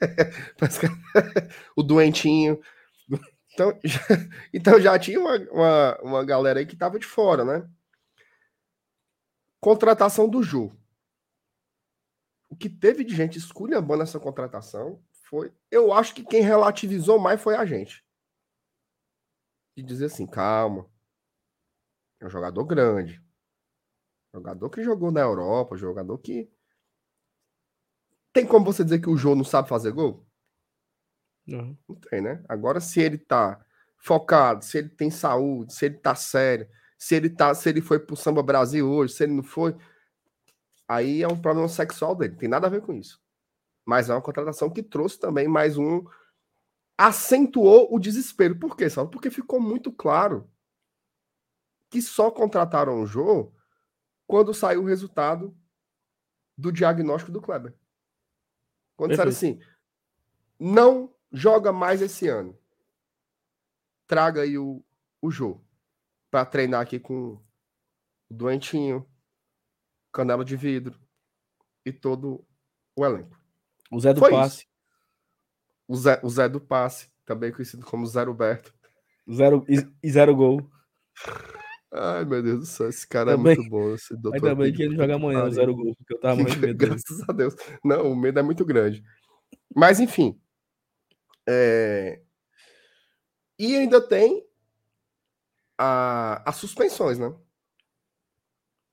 [1.76, 2.60] O Doentinho.
[3.52, 4.00] Então já,
[4.54, 7.68] então já tinha uma, uma, uma galera aí que estava de fora, né?
[9.60, 10.70] Contratação do Ju.
[12.48, 15.52] O que teve de gente esculhambando essa contratação foi.
[15.70, 18.04] Eu acho que quem relativizou mais foi a gente.
[19.76, 20.88] De dizer assim, calma.
[22.20, 23.22] É um jogador grande.
[24.34, 26.50] Jogador que jogou na Europa, jogador que.
[28.38, 30.24] Tem como você dizer que o Jô não sabe fazer gol?
[31.44, 31.76] Não.
[31.88, 32.40] Não tem, né?
[32.48, 33.60] Agora, se ele tá
[33.96, 37.98] focado, se ele tem saúde, se ele tá sério, se ele tá, se ele foi
[37.98, 39.76] pro Samba Brasil hoje, se ele não foi,
[40.86, 42.36] aí é um problema sexual dele.
[42.36, 43.20] Tem nada a ver com isso.
[43.84, 46.04] Mas é uma contratação que trouxe também mais um.
[46.96, 48.56] Acentuou o desespero.
[48.56, 49.10] Por quê, Saulo?
[49.10, 50.48] Porque ficou muito claro
[51.90, 53.52] que só contrataram o Jô
[54.28, 55.58] quando saiu o resultado
[56.56, 57.74] do diagnóstico do Kleber.
[58.98, 59.60] Quando disseram assim,
[60.58, 62.58] não joga mais esse ano.
[64.08, 64.84] Traga aí o,
[65.22, 65.60] o Jô
[66.28, 67.44] para treinar aqui com o
[68.28, 69.08] Doentinho,
[70.12, 70.98] Canela de Vidro
[71.86, 72.44] e todo
[72.96, 73.40] o elenco.
[73.88, 74.66] O Zé do Foi Passe.
[75.86, 78.74] O Zé, o Zé do Passe, também conhecido como Zé Roberto.
[79.32, 80.68] Zero, e, e zero gol.
[81.92, 83.94] Ai, meu Deus do céu, esse cara Ainda é muito bom.
[83.94, 85.52] Esse doutor Ainda bem que ele joga amanhã, pariu.
[85.52, 86.78] zero gol, porque eu tava morrendo de medo.
[86.78, 87.54] Graças a Deus.
[87.84, 89.02] Não, o medo é muito grande.
[89.74, 90.40] Mas, enfim.
[91.48, 92.20] é,
[93.58, 94.46] E ainda tem
[95.76, 96.42] a...
[96.48, 97.34] as suspensões, né?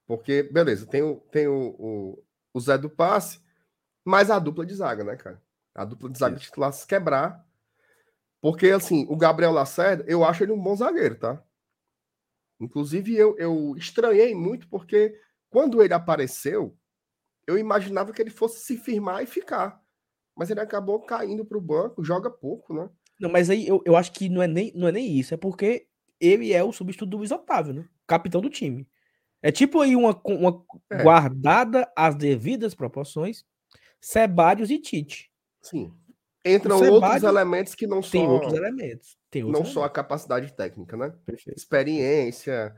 [0.08, 2.24] Porque, beleza, tem, o, tem o, o,
[2.54, 3.40] o Zé do Passe,
[4.04, 5.42] mas a dupla de zaga, né, cara?
[5.74, 7.44] A dupla de zaga titular se quebrar.
[8.42, 11.44] Porque, assim, o Gabriel Lacerda, eu acho ele um bom zagueiro, tá?
[12.60, 15.18] Inclusive, eu, eu estranhei muito porque
[15.50, 16.78] quando ele apareceu,
[17.48, 19.82] eu imaginava que ele fosse se firmar e ficar.
[20.36, 22.90] Mas ele acabou caindo para o banco, joga pouco, né?
[23.20, 25.38] Não, mas aí eu, eu acho que não é, nem, não é nem isso, é
[25.38, 25.88] porque
[26.20, 27.86] ele é o substituto do Luiz Otávio, né?
[28.08, 28.88] Capitão do time.
[29.42, 31.04] É tipo aí uma, uma É.
[31.04, 33.46] guardada as devidas proporções,
[34.02, 35.32] Sebadios e Tite.
[35.62, 35.94] Sim.
[36.46, 39.18] Entram outros elementos que não só, Tem outros elementos.
[39.32, 41.10] Tem outros não só a capacidade técnica, né?
[41.26, 41.58] Perfeito.
[41.58, 42.76] Experiência,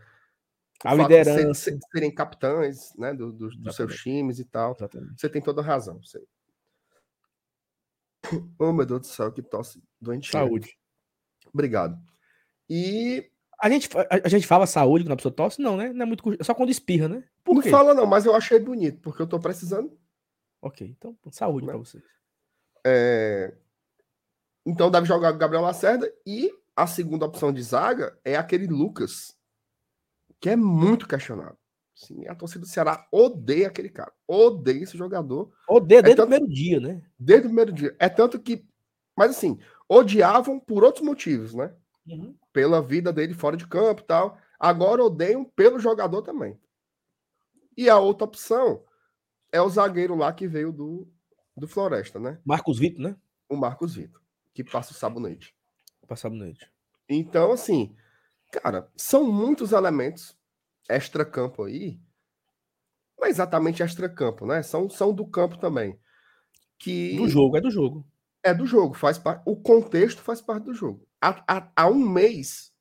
[0.84, 1.54] A fato de ser- liderança.
[1.72, 3.14] ser- serem capitães né?
[3.14, 4.74] do- do- dos seus times e tal.
[4.78, 5.20] Exatamente.
[5.20, 6.00] Você tem toda a razão.
[6.02, 6.24] Você...
[8.60, 10.30] Oh, meu Deus do céu, que tosse doente.
[10.32, 10.78] Saúde.
[11.54, 11.98] Obrigado.
[12.70, 13.30] E
[13.62, 15.62] A gente, a, a gente fala saúde quando a pessoa tosse?
[15.62, 15.92] Não, né?
[15.94, 16.24] Não é muito.
[16.40, 17.24] é Só quando espirra, né?
[17.44, 17.70] Por não quê?
[17.70, 19.98] fala não, mas eu achei bonito, porque eu tô precisando.
[20.62, 21.72] Ok, então saúde Né?
[21.74, 22.04] pra vocês.
[22.90, 23.54] É,
[24.66, 29.36] Então deve jogar o Gabriel Lacerda e a segunda opção de zaga é aquele Lucas,
[30.40, 31.58] que é muito questionado.
[31.96, 34.14] Sim, a torcida do Ceará odeia aquele cara.
[34.28, 37.02] Odeia esse jogador Odeio desde o tanto- primeiro dia, né?
[37.18, 37.96] desde o primeiro dia.
[38.00, 38.66] É tanto que.
[39.18, 39.60] Mas assim,
[39.90, 41.76] odiavam por outros motivos, né?
[42.54, 44.38] Pela vida dele fora de campo e tal.
[44.60, 46.58] Agora odeiam pelo jogador também.
[47.76, 48.84] E a outra opção
[49.52, 51.08] é o zagueiro lá que veio do,
[51.58, 52.40] do Floresta, né?
[52.46, 53.16] Marcos Vitor, né?
[53.50, 54.22] O Marcos Vitor,
[54.54, 55.56] que passa o sabonete.
[56.08, 56.72] Passar noite.
[57.10, 57.94] Então, assim,
[58.50, 60.38] cara, são muitos elementos
[60.90, 62.00] extra-campo aí.
[63.20, 64.64] Não é exatamente extra-campo, né?
[64.64, 66.00] São, são do campo também.
[66.78, 68.06] Que Do jogo, é do jogo.
[68.44, 69.44] é do jogo, faz parte.
[69.46, 71.06] O contexto faz parte do jogo.
[71.20, 72.72] Há, há, há um mês,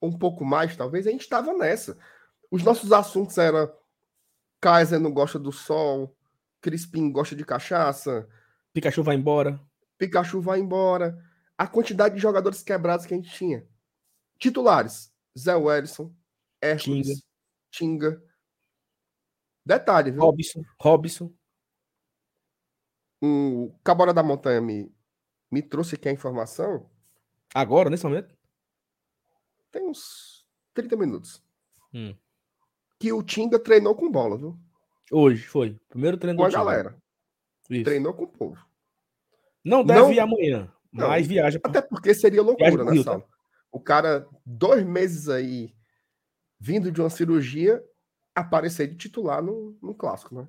[0.00, 1.98] um pouco mais, talvez, a gente estava nessa.
[2.50, 3.72] Os nossos assuntos eram
[4.60, 6.16] Kaiser não gosta do sol,
[6.60, 8.28] Crispim gosta de cachaça,
[8.72, 9.60] Pikachu vai embora.
[9.96, 11.18] Pikachu vai embora.
[11.56, 13.66] A quantidade de jogadores quebrados que a gente tinha.
[14.38, 16.14] Titulares: Zé Wellison,
[16.62, 17.22] Hércules,
[17.70, 18.22] Tinga.
[19.64, 20.20] Detalhe, viu?
[20.20, 20.62] Robson.
[20.80, 21.34] Robson.
[23.20, 24.94] O Cabora da Montanha me,
[25.50, 26.88] me trouxe aqui a informação.
[27.52, 28.32] Agora, nesse momento?
[29.72, 31.42] Tem uns 30 minutos.
[31.92, 32.16] Hum.
[32.98, 34.58] Que o Tinga treinou com bola, viu?
[35.10, 35.78] Hoje, foi.
[35.88, 36.64] Primeiro treino Com do a time.
[36.64, 36.96] galera.
[37.70, 37.84] Isso.
[37.84, 38.64] Treinou com o povo.
[39.64, 41.08] Não deve Não- ir amanhã, Não.
[41.08, 41.58] mas viaja.
[41.60, 43.22] pra- Até porque seria loucura, né, Rio, tá?
[43.70, 45.74] O cara, dois meses aí,
[46.58, 47.82] vindo de uma cirurgia,
[48.34, 50.48] aparecer de titular no, no clássico, né?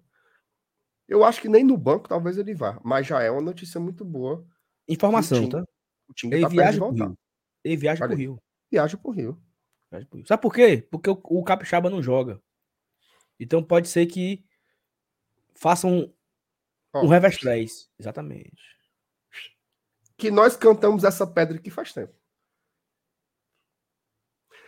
[1.08, 4.06] Eu acho que nem no banco talvez ele vá, mas já é uma notícia muito
[4.06, 4.46] boa.
[4.88, 5.72] Informação, O Tinga- tá?
[6.08, 7.06] O Tinga Ele tá perto de viaja voltar.
[7.06, 7.18] Rio.
[7.64, 8.18] Ele viaja Olha pro.
[8.20, 8.42] Rio.
[8.72, 9.42] Viaja pro Rio.
[9.92, 10.28] Viaja pro Rio.
[10.28, 10.88] Sabe por quê?
[10.90, 12.40] Porque o, o Capixaba não joga.
[13.40, 14.46] Então pode ser que
[15.60, 16.14] façam um,
[16.96, 17.90] um revestrez.
[18.00, 18.58] Exatamente.
[20.18, 22.14] que nós cantamos essa pedra aqui faz tempo.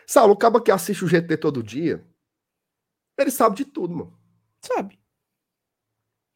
[0.08, 2.06] Saulo, o cabo que assiste o GT todo dia,
[3.18, 4.20] ele sabe de tudo, mano.
[4.62, 5.00] Sabe?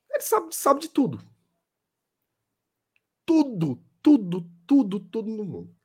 [0.10, 1.19] Ele sabe, sabe de tudo.
[3.26, 5.76] Tudo, tudo, tudo, tudo no mundo.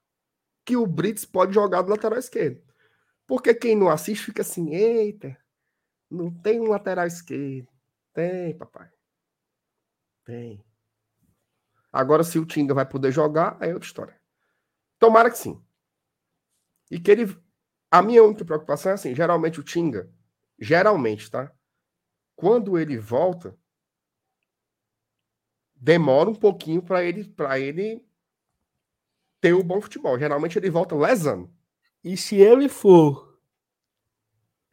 [0.65, 2.63] Que o Brits pode jogar do lateral esquerdo.
[3.27, 5.37] Porque quem não assiste fica assim, eita,
[6.11, 7.70] não tem um lateral esquerdo.
[8.13, 8.89] Tem, papai.
[10.25, 10.65] Tem.
[11.93, 14.21] Agora, se o Tinga vai poder jogar, aí é outra história.
[14.99, 15.63] Tomara que sim.
[16.91, 17.37] E que ele.
[17.91, 20.13] A minha única preocupação é assim: geralmente o Tinga,
[20.59, 21.53] geralmente, tá?
[22.37, 23.59] Quando ele volta,
[25.75, 28.07] demora um pouquinho para ele, para ele
[29.41, 30.19] ter o bom futebol.
[30.19, 31.53] Geralmente ele volta lesando.
[32.05, 33.39] E se ele for.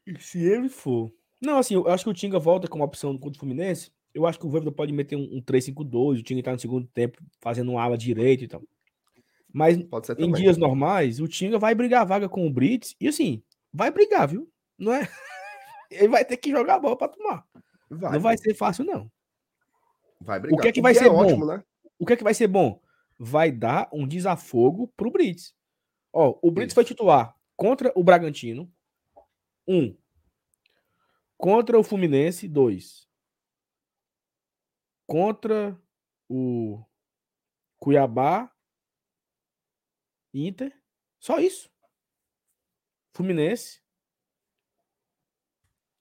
[0.05, 1.16] E se ele for.
[1.41, 3.91] Não, assim, eu acho que o Tinga volta como opção contra o Fluminense.
[4.13, 6.19] Eu acho que o Voivoda pode meter um, um 3-5-2.
[6.19, 8.63] O Tinga tá no segundo tempo fazendo um ala direito e tal.
[9.53, 9.77] Mas
[10.17, 12.95] em dias normais, o Tinga vai brigar a vaga com o Brits.
[12.99, 13.41] E assim,
[13.73, 14.49] vai brigar, viu?
[14.77, 15.07] Não é.
[15.89, 17.45] Ele vai ter que jogar a bola pra tomar.
[17.89, 19.09] Vai, não vai ser fácil, não.
[20.19, 20.61] vai brigar.
[20.61, 21.15] que é que vai ser é bom?
[21.15, 21.63] ótimo, né?
[21.97, 22.81] O que é que vai ser bom?
[23.17, 25.55] Vai dar um desafogo pro Brits.
[26.11, 26.75] Ó, o Brits Isso.
[26.75, 28.69] foi titular contra o Bragantino.
[29.67, 29.95] Um.
[31.37, 33.07] Contra o Fluminense, dois.
[35.05, 35.79] Contra
[36.27, 36.83] o
[37.77, 38.51] Cuiabá,
[40.33, 40.75] Inter.
[41.19, 41.69] Só isso.
[43.13, 43.81] Fluminense.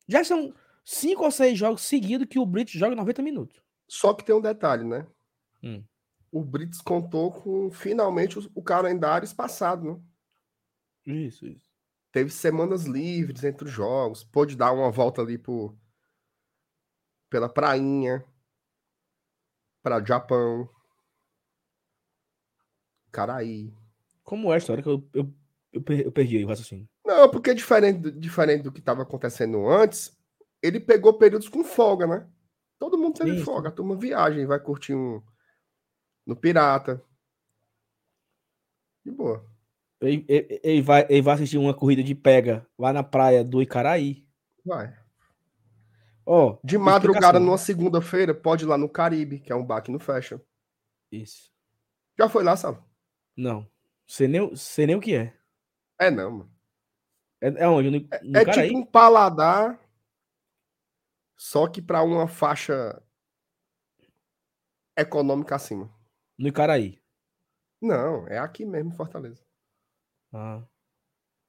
[0.09, 0.55] Já são
[0.85, 3.63] cinco ou seis jogos seguidos que o Brits joga 90 minutos.
[3.89, 5.07] Só que tem um detalhe, né?
[5.63, 5.85] Hum.
[6.31, 10.01] O Brits contou com finalmente o, o calendário espaçado, né?
[11.07, 11.66] Isso, isso.
[12.17, 15.77] Teve semanas livres entre os jogos, pôde dar uma volta ali por,
[17.29, 18.25] pela prainha,
[19.83, 20.67] para Japão,
[23.13, 23.71] Caraí.
[24.25, 25.31] Como é a história que eu, eu,
[25.71, 26.89] eu, per- eu perdi aí o raciocínio?
[27.05, 30.19] Não, porque diferente, do- diferente do que estava acontecendo antes,
[30.63, 32.27] ele pegou períodos com folga, né?
[32.79, 33.69] Todo mundo teve Sim, folga.
[33.69, 35.23] A turma viagem, vai curtir um
[36.27, 37.05] no Pirata.
[39.05, 39.56] De boa.
[40.01, 43.63] Ele, ele- ele vai, ele vai assistir uma corrida de pega lá na praia do
[43.63, 44.27] Icaraí.
[44.65, 44.95] Vai.
[46.27, 49.91] Ó, De madrugada, numa segunda-feira, pode ir lá no Caribe, que é um bar que
[49.93, 50.41] não fecha.
[51.11, 51.51] Isso.
[52.19, 52.79] Já foi lá, sabe?
[53.37, 53.67] Não.
[54.07, 55.33] Sei nem, o- sei nem o que é.
[55.99, 56.51] É não, mano.
[57.41, 57.91] É, é onde?
[57.91, 58.69] No, no É Icaraí?
[58.69, 59.79] tipo um paladar,
[61.37, 63.01] só que para uma faixa
[64.97, 65.91] econômica acima.
[66.39, 67.01] No Icaraí.
[67.81, 69.45] Não, é aqui mesmo, Fortaleza.
[70.33, 70.63] Ah,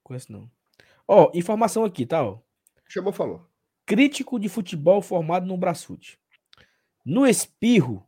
[0.04, 0.50] conheço não.
[1.08, 2.24] Ó, informação aqui, tá?
[2.24, 2.40] Ó.
[2.88, 3.50] Chamou, falou.
[3.86, 6.20] Crítico de futebol formado no Brasute.
[7.06, 8.08] No espirro,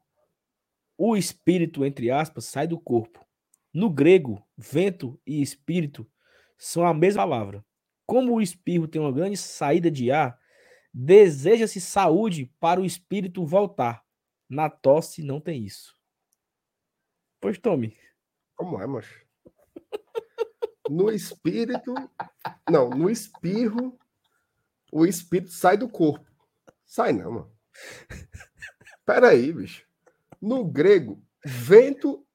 [0.98, 3.26] o espírito, entre aspas, sai do corpo.
[3.74, 6.10] No grego, vento e espírito
[6.58, 7.66] são a mesma palavra.
[8.06, 10.38] Como o espirro tem uma grande saída de ar,
[10.94, 14.04] deseja-se saúde para o espírito voltar.
[14.50, 15.96] Na tosse não tem isso.
[17.40, 17.96] Pois tome.
[18.56, 19.29] Como é, macho?
[20.90, 21.94] No espírito.
[22.70, 23.98] Não, no espirro,
[24.91, 26.26] o espírito sai do corpo.
[26.86, 27.52] Sai não, mano.
[29.06, 29.86] Pera aí, bicho.
[30.41, 32.26] No grego, vento.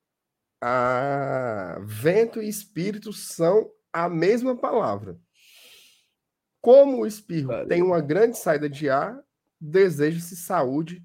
[0.61, 5.19] Ah, vento e espírito são a mesma palavra.
[6.61, 7.69] Como o espirro Valeu.
[7.69, 9.23] tem uma grande saída de ar,
[9.61, 11.05] deseja-se saúde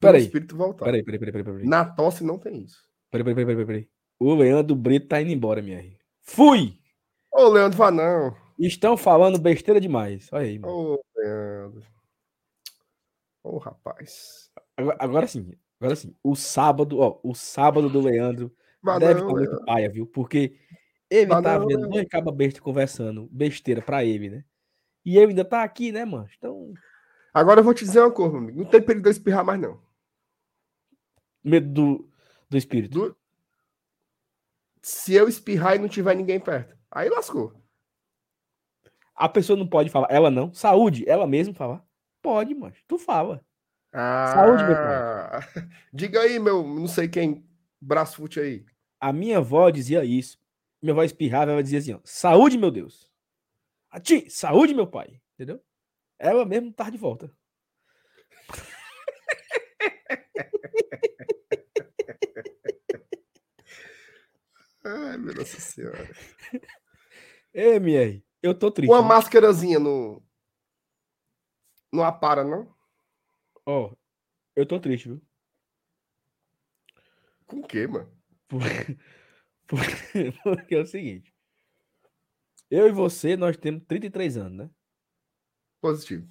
[0.00, 0.86] para o Peraí, espírito voltar.
[0.86, 1.44] Peraí, peraí, peraí, peraí.
[1.44, 1.68] peraí.
[1.68, 2.82] Na tosse não tem isso.
[3.10, 3.90] Peraí, peraí, peraí, peraí, peraí.
[4.18, 5.80] O Leandro Brito tá indo embora, minha.
[6.22, 6.78] Fui!
[7.30, 8.36] Ô, Leandro, vá não.
[8.58, 10.28] Estão falando besteira demais.
[10.32, 10.72] Olha aí, mano.
[10.72, 11.82] Ô, Leandro.
[13.42, 14.50] Ô, rapaz.
[14.76, 16.14] Agora, agora sim, agora sim.
[16.22, 19.66] O sábado, ó, o sábado do Leandro Vá deve não, estar muito Leandro.
[19.66, 20.06] paia, viu?
[20.06, 20.56] Porque
[21.10, 24.44] ele Vá tá não, vendo dois caba besta conversando besteira pra ele, né?
[25.04, 26.28] E ele ainda tá aqui, né, mano?
[26.38, 26.72] Então,
[27.34, 28.60] Agora eu vou te dizer uma coisa, meu amigo.
[28.62, 29.80] Não tem perigo de eu espirrar mais, não.
[31.42, 32.10] medo do,
[32.48, 32.92] do espírito.
[32.92, 33.16] Do-
[34.82, 36.76] Se eu espirrar e não tiver ninguém perto.
[36.90, 37.54] Aí lascou.
[39.14, 40.52] A pessoa não pode falar, ela não.
[40.52, 41.84] Saúde, ela mesma falar.
[42.20, 42.74] Pode, mano.
[42.88, 43.44] Tu fala.
[43.94, 45.40] Saúde, meu Ah,
[45.92, 47.46] Diga aí, meu, não sei quem,
[47.80, 48.64] braço fute aí.
[48.98, 50.38] A minha avó dizia isso.
[50.80, 53.10] minha avó espirrava, ela dizia assim, ó, saúde, meu Deus.
[53.90, 55.20] Ati, saúde, meu pai.
[55.34, 55.62] Entendeu?
[56.18, 57.30] Ela mesmo tá de volta.
[64.84, 66.08] Ai, meu Nossa Senhora.
[67.54, 68.90] Ei, MR, eu tô triste.
[68.90, 69.08] Uma né?
[69.08, 70.22] máscarazinha no.
[71.92, 72.74] Não apara, não?
[73.66, 73.94] Ó,
[74.56, 75.22] eu tô triste, viu?
[77.46, 78.10] Com o quê, mano?
[78.48, 78.60] Por-
[79.66, 79.78] por-
[80.42, 81.32] Porque é o seguinte.
[82.70, 84.70] Eu e você, nós temos 33 anos, né?
[85.80, 86.26] Positivo.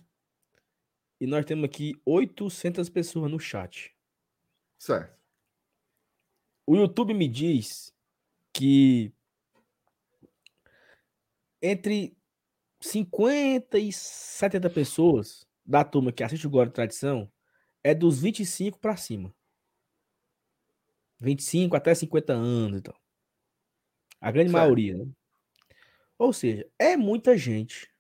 [1.20, 3.96] E nós temos aqui 800 pessoas no chat.
[4.80, 5.22] Certo.
[6.66, 7.94] O YouTube me diz
[8.54, 9.14] que
[11.62, 12.18] entre
[12.82, 17.32] 50 e 70 pessoas da turma que assiste o Glória e Tradição
[17.84, 19.34] é dos 25 para cima.
[21.20, 22.96] 25 até 50 anos e tal.
[24.20, 24.62] A grande Certo.
[24.62, 25.06] maioria, né?
[26.18, 27.92] Ou seja, é muita gente,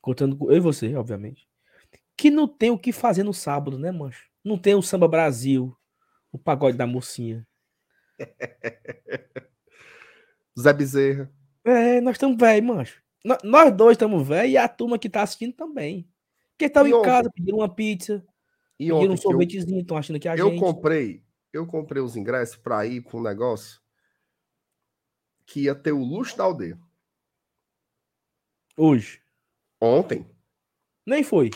[0.00, 1.48] contando com eu e você, obviamente,
[2.16, 4.28] que não tem o que fazer no sábado, né, mancho?
[4.44, 5.76] Não tem o Samba Brasil,
[6.30, 7.46] o pagode da mocinha.
[10.58, 11.30] Zé Bezerra.
[11.64, 13.02] É, nós estamos velhos, mancho.
[13.42, 16.08] Nós dois estamos velhos e a turma que tá assistindo também.
[16.52, 17.02] Porque estão em ontem?
[17.02, 18.24] casa, pediram uma pizza,
[18.78, 20.60] E pediram um eu, sorvetezinho, estão achando que a eu gente.
[20.60, 23.80] comprei, eu comprei os ingressos para ir para um negócio
[25.46, 26.78] que ia ter o luxo da aldeia.
[28.76, 29.20] Hoje.
[29.80, 30.26] Ontem,
[31.06, 31.50] Nem foi.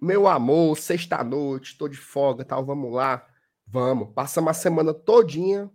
[0.00, 3.26] meu amor, sexta-noite, tô de folga, tal, vamos lá.
[3.66, 4.12] Vamos.
[4.14, 5.70] Passamos a semana todinha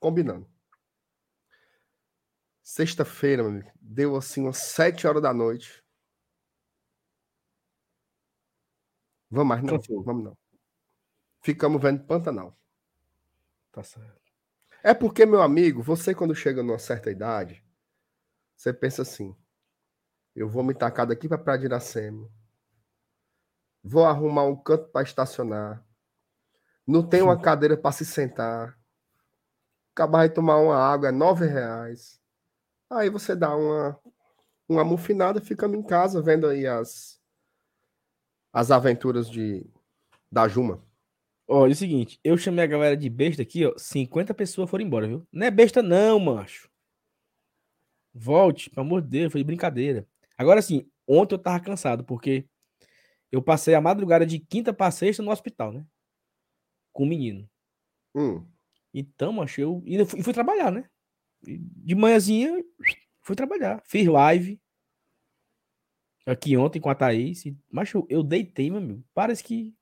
[0.00, 0.46] combinando.
[2.68, 5.84] Sexta-feira, meu amigo, deu assim umas sete horas da noite.
[9.30, 10.02] Vamos mais não, Cansou.
[10.02, 10.36] vamos não.
[11.40, 12.58] Ficamos vendo Pantanal.
[13.70, 14.20] Tá certo.
[14.82, 17.64] É porque, meu amigo, você quando chega numa certa idade,
[18.56, 19.32] você pensa assim:
[20.34, 22.28] eu vou me tacar daqui para Praia de Iracema,
[23.80, 25.86] vou arrumar um canto para estacionar,
[26.84, 28.76] não tem uma cadeira para se sentar,
[29.94, 32.25] acabar de tomar uma água é nove reais.
[32.90, 33.98] Aí você dá uma
[34.68, 37.20] uma mufinada, ficamos em casa vendo aí as
[38.52, 39.66] as aventuras de
[40.30, 40.82] da Juma.
[41.48, 43.74] Ó, é o seguinte, eu chamei a galera de besta aqui, ó.
[43.78, 45.26] 50 pessoas foram embora, viu?
[45.32, 46.70] Não é besta, não, macho.
[48.14, 50.06] Volte, pelo amor de Deus, foi de brincadeira.
[50.38, 52.46] Agora sim, ontem eu tava cansado, porque
[53.32, 55.86] eu passei a madrugada de quinta pra sexta no hospital, né?
[56.92, 57.48] Com o menino.
[58.14, 58.52] Hum,
[58.92, 60.88] Então, macho, eu e fui, e fui trabalhar, né?
[61.46, 62.62] De manhãzinha,
[63.22, 63.80] fui trabalhar.
[63.84, 64.60] Fiz live.
[66.26, 67.46] Aqui ontem com a Thaís.
[67.46, 69.04] e- Macho, eu deitei, meu amigo.
[69.14, 69.74] Parece que.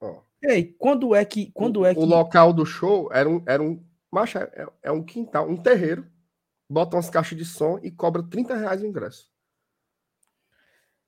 [0.00, 0.20] ó.
[0.42, 1.50] Ei, quando é que.
[1.52, 2.00] Quando é que.
[2.00, 3.82] o local do show era um, era um,
[4.12, 6.06] macho, é, é um quintal, um terreiro.
[6.70, 9.32] Bota umas caixas de som e cobra 30 reais o ingresso.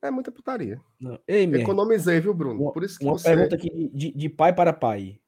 [0.02, 0.80] É muita putaria.
[0.98, 1.20] Não.
[1.28, 2.62] Ei, minha, Economizei, viu, Bruno?
[2.62, 3.28] Uma- Por isso que uma você.
[3.28, 5.20] pergunta aqui de, de- de pai para pai.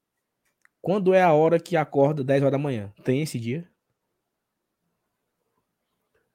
[0.81, 2.91] Quando é a hora que acorda 10 horas da manhã?
[3.05, 3.71] Tem esse dia?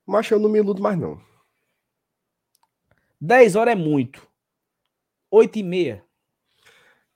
[0.07, 1.21] Macho, eu não me iludo mais, não.
[3.19, 4.25] 10 horas é muito.
[5.29, 6.05] 8 e meia.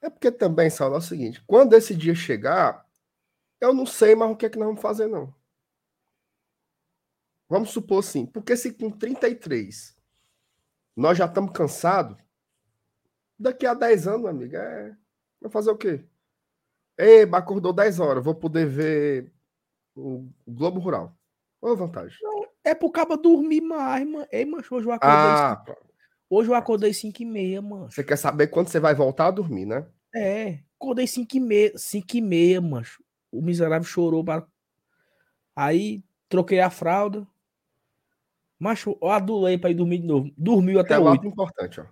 [0.01, 2.85] É porque também, Saulo, é o seguinte: quando esse dia chegar,
[3.61, 5.33] eu não sei mais o que é que nós vamos fazer, não.
[7.47, 9.95] Vamos supor assim, porque se com 33
[10.95, 12.17] nós já estamos cansados,
[13.39, 14.97] daqui a 10 anos, meu amigo, é.
[15.39, 16.05] Vai fazer o quê?
[16.97, 19.31] Eba, acordou 10 horas, vou poder ver
[19.95, 21.17] o Globo Rural.
[21.61, 22.19] Ô, vantagem.
[22.63, 24.27] É pro cabo dormir mais, mano.
[24.31, 25.63] Ei, mancho, hoje eu acordei, Ah,
[26.29, 27.89] hoje eu acordei 5 e meia, mano.
[27.91, 29.87] você quer saber quando você vai voltar a dormir, né?
[30.13, 33.03] É, acordei 5 e meia, 5 e meia, mancho.
[33.31, 34.45] O miserável chorou para...
[35.55, 37.27] Aí, troquei a fralda.
[38.59, 40.29] Macho, eu adulei pra ir dormir de novo.
[40.37, 41.27] Dormiu até Relato 8.
[41.27, 41.85] importante, ó.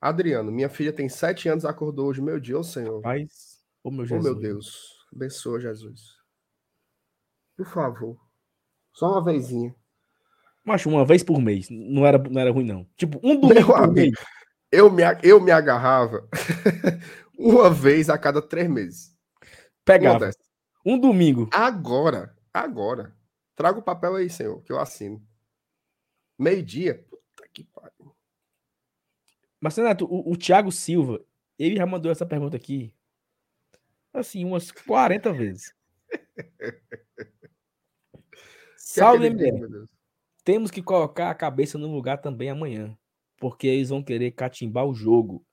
[0.00, 2.22] Adriano, minha filha tem 7 anos, acordou hoje.
[2.22, 2.96] Meu Deus, Senhor.
[2.96, 4.24] Rapaz, ô meu Jesus.
[4.24, 5.06] meu Deus.
[5.14, 6.00] Abençoa, Jesus.
[7.56, 8.16] Por favor.
[8.94, 9.74] Só uma vezinha.
[10.64, 11.68] Macho, uma vez por mês.
[11.70, 12.86] Não era, não era ruim, não.
[12.96, 13.94] Tipo, um domingo por amigo.
[13.94, 14.12] mês.
[14.70, 16.26] Eu me, eu me agarrava
[17.38, 19.14] uma vez a cada três meses.
[19.84, 20.30] Pegava.
[20.84, 21.50] Um domingo.
[21.52, 23.14] Agora, agora.
[23.54, 25.22] Traga o papel aí, Senhor, que eu assino.
[26.38, 27.04] Meio-dia.
[27.10, 28.16] Puta que pariu.
[29.60, 31.22] Mas, Renato, o, o Thiago Silva,
[31.58, 32.92] ele já mandou essa pergunta aqui.
[34.12, 35.74] Assim, umas 40 vezes.
[38.94, 39.86] É Salve, ele
[40.44, 42.96] Temos que colocar a cabeça no lugar também amanhã.
[43.38, 45.44] Porque eles vão querer catimbar o jogo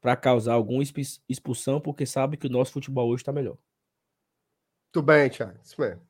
[0.00, 0.82] para causar alguma
[1.28, 3.58] expulsão, porque sabe que o nosso futebol hoje tá melhor.
[4.92, 5.58] Tudo bem, Thiago.
[5.62, 6.00] Isso mesmo.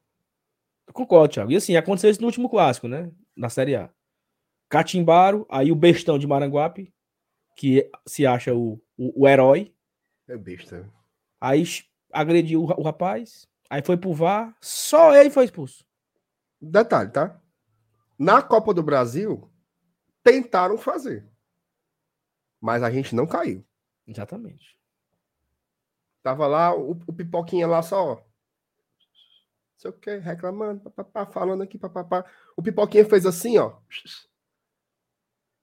[0.86, 1.50] Eu Concordo, Thiago.
[1.50, 3.10] E assim, aconteceu isso no último clássico, né?
[3.34, 3.90] Na Série A.
[4.68, 6.92] Catimbaram, aí o bestão de Maranguape,
[7.56, 9.74] que se acha o, o, o herói,
[10.28, 10.92] É besta.
[11.40, 11.62] aí
[12.12, 15.86] agrediu o, o rapaz, aí foi pro VAR, só ele foi expulso.
[16.60, 17.40] Detalhe, tá?
[18.18, 19.50] Na Copa do Brasil,
[20.22, 21.28] tentaram fazer.
[22.60, 23.64] Mas a gente não caiu.
[24.06, 24.78] Exatamente.
[26.22, 28.14] Tava lá, o, o pipoquinha lá só, ó.
[28.16, 28.24] Não
[29.76, 32.24] sei o que, reclamando, papapá, falando aqui, papapá.
[32.56, 33.76] O pipoquinha fez assim, ó.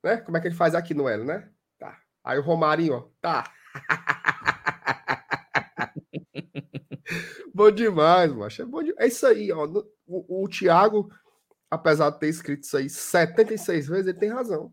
[0.03, 0.17] Né?
[0.17, 1.51] Como é que ele faz aqui no L, né?
[1.79, 1.99] Tá.
[2.23, 3.09] Aí o Romarinho, ó.
[3.19, 3.51] Tá.
[7.53, 8.61] bom demais, macho.
[8.61, 8.93] É, bom de...
[8.97, 9.65] é isso aí, ó.
[10.05, 11.09] O, o Thiago,
[11.73, 14.71] apesar de ter escrito isso aí 76 vezes, ele tem razão.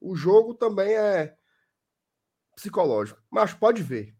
[0.00, 1.36] O jogo também é
[2.54, 3.20] psicológico.
[3.28, 4.14] Mas pode ver.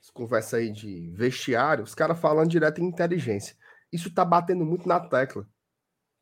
[0.00, 3.56] Essa conversa aí de vestiário, os caras falando direto em inteligência.
[3.92, 5.46] Isso tá batendo muito na tecla.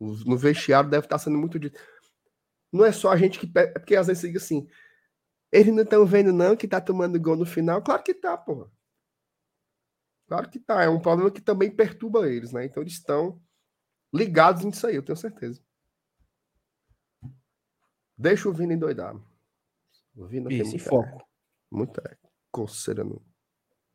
[0.00, 1.80] No vestiário deve estar sendo muito dito.
[2.72, 3.50] Não é só a gente que.
[3.58, 4.66] É porque às vezes fica assim.
[5.52, 7.82] Eles não estão vendo, não, que tá tomando gol no final.
[7.82, 8.70] Claro que tá, porra.
[10.26, 10.82] Claro que tá.
[10.82, 12.64] É um problema que também perturba eles, né?
[12.64, 13.40] Então eles estão
[14.12, 15.62] ligados nisso aí, eu tenho certeza.
[18.16, 19.16] Deixa o Vini endoidar.
[20.16, 21.28] O tem Isso, em muita, foco.
[21.70, 22.18] muita
[22.50, 23.22] coceira no.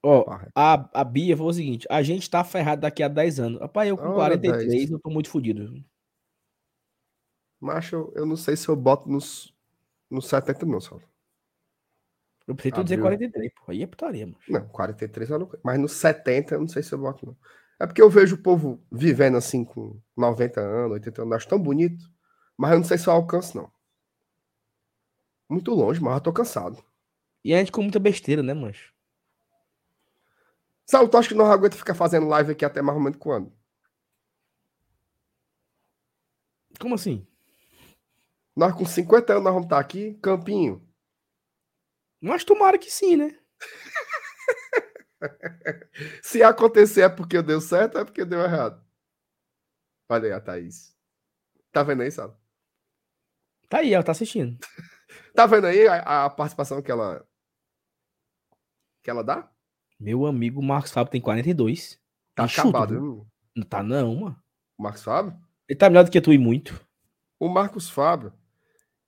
[0.03, 0.51] Ó, barra.
[0.55, 3.61] a, a Bia falou o seguinte: a gente tá ferrado daqui a 10 anos.
[3.61, 4.91] Rapaz, eu com Olha, 43, 10.
[4.91, 5.83] eu tô muito fodido.
[7.59, 9.53] Macho, eu, não sei se eu boto nos,
[10.09, 10.99] nos 70, não, só.
[12.47, 13.17] Eu pensei tu dizer Abriu.
[13.17, 13.71] 43, pô.
[13.71, 14.37] Aí é putaria, mano.
[14.47, 15.51] Não, 43 eu não.
[15.63, 17.37] Mas nos 70 eu não sei se eu boto, não.
[17.79, 21.47] É porque eu vejo o povo vivendo assim com 90 anos, 80 anos, eu acho
[21.47, 22.09] tão bonito.
[22.57, 23.71] Mas eu não sei se eu alcanço, não.
[25.49, 26.83] Muito longe, mas eu tô cansado.
[27.43, 28.93] E a gente com muita besteira, né, mancho?
[30.85, 33.51] Saulo, tu acha que nós aguenta ficar fazendo live aqui até mais ou menos quando?
[36.79, 37.27] Como assim?
[38.55, 40.87] Nós com 50 anos nós vamos estar aqui, campinho.
[42.21, 43.37] Mas tomara que sim, né?
[46.21, 48.83] Se acontecer é porque deu certo, é porque deu errado.
[50.09, 50.95] Olha aí a Thaís.
[51.71, 52.37] Tá vendo aí, Saulo?
[53.69, 54.57] Tá aí, ela tá assistindo.
[55.33, 57.25] Tá vendo aí a, a participação que ela
[59.03, 59.51] que ela dá?
[59.99, 61.99] Meu amigo Marcos Fábio tem 42.
[62.33, 63.27] Tá Enxuto, acabado, viu?
[63.55, 64.43] Não tá não, mano.
[64.77, 65.37] O Marcos Fábio?
[65.67, 66.85] Ele tá melhor do que tu e muito.
[67.39, 68.33] O Marcos Fábio,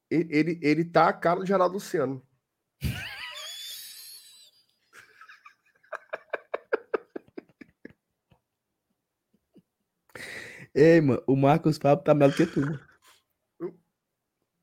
[0.10, 2.22] ele, ele, ele tá a cara do Geraldo Luciano.
[10.78, 12.62] Ei, mano, o Marcos Fábio tá melhor do que tu.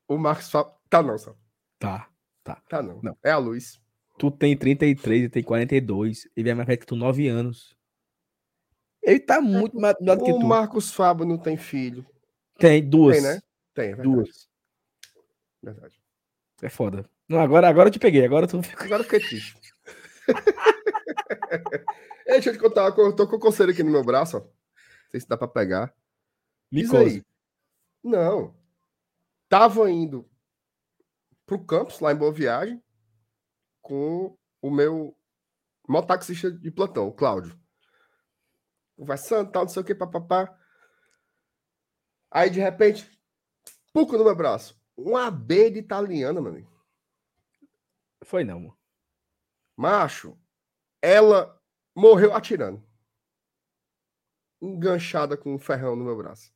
[0.07, 0.73] O Marcos Fábio.
[0.89, 1.37] Tá não, só.
[1.77, 2.09] Tá.
[2.45, 3.03] Tá não.
[3.03, 3.19] Não.
[3.25, 3.81] É a luz.
[4.17, 6.29] Tu tem 33, ele tem 42.
[6.37, 7.77] Ele é mais velho que tu 9 anos.
[9.03, 10.47] Ele tá muito melhor do que O tu.
[10.47, 12.07] Marcos Fábio não tem filho.
[12.59, 13.17] Tem duas.
[13.17, 13.43] Tem, né?
[13.75, 14.09] Tem, é verdade.
[14.09, 14.49] Duas.
[15.61, 16.01] verdade.
[16.63, 17.11] É foda.
[17.29, 18.25] Não, agora, agora eu te peguei.
[18.25, 19.59] Agora tu Agora eu fiquei triste.
[22.25, 24.41] Ei, deixa eu te contar, eu tô com o conselho aqui no meu braço, ó.
[24.41, 24.49] Não
[25.11, 25.93] sei se dá pra pegar.
[26.97, 27.25] Aí.
[28.03, 28.55] Não.
[29.49, 30.29] Tava indo
[31.47, 32.83] pro campus, lá em Boa Viagem,
[33.81, 35.17] com o meu
[35.89, 37.59] mototaxista de plantão, o Cláudio.
[38.97, 40.59] Conversando, tal, não sei o que, papapá.
[42.31, 43.09] Aí, de repente,
[43.93, 44.81] puco no meu braço.
[44.97, 46.73] Um AB de italiana, meu amigo.
[48.25, 48.79] Foi não, mano.
[49.77, 50.39] Macho,
[51.03, 51.61] ela
[51.95, 52.83] morreu atirando.
[54.61, 56.55] Enganchada com um ferrão no meu braço.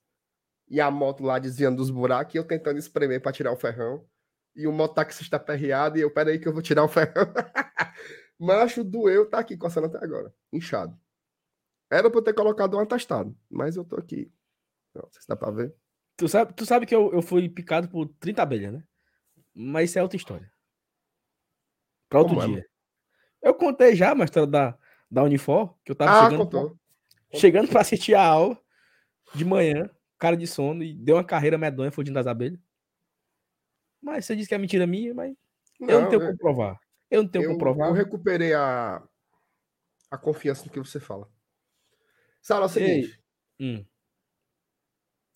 [0.71, 4.07] E a moto lá desviando dos buracos e eu tentando espremer para tirar o ferrão.
[4.55, 7.33] E o mototaxista aperreado e eu, peraí que eu vou tirar o ferrão.
[8.39, 10.33] Macho, doeu, tá aqui coçando até agora.
[10.53, 10.99] Inchado.
[11.91, 14.31] Era pra eu ter colocado um atestado, mas eu tô aqui.
[14.95, 15.75] Não, não sei se dá pra ver.
[16.17, 18.85] Tu sabe, tu sabe que eu, eu fui picado por 30 abelhas, né?
[19.55, 20.53] Mas isso é outra história.
[22.09, 22.67] Pra outro Como é, dia.
[23.41, 24.77] Eu contei já uma história da,
[25.11, 28.61] da Unifor, que eu tava Ah, chegando, pra- chegando pra assistir a aula
[29.35, 29.89] de manhã,
[30.19, 32.61] cara de sono, e deu uma carreira medonha fugindo das abelhas.
[34.01, 35.35] Mas você disse que é mentira minha, mas
[35.81, 36.81] eu não tenho como provar.
[37.11, 37.89] Eu não tenho eu, como provar.
[37.89, 39.03] eu recuperei a,
[40.11, 41.31] a confiança no que você fala.
[42.41, 43.23] Sala, é o seguinte.
[43.61, 43.85] Hum.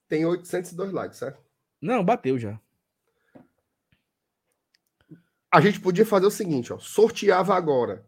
[0.09, 1.43] Tem 802 likes, certo?
[1.81, 2.61] Não, bateu já.
[5.51, 6.79] A gente podia fazer o seguinte, ó.
[6.79, 8.07] Sorteava agora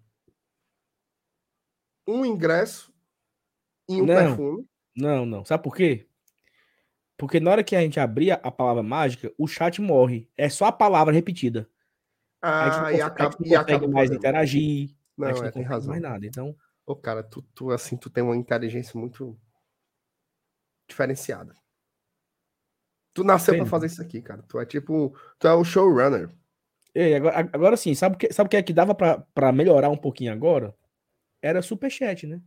[2.07, 2.93] um ingresso
[3.89, 4.15] e um Não.
[4.15, 4.69] perfume.
[4.97, 5.45] Não, não.
[5.45, 6.07] Sabe por quê?
[7.17, 10.29] Porque na hora que a gente abrir a- a palavra mágica, o chat morre.
[10.37, 11.69] É só a palavra repetida.
[12.43, 14.91] a gente não Ah, e consegue, a acaba, gente não consegue mais interagir.
[14.91, 15.91] a Não, gente é, não tem consegue razão.
[15.91, 16.27] mais nada.
[16.27, 19.39] Então, Ô, cara, tu, tu, assim, tu tem uma inteligência muito...
[20.87, 21.55] diferenciada.
[23.15, 23.71] Tu nasceu pra Entendi.
[23.71, 24.43] fazer isso aqui, cara.
[24.43, 25.17] Tu é tipo.
[25.39, 26.29] Tu é o showrunner.
[26.95, 29.51] Ei, agora, agora sim, sabe o que, sabe o que é que dava pra, pra
[29.53, 30.77] melhorar um pouquinho agora?
[31.41, 32.41] Era superchat, né?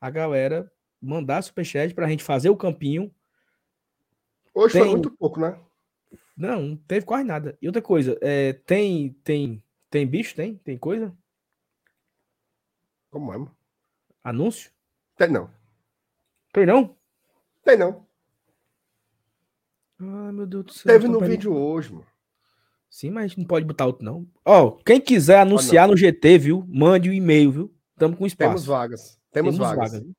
[0.00, 3.14] A galera mandar superchat pra gente fazer o campinho.
[4.60, 5.58] Hoje foi Tem- muito pouco, né?
[6.36, 7.56] Não, não teve quase nada.
[7.62, 10.34] E outra coisa, é, tem, tem, tem bicho?
[10.34, 10.56] Tem?
[10.56, 11.16] Tem coisa?
[13.10, 13.56] Como é, mano?
[14.22, 14.70] Anúncio?
[15.16, 15.50] Tem não.
[16.52, 16.94] Tem não?
[17.64, 18.06] Tem não.
[19.98, 20.92] Ai, meu Deus do céu.
[20.92, 22.06] Teve no perdendo- vídeo hoje, mano.
[22.90, 24.26] Sim, mas a gente não pode botar outro, não.
[24.44, 26.64] Ó, quem quiser anunciar no GT, viu?
[26.68, 27.74] Mande o e-mail, viu?
[27.92, 28.50] Estamos com espaço.
[28.50, 29.20] Temos vagas.
[29.30, 29.92] Temos, vagas.
[29.92, 30.04] vaga.
[30.04, 30.14] E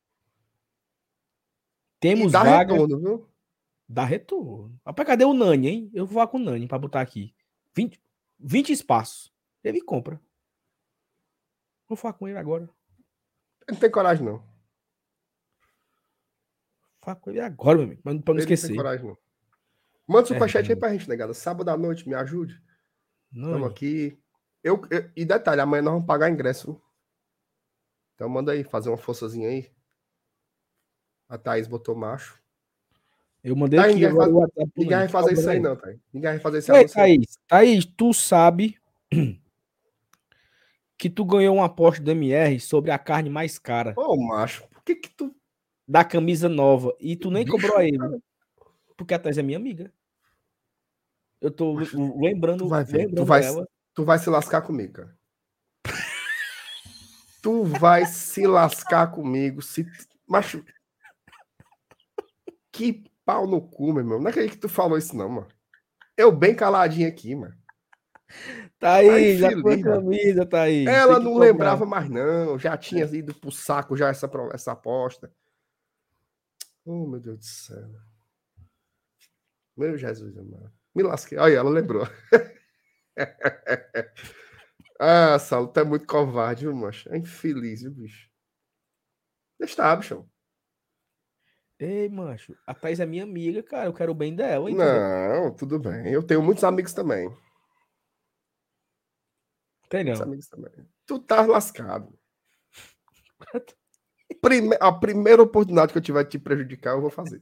[1.99, 2.73] Temos dá vaga.
[2.73, 3.27] retorno, viu?
[3.91, 4.80] Dá retorno.
[4.85, 5.91] Rapaz, cadê o Nani, hein?
[5.93, 7.35] Eu vou falar com o Nani pra botar aqui.
[7.76, 8.01] 20,
[8.39, 9.34] 20 espaços.
[9.61, 10.19] Ele compra.
[11.89, 12.63] Vou falar com ele agora.
[13.68, 14.38] Ele não tem coragem, não.
[14.38, 14.47] Vou
[17.01, 18.01] falar com ele agora, meu amigo.
[18.01, 18.68] Pra, pra não Ele esquecer.
[18.69, 19.18] Não tem coragem, não.
[20.07, 21.34] Manda superchat É, aí pra gente, negada.
[21.34, 22.61] Sábado à noite, me ajude.
[23.34, 24.18] Estamos aqui.
[24.63, 26.81] Eu, eu- e detalhe, amanhã nós vamos pagar ingresso.
[28.15, 29.69] Então manda aí, fazer uma forçazinha aí.
[31.27, 32.40] A Thaís botou macho.
[33.43, 35.76] Eu mandei Tá, aqui ninguém agora vai- o WhatsApp Ninguém vai fazer isso aí, não,
[35.76, 35.99] Thaís.
[36.13, 36.88] Ninguém vai fazer isso aí.
[36.88, 38.77] Thaís, Thaís, tu sabe
[40.97, 44.84] que tu ganhou uma aposta do MR sobre a carne mais cara Ô, macho, por
[44.84, 45.35] que que tu.
[45.88, 47.97] da camisa nova e tu nem Bicho, cobrou a ele?
[47.97, 48.19] cara.
[48.95, 49.91] Porque a Thaís é minha amiga.
[51.41, 53.68] Eu tô Macho, lembrando, tu vai ver, tu lembrando vai- ela.
[53.95, 55.18] Tu vai se lascar comigo, cara.
[57.41, 59.59] tu vai se lascar comigo.
[59.63, 59.84] Se...
[60.27, 60.63] Macho.
[62.72, 64.19] Que pau no cu, meu irmão.
[64.19, 65.47] Não acredito que tu falou isso, não, mano.
[66.17, 67.55] Eu bem caladinho aqui, mano.
[68.77, 69.83] Thaís, a feliz, tua mano.
[69.83, 70.87] camisa, Thaís.
[70.87, 71.47] Ela tem que não cobrar.
[71.47, 72.59] lembrava mais, não.
[72.59, 75.31] Já tinha ido pro saco já essa, essa aposta.
[76.83, 77.89] Oh, meu Deus do céu.
[79.77, 80.73] Meu Jesus, amado.
[80.93, 81.37] Me lasquei.
[81.37, 82.05] Olha, ela lembrou.
[84.99, 87.07] ah, Saulo, é muito covarde, viu, macho?
[87.13, 88.29] É infeliz, viu, bicho?
[89.57, 90.29] Deixa estar, bichão.
[91.81, 93.87] Ei, macho, a Thaís é minha amiga, cara.
[93.87, 94.85] Eu quero o bem dela, entendeu?
[94.85, 96.11] Não, tudo bem.
[96.13, 97.29] Eu tenho muitos amigos também.
[99.89, 100.27] Tem Muitos não.
[100.27, 100.71] amigos também.
[101.05, 102.17] Tu tá lascado.
[104.41, 107.41] Prime- A primeira oportunidade que eu tiver de te prejudicar, eu vou fazer.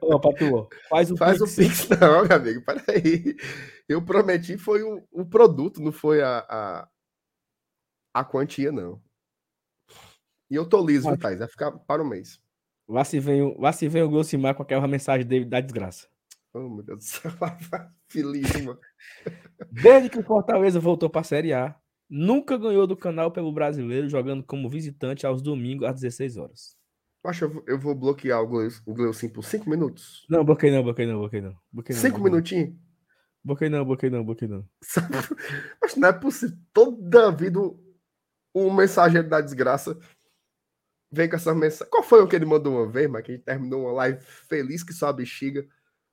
[0.00, 1.86] Ó, Patu, faz o Faz o Pix.
[1.86, 2.62] Pix, não, meu amigo.
[2.64, 3.36] Peraí.
[3.88, 6.88] Eu prometi foi o, o produto, não foi a, a,
[8.14, 9.00] a quantia, não.
[10.50, 11.18] E eu tô liso, viu.
[11.18, 11.38] Thais?
[11.38, 12.40] Vai ficar para o mês.
[12.88, 16.08] Lá se vem o, lá se vem o Glocimar com aquela mensagem dele da desgraça.
[16.52, 17.30] Oh, meu Deus do céu.
[18.08, 18.78] Feliz, mano.
[19.70, 21.76] Desde que o Fortaleza voltou para a Série A,
[22.08, 26.76] nunca ganhou do canal pelo brasileiro, jogando como visitante aos domingos às 16 horas.
[27.24, 30.26] Acho eu vou, eu vou bloquear o Gleu- o Gleucin por cinco minutos.
[30.28, 31.54] Não, bloqueei não, bloqueei não, bloqueei não.
[31.70, 32.36] Bloqueei não, Cinco bloqueei não.
[32.64, 32.80] minutinhos?
[33.44, 34.68] Bloqueei não, bloqueei não, bloqueei não.
[35.80, 36.56] Mas não é possível.
[36.72, 37.78] Toda vida o,
[38.54, 39.96] o mensageiro da desgraça
[41.10, 41.90] vem com essa mensagem.
[41.90, 44.82] Qual foi o que ele mandou uma vez, mas que ele terminou uma live feliz
[44.82, 45.66] que só a bexiga.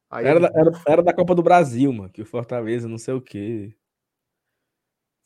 [0.09, 2.97] Aí Era ele- da, era, era da Copa do Brasil, mano, que o Fortaleza, não
[2.97, 3.75] sei o quê.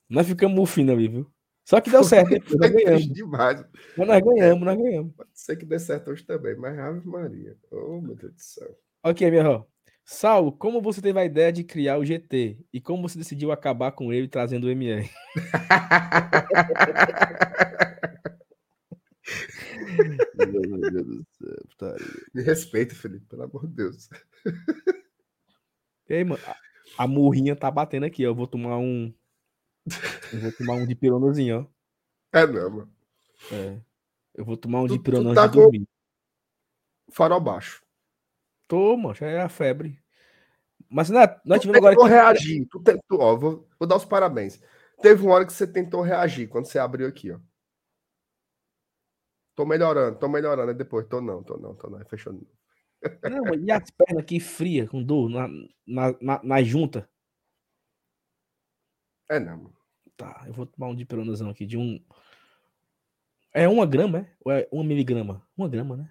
[0.10, 1.31] Nós ficamos mufino ali, viu?
[1.64, 3.07] Só que deu certo, depois nós ganhamos.
[3.14, 3.64] demais.
[3.95, 5.14] Mas nós ganhamos, nós ganhamos.
[5.15, 7.56] Pode ser que dê certo hoje também, mas Ave Maria.
[7.72, 8.76] Oh, meu Deus do céu.
[9.03, 9.64] Ok, minha irmã.
[10.03, 12.57] Saulo, como você teve a ideia de criar o GT?
[12.73, 15.10] E como você decidiu acabar com ele trazendo o MR?
[20.35, 22.07] Meu Deus do céu, putaria.
[22.34, 24.10] Me respeita, Felipe, pelo amor de Deus.
[26.10, 28.30] Ei, mano, a, a murrinha tá batendo aqui, ó.
[28.30, 29.14] Eu vou tomar um.
[30.34, 31.68] Eu vou tomar um de pironozinho,
[32.34, 32.38] ó.
[32.38, 32.95] É não, mano.
[33.52, 33.80] É.
[34.34, 35.88] Eu vou tomar um Tu- de tu pironozinho tá dormir.
[37.11, 37.84] Farol baixo.
[38.68, 39.99] Tô, mano, já é a febre.
[40.89, 41.95] Mas nós, nós Tu tivemos agora.
[41.95, 42.65] tentou reagir.
[42.69, 44.61] Tu tentou, ó, vou, vou dar os parabéns.
[45.02, 47.39] Teve uma hora que você tentou reagir quando você abriu aqui, ó.
[49.62, 50.72] Tô melhorando, tô melhorando.
[50.72, 52.00] Aí depois, tô não, tô não, tô não.
[52.00, 52.34] Aí Fechou.
[52.34, 55.48] Não, e as pernas aqui fria, com dor, na,
[55.86, 57.08] na, na, na junta.
[59.30, 59.78] É não, mano.
[60.18, 62.04] Tá, eu vou tomar um de pironozão aqui, de um.
[63.54, 64.36] É uma grama, é?
[64.44, 65.46] Ou é uma miligrama?
[65.56, 66.10] Uma grama, né?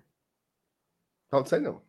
[1.32, 1.82] Não sei não.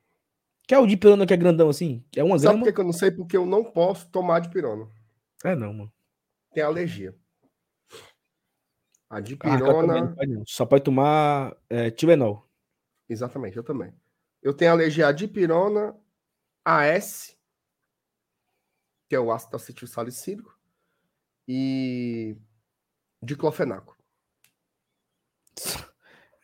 [0.68, 2.04] Que é o de pirona que é grandão assim?
[2.16, 2.60] É uma Sabe grama?
[2.62, 3.12] por que que eu não sei?
[3.12, 4.90] Porque eu não posso tomar de pirona.
[5.46, 5.94] É não, mano.
[6.56, 7.16] Tem alergia.
[9.12, 10.00] A de que eu também pirona.
[10.06, 10.44] não pode não.
[10.48, 12.50] Só pode tomar é, Tilenol.
[13.10, 13.94] Exatamente, eu também.
[14.42, 15.94] Eu tenho alergia a dipirona,
[16.64, 17.38] AS,
[19.10, 20.58] que é o ácido acetil salicílico,
[21.46, 22.38] e
[23.22, 23.98] diclofenaco.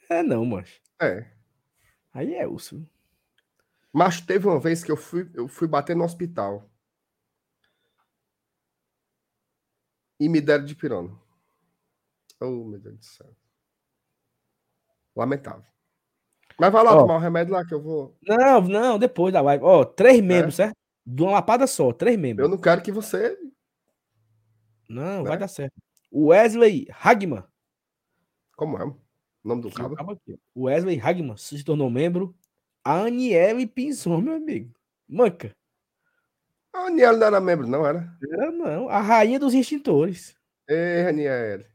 [0.09, 0.65] É não, mano.
[1.01, 1.29] É.
[2.13, 2.89] Aí é urso.
[3.91, 6.71] Mas teve uma vez que eu fui, eu fui bater no hospital.
[10.17, 11.26] E me deram de pirona.
[12.39, 13.35] Oh, meu Deus do céu.
[15.15, 15.65] Lamentável.
[16.59, 17.01] Mas vai lá Ó.
[17.01, 18.15] tomar o remédio lá que eu vou.
[18.21, 19.63] Não, não, depois da live.
[19.63, 20.75] Ó, três membros, certo?
[21.05, 22.45] De uma lapada só, três membros.
[22.45, 23.37] Eu não quero que você.
[24.89, 25.29] Não, Né?
[25.29, 25.73] vai dar certo.
[26.11, 27.43] Wesley Hagman.
[28.55, 28.85] Como é?
[28.85, 28.97] O
[29.43, 29.95] nome do cabo?
[30.11, 30.39] aqui.
[30.55, 32.35] O Wesley Hagman se tornou membro.
[32.83, 34.73] A Aniele Pinzon, meu amigo.
[35.07, 35.55] Manca.
[36.73, 38.17] A Aniele não era membro, não era?
[38.31, 38.89] Era não.
[38.89, 40.35] A rainha dos extintores.
[40.67, 41.65] Ei, Aniele.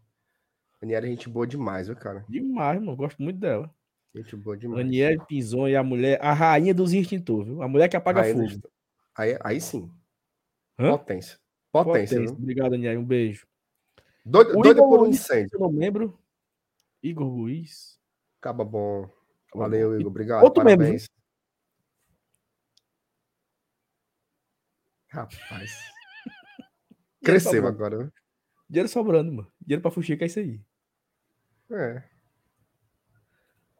[0.82, 2.24] Aniele é gente boa demais, viu, cara?
[2.28, 2.96] Demais, mano.
[2.96, 3.72] Gosto muito dela.
[4.14, 4.80] Gente boa demais.
[4.84, 7.62] Aniele Pinzon e a mulher, a rainha dos extintores, viu?
[7.62, 8.68] A mulher que apaga Aí, fogo.
[9.14, 9.90] aí, aí sim.
[10.78, 10.90] Hã?
[10.98, 11.38] Potência.
[11.70, 12.36] Potência, Potência.
[12.36, 12.98] Obrigado, Aniele.
[12.98, 13.46] Um beijo.
[14.24, 15.44] Doida, O doida Igor por um incêndio.
[15.50, 16.18] se tornou membro.
[17.02, 17.98] Igor Luiz.
[18.40, 19.09] Acaba bom.
[19.54, 20.06] Valeu, Igor.
[20.10, 20.42] Obrigado.
[20.44, 21.06] outro membro, Parabéns.
[25.10, 25.70] Rapaz.
[27.24, 27.68] Cresceu sobrando.
[27.76, 28.10] agora, né?
[28.68, 29.52] Dinheiro sobrando, mano.
[29.60, 30.60] Dinheiro pra fuxica é isso aí.
[31.72, 32.02] É.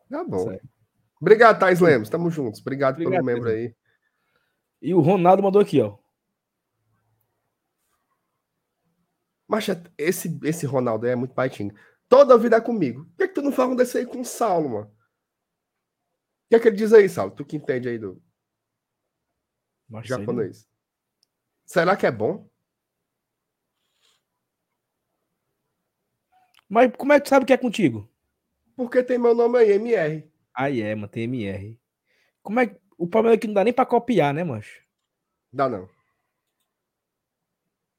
[0.09, 0.49] Tá bom.
[0.49, 0.69] Certo.
[1.21, 2.09] Obrigado, Thais Lemos.
[2.09, 2.61] Tamo juntos.
[2.61, 3.75] Obrigado, Obrigado, pelo membro aí.
[4.81, 5.97] E o Ronaldo mandou aqui, ó.
[9.47, 9.67] Mas
[9.97, 11.73] esse, esse Ronaldo aí é muito paitinho.
[12.09, 13.05] Toda a vida é comigo.
[13.05, 14.87] Por que, que tu não fala um desse aí com o Saulo, mano?
[14.87, 14.93] O
[16.49, 17.35] que é que ele diz aí, Saulo?
[17.35, 18.23] Tu que entende aí do
[20.03, 20.69] japonês.
[21.65, 22.51] Será que é bom?
[26.73, 28.09] Mas como é que tu sabe que é contigo?
[28.75, 30.27] Porque tem meu nome aí, MR.
[30.55, 31.79] Aí é, mano, tem MR.
[32.43, 32.81] Como é que...
[32.97, 34.83] O problema é que não dá nem pra copiar, né, mancho?
[35.53, 35.87] Dá não.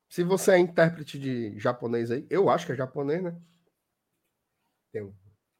[0.10, 3.40] Se você é intérprete de japonês aí, eu acho que é japonês, né?
[4.92, 5.14] Tem um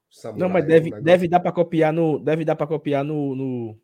[0.10, 1.04] samurai, Não, mas um deve, negócio.
[1.06, 2.18] deve dar pra copiar no.
[2.18, 3.36] Deve dar pra copiar no.
[3.36, 3.80] no...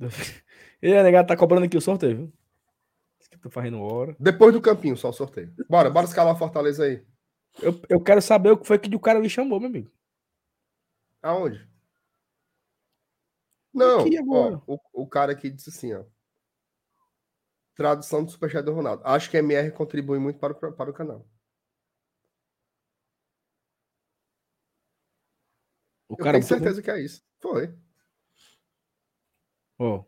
[0.82, 2.32] Ele negado, tá cobrando aqui o sorteio, viu?
[3.42, 4.14] Eu tô fazendo hora.
[4.20, 5.52] Depois do campinho, só o sorteio.
[5.68, 7.04] Bora, bora escalar a Fortaleza aí.
[7.60, 9.90] Eu, eu quero saber o que foi que o cara me chamou, meu amigo.
[11.20, 11.68] Aonde?
[13.74, 16.04] Não, ó, o, o cara aqui disse assim, ó.
[17.74, 19.02] Tradução do Superchat do Ronaldo.
[19.04, 21.26] Acho que a MR contribui muito para o, para o canal.
[26.08, 27.24] O Eu cara tenho botou- certeza que é isso.
[27.40, 27.74] Foi.
[29.78, 30.04] Ó.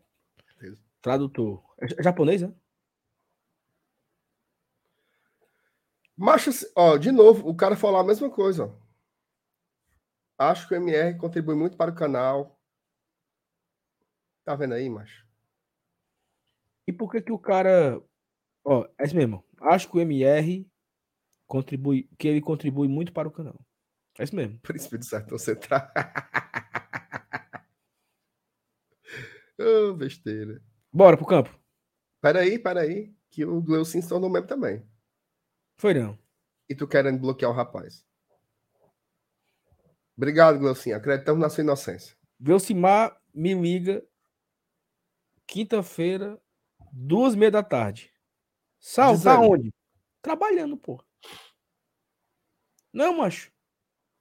[0.47, 0.81] Certeza.
[1.01, 1.63] Tradutor.
[1.79, 2.53] É japonês, né?
[6.17, 8.85] Macho, ó, de novo, o cara falou a mesma coisa, ó.
[10.37, 12.59] Acho que o MR contribui muito para o canal.
[14.43, 15.25] Tá vendo aí, macho?
[16.87, 18.01] E por que que o cara.
[18.63, 19.43] Ó, é isso mesmo.
[19.59, 20.67] Acho que o MR
[21.47, 22.09] contribui.
[22.17, 23.59] Que ele contribui muito para o canal.
[24.19, 24.59] É isso mesmo.
[24.59, 25.87] Príncipe do Sertão Central.
[29.57, 30.61] Ô, besteira.
[30.91, 31.57] Bora pro campo.
[32.21, 33.15] Peraí, peraí.
[33.31, 34.85] Que o Gleucin se tornou membro também.
[35.77, 36.17] Foi não.
[36.69, 38.05] E tu querendo bloquear o rapaz.
[40.17, 40.93] Obrigado, Gleucin.
[40.93, 42.15] Acreditamos na sua inocência.
[42.39, 44.05] Velcimar me liga
[45.45, 46.41] quinta-feira,
[46.91, 48.11] duas e meia da tarde.
[48.79, 49.73] Sal, tá onde?
[50.21, 51.03] Trabalhando, pô.
[52.93, 53.51] Não, macho.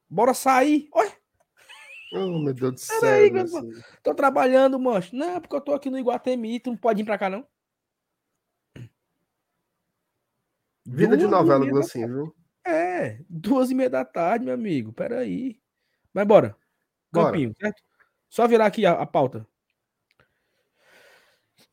[0.09, 0.89] Bora sair.
[0.93, 1.17] Olha,
[2.17, 3.01] Oh, meu Deus do céu.
[3.01, 3.73] Peraí, Gleucin.
[4.01, 5.17] tô trabalhando, macho.
[5.17, 7.45] Não, porque eu tô aqui no Iguatemi, tu não pode vir pra cá, não.
[10.87, 12.35] Vida de novela, Gleucin, viu?
[12.67, 14.93] É, duas e meia da tarde, meu amigo.
[14.93, 15.61] Peraí.
[16.13, 16.57] Mas bora.
[17.13, 17.27] Bora.
[17.27, 17.83] Campinho, certo?
[18.29, 19.47] Só virar aqui a, a pauta.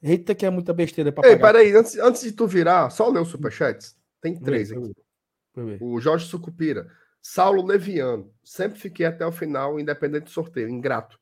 [0.02, 1.54] Eita, que é muita besteira pra Ei, pagar.
[1.54, 1.76] peraí.
[1.76, 3.96] Antes, antes de tu virar, só ler os superchats.
[4.20, 5.78] Tem três Vê, aqui.
[5.82, 6.92] O Jorge Sucupira.
[7.22, 8.34] Saulo Leviano.
[8.44, 10.70] Sempre fiquei até o final, independente do sorteio.
[10.70, 11.20] Ingrato.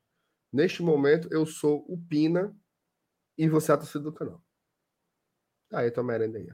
[0.51, 2.55] Neste momento, eu sou o Pina
[3.37, 4.41] e você é a torcida do canal.
[5.69, 6.49] Tá Aí, tua merenda aí.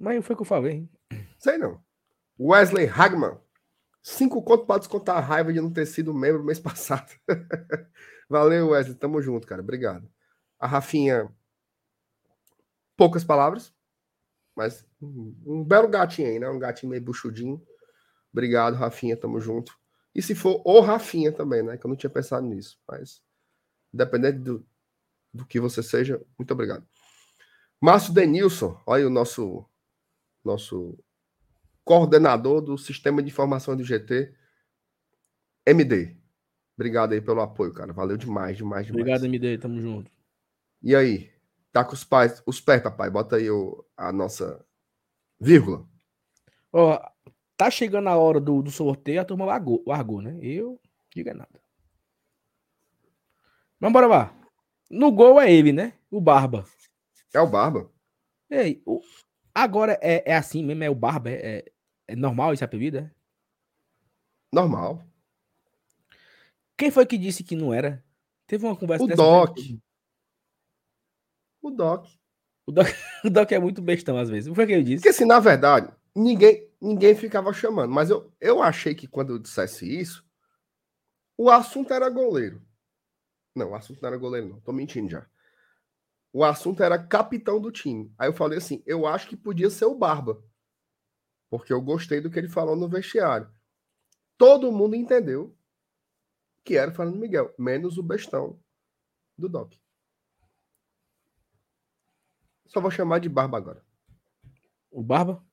[0.00, 0.90] Mas foi o que eu falei, hein?
[1.38, 1.78] Sei não.
[2.40, 3.38] Wesley Hagman.
[4.02, 7.12] Cinco conto para descontar a raiva de não ter sido membro mês passado.
[8.26, 8.96] Valeu, Wesley.
[8.96, 9.60] Tamo junto, cara.
[9.60, 10.10] Obrigado.
[10.58, 11.30] A Rafinha.
[12.96, 13.74] Poucas palavras.
[14.56, 16.48] Mas um, belo gatinho aí, né?
[16.48, 17.62] Um gatinho meio buchudinho.
[18.32, 19.18] Obrigado, Rafinha.
[19.18, 19.78] Tamo junto.
[20.14, 21.76] E se for o Rafinha também, né?
[21.76, 22.80] Que eu não tinha pensado nisso.
[22.88, 23.22] Mas,
[23.92, 24.66] independente do,
[25.32, 26.86] do que você seja, muito obrigado.
[27.78, 28.80] Márcio Denilson.
[28.86, 29.66] Olha o nosso,
[30.44, 30.98] nosso
[31.84, 34.34] coordenador do Sistema de Informação do GT,
[35.66, 36.16] MD.
[36.76, 37.92] Obrigado aí pelo apoio, cara.
[37.92, 39.00] Valeu demais, demais, demais.
[39.02, 39.58] Obrigado, MD.
[39.58, 40.10] Tamo junto.
[40.82, 41.30] E aí?
[41.72, 43.10] Tá com os pais, os pés, papai.
[43.10, 44.64] Bota aí o, a nossa
[45.38, 45.86] vírgula.
[46.72, 46.98] Ó,
[47.56, 50.38] tá chegando a hora do, do sorteio, a turma largou, largou, né?
[50.42, 50.80] Eu.
[51.14, 51.60] Diga nada.
[53.78, 54.34] Mas bora lá.
[54.90, 55.94] No gol é ele, né?
[56.10, 56.64] O Barba.
[57.32, 57.90] É o Barba.
[58.50, 59.00] Ei, o-
[59.54, 60.82] agora é, é assim mesmo?
[60.84, 61.30] É o Barba?
[61.30, 61.64] É, é-
[62.08, 62.98] é normal esse apelido?
[62.98, 63.10] É?
[64.52, 65.04] Normal.
[66.76, 68.02] Quem foi que disse que não era?
[68.46, 69.56] Teve uma conversa O Doc.
[69.56, 69.78] vez?
[71.62, 72.06] O Doc.
[72.66, 72.86] O Doc,
[73.24, 74.46] o Doc é muito bestão às vezes.
[74.48, 74.96] O que foi que ele disse?
[74.96, 77.92] Porque assim, na verdade, ninguém, ninguém ficava chamando.
[77.92, 80.24] Mas eu, eu achei que quando eu dissesse isso,
[81.36, 82.60] o assunto era goleiro.
[83.54, 84.60] Não, o assunto não era goleiro, não.
[84.60, 85.26] Tô mentindo já.
[86.32, 88.12] O assunto era capitão do time.
[88.18, 90.42] Aí eu falei assim: eu acho que podia ser o Barba.
[91.48, 93.52] Porque eu gostei do que ele falou no vestiário.
[94.38, 95.56] Todo mundo entendeu
[96.64, 98.62] que era o Fernando Miguel, menos o bestão
[99.36, 99.74] do Doc.
[102.66, 103.84] Só vou chamar de Barba agora.
[104.90, 105.44] O Barba?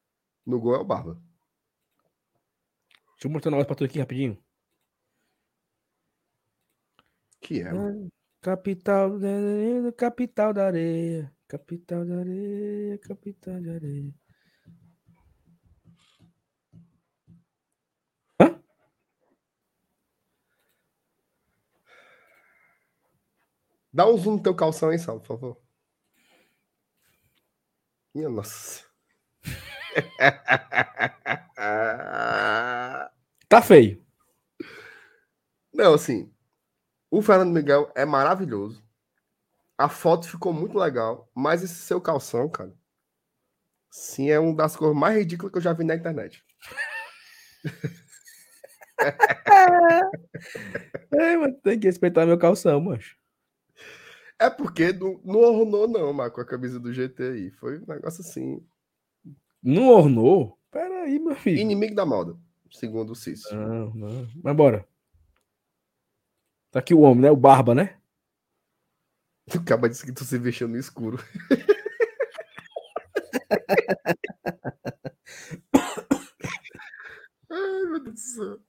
[0.46, 1.20] No gol é o Barba.
[3.14, 4.38] Deixa eu mostrar um negócio pra tu aqui rapidinho.
[7.42, 7.74] Que é.
[7.74, 8.10] mano.
[8.48, 11.36] Capital da areia, capital da areia.
[11.50, 14.14] Capital da areia, capital da areia.
[18.40, 18.58] Hã?
[23.92, 25.62] Dá um zoom no teu calção aí, Sal, por favor.
[28.16, 28.86] Minha nossa.
[33.50, 34.02] Tá feio.
[35.74, 36.30] Não, assim,
[37.10, 38.84] o Fernando Miguel é maravilhoso.
[39.78, 42.74] A foto ficou muito legal, mas esse seu calção, cara,
[43.92, 46.44] sim, é uma das cores mais ridículas que eu já vi na internet.
[51.12, 53.16] É, mas tem que respeitar meu calção, mancho.
[54.40, 57.52] É porque não, não ornou, não, mas com a camisa do GT aí.
[57.52, 58.64] Foi um negócio assim.
[59.64, 60.58] Não ornou?
[60.72, 61.60] Pera aí, meu filho.
[61.60, 62.36] Inimigo da moda,
[62.72, 63.56] segundo o Cício.
[63.56, 64.28] Não, não.
[64.44, 64.88] Mas bora.
[66.78, 67.32] Tá aqui o homem, né?
[67.32, 67.98] O Barba, né?
[69.48, 71.18] O cara disse que tu se vestiu no escuro.
[77.50, 78.60] Ai, meu Deus do céu.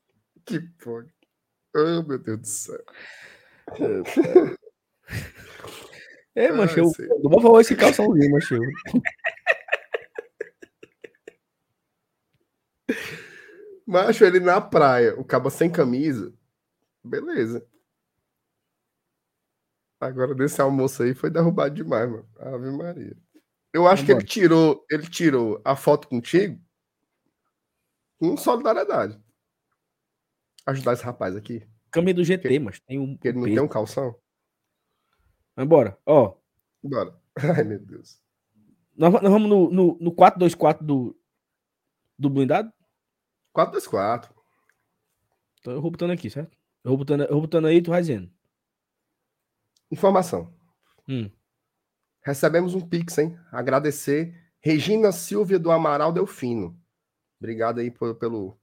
[0.46, 1.06] Que porra.
[1.76, 2.82] Ai, meu Deus do céu.
[6.34, 6.80] É, mancho.
[6.80, 6.90] Ah, Eu,
[7.24, 8.58] eu vou falar esse calçãozinho, mancho.
[13.86, 16.32] Macho, ele na praia, o cabo sem camisa.
[17.04, 17.68] Beleza.
[20.00, 22.28] Agora desse almoço aí foi derrubado demais, mano.
[22.38, 23.16] Ave Maria.
[23.72, 26.60] Eu acho que ele tirou, ele tirou a foto contigo
[28.18, 29.20] com solidariedade.
[30.66, 33.14] Ajudar esse rapaz aqui, Câmbio do GT, mas tem um.
[33.14, 33.56] porque ele não peso.
[33.56, 34.14] tem um calção.
[35.56, 35.98] Mas bora.
[36.04, 36.36] Ó,
[36.82, 37.18] Bora.
[37.56, 38.20] Ai, meu Deus.
[38.96, 41.18] nós, nós vamos no, no, no 4-2-4 do,
[42.18, 42.72] do blindado?
[43.56, 44.30] 4-2-4.
[45.60, 46.56] Então eu vou botando aqui, certo?
[46.84, 48.30] Eu vou botando, eu vou botando aí, tu vai dizendo.
[49.90, 50.52] Informação.
[51.08, 51.30] Hum.
[52.22, 53.38] Recebemos um pix, hein?
[53.50, 56.78] Agradecer Regina Silvia do Amaral Delfino.
[57.40, 58.58] Obrigado aí por- pelo,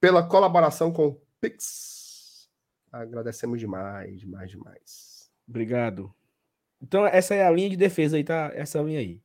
[0.00, 2.50] pela colaboração com o Pix.
[2.92, 5.30] Agradecemos demais, demais, demais.
[5.48, 6.14] Obrigado.
[6.80, 8.50] Então, essa é a linha de defesa aí, tá?
[8.54, 9.22] Essa linha aí.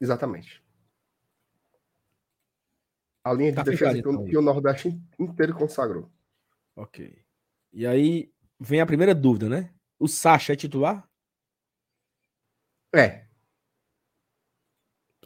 [0.00, 0.62] Exatamente.
[3.22, 6.10] A linha de Tá defesa fechado, que, o- então, que o Nordeste inteiro consagrou.
[6.74, 7.22] Ok.
[7.72, 9.72] E aí vem a primeira dúvida, né?
[9.98, 11.08] O Sacha é titular?
[12.94, 13.26] É.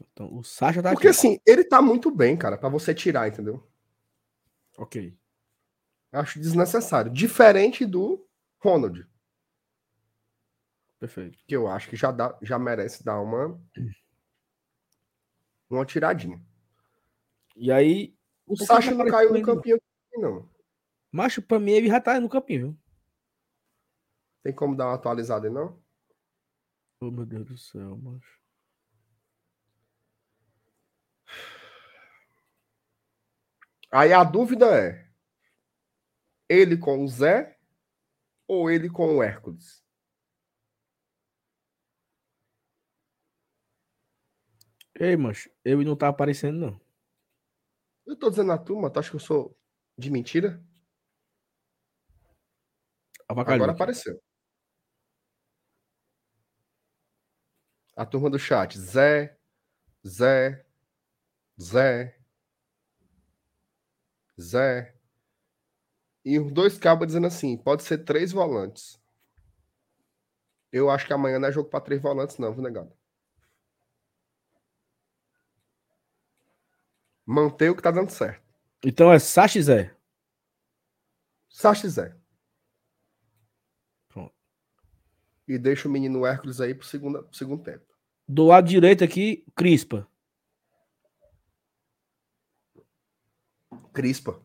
[0.00, 3.68] Então, o Sacha tá Porque assim, ele tá muito bem, cara, pra você tirar, entendeu?
[4.78, 5.16] Ok.
[6.12, 7.12] Acho desnecessário.
[7.12, 8.24] Diferente do
[8.62, 9.06] Ronald,
[11.00, 11.38] Perfeito.
[11.46, 13.60] que eu acho que já, dá, já merece dar uma,
[15.68, 16.40] uma tiradinha.
[17.56, 18.14] E aí.
[18.46, 19.80] O que Sacha tá não caiu no campinho,
[20.16, 20.48] não.
[21.10, 22.83] Macho, pra mim, ele já tá no campinho, viu?
[24.44, 25.82] Tem como dar uma atualizada aí, não?
[27.00, 28.38] Oh, meu Deus do céu, macho.
[33.90, 35.08] Aí a dúvida é:
[36.46, 37.58] ele com o Zé
[38.46, 39.82] ou ele com o Hércules?
[44.94, 46.80] Ei, macho, ele não tá aparecendo, não.
[48.06, 49.58] Eu tô dizendo a turma, tu acha que eu sou
[49.96, 50.62] de mentira?
[53.26, 54.22] Avacalhou Agora apareceu.
[57.96, 58.78] A turma do chat.
[58.78, 59.36] Zé,
[60.06, 60.64] Zé,
[61.60, 62.18] Zé,
[64.40, 64.94] Zé.
[66.24, 69.00] E os dois cabos dizendo assim: pode ser três volantes.
[70.72, 72.92] Eu acho que amanhã não é jogo para três volantes, não, viu, negado?
[77.24, 78.42] Manter o que tá dando certo.
[78.84, 79.96] Então é Sacha e Zé.
[81.48, 82.16] Sacha Zé.
[84.08, 84.34] Pronto.
[85.46, 87.84] E deixa o menino Hércules aí pro segundo, pro segundo tempo.
[88.26, 90.08] Do lado direito aqui, Crispa.
[93.92, 94.42] Crispa.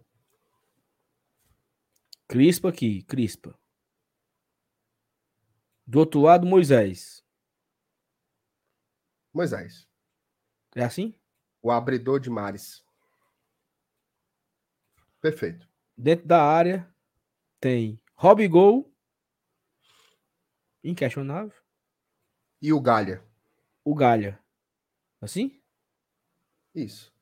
[2.28, 3.58] Crispa aqui, Crispa.
[5.88, 7.26] Do outro lado, Moisés.
[9.34, 9.88] Moisés.
[10.76, 11.16] É assim?
[11.62, 12.84] O abridor de mares.
[15.22, 15.68] Perfeito.
[15.98, 16.88] Dentro da área
[17.60, 18.89] tem Rob Gol.
[20.84, 21.58] Inquestionável.
[22.62, 23.24] E o Galha.
[23.84, 24.40] O Galha.
[25.22, 25.62] Assim?
[26.74, 27.14] Isso.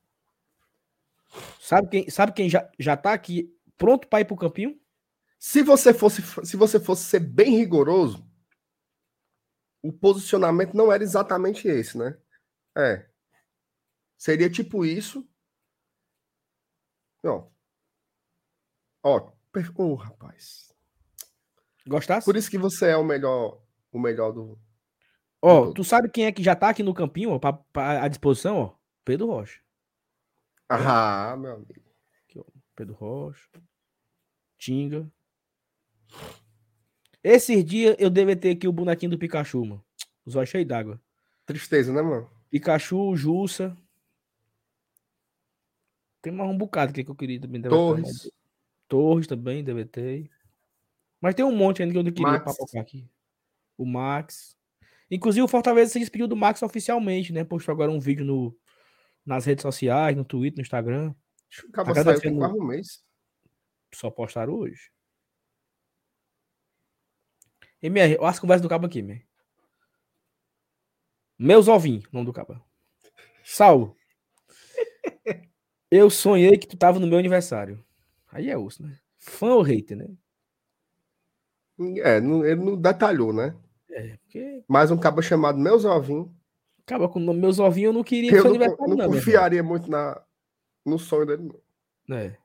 [1.59, 4.79] Sabe quem, sabe quem já, já tá aqui pronto para ir pro campinho?
[5.39, 8.25] Se você fosse, se você fosse ser bem rigoroso,
[9.81, 12.17] o posicionamento não era exatamente esse, né?
[12.75, 13.07] É.
[14.17, 15.27] Seria tipo isso.
[17.23, 17.49] Ó.
[19.03, 19.31] Ó,
[19.77, 20.66] oh, rapaz.
[21.87, 22.25] Gostasse?
[22.25, 23.61] Por isso que você é o melhor,
[23.91, 24.57] o melhor do.
[25.41, 28.07] Ó, tu sabe quem é que já tá aqui no campinho, ó, pra, pra- à
[28.07, 28.73] disposição, ó?
[29.05, 29.61] Pedro Rocha.
[30.67, 31.87] Ah, meu amigo.
[32.75, 33.47] Pedro Rocha.
[34.57, 35.09] Tinga.
[37.23, 39.83] Esses dias eu devia ter aqui o bonequinho do Pikachu, mano.
[40.25, 41.01] Os olhos cheios d'água.
[41.45, 42.29] Tristeza, né, mano?
[42.49, 43.75] Pikachu, Jussa.
[46.21, 47.61] Tem mais um bocado aqui que eu queria também.
[47.61, 48.29] Torres.
[48.87, 50.29] Torres também, ter.
[51.21, 53.09] Mas tem um monte ainda que eu não queria papocar aqui.
[53.77, 54.55] O Max.
[55.09, 57.43] Inclusive o Fortaleza se despediu do Max oficialmente, né?
[57.43, 58.55] Postou agora um vídeo no,
[59.25, 61.13] nas redes sociais, no Twitter, no Instagram.
[61.69, 63.03] Acaba Tá saiu agradecendo- quase um mês.
[63.93, 64.91] Só postaram hoje.
[67.81, 69.25] MR, olha as conversas do cabo aqui, MR.
[71.39, 72.59] Meus ovinhos, nome do cabo.
[73.43, 73.95] Saulo.
[75.89, 77.85] Eu sonhei que tu tava no meu aniversário.
[78.27, 78.99] Aí é osso, né?
[79.19, 80.07] Fã ou hater, né?
[82.03, 83.55] É, não- ele não detalhou, né?
[83.89, 86.29] É, porque Mais um cabo chamado Meus Ovinhos.
[86.81, 88.91] acaba com o nome meus ovinhos, eu não queria Eu seu não, não não.
[88.93, 89.11] irmão.
[89.11, 90.21] confiaria muito na,
[90.85, 91.43] no sonho dele,
[92.07, 92.15] não.
[92.17, 92.37] É.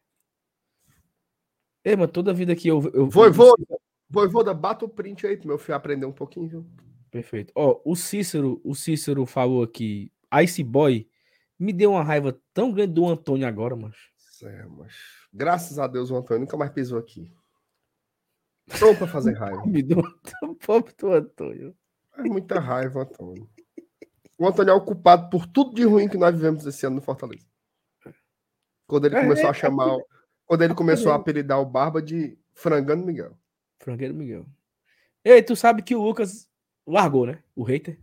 [1.84, 2.80] Ei, mano, toda vida que eu.
[2.94, 3.64] eu Voivoda,
[4.08, 6.66] Voivoda, bata o print aí pro meu filho aprender um pouquinho, viu?
[7.10, 7.52] Perfeito.
[7.54, 10.10] Ó, o Cícero, o Cícero falou aqui,
[10.42, 11.08] Ice Boy,
[11.58, 13.94] me deu uma raiva tão grande do Antônio agora, mano.
[14.44, 14.92] É, mas
[15.32, 17.32] graças a Deus o Antônio nunca mais pisou aqui.
[18.66, 19.64] Pronto pra fazer raiva.
[19.66, 20.02] Me deu
[20.40, 21.76] tão pobre do Antônio.
[22.16, 23.48] É muita raiva, Antônio.
[24.38, 27.02] O Antônio é o culpado por tudo de ruim que nós vivemos esse ano no
[27.02, 27.46] Fortaleza.
[28.86, 29.96] Quando ele É, começou é, a chamar.
[29.96, 30.06] o-
[30.44, 33.36] Quando ele começou a apelidar o Barba de Frangando Miguel.
[33.78, 34.46] Frangueiro Miguel.
[35.24, 36.48] Ei, tu sabe que o Lucas
[36.86, 37.42] largou, né?
[37.54, 37.98] O hater.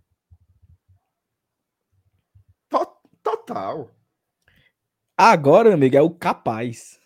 [2.69, 3.91] To- Total.
[5.17, 6.98] Agora, amigo, é o capaz.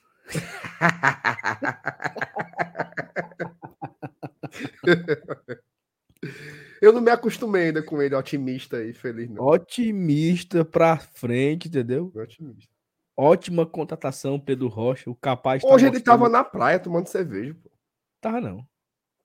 [6.81, 9.43] Eu não me acostumei ainda com ele otimista e feliz, não.
[9.43, 12.11] Otimista pra frente, entendeu?
[12.15, 12.71] Otimista.
[13.15, 15.09] Ótima contratação, Pedro Rocha.
[15.09, 15.61] O capaz.
[15.61, 17.71] tá Hoje ele mostrando- tava na praia tomando cerveja, pô.
[18.19, 18.67] Tava, não.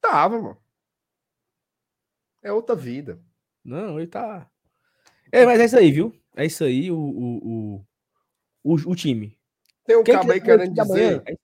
[0.01, 0.59] Tava, mano.
[2.43, 3.21] É outra vida.
[3.65, 4.49] Não, ele tá.
[5.33, 6.15] É, mas é isso aí, viu?
[6.37, 7.37] É isso aí, o, o,
[7.83, 7.87] o,
[8.63, 9.38] o, o time.
[9.89, 11.23] Tem um Quem cabo aí quiser querendo dizer.
[11.27, 11.35] é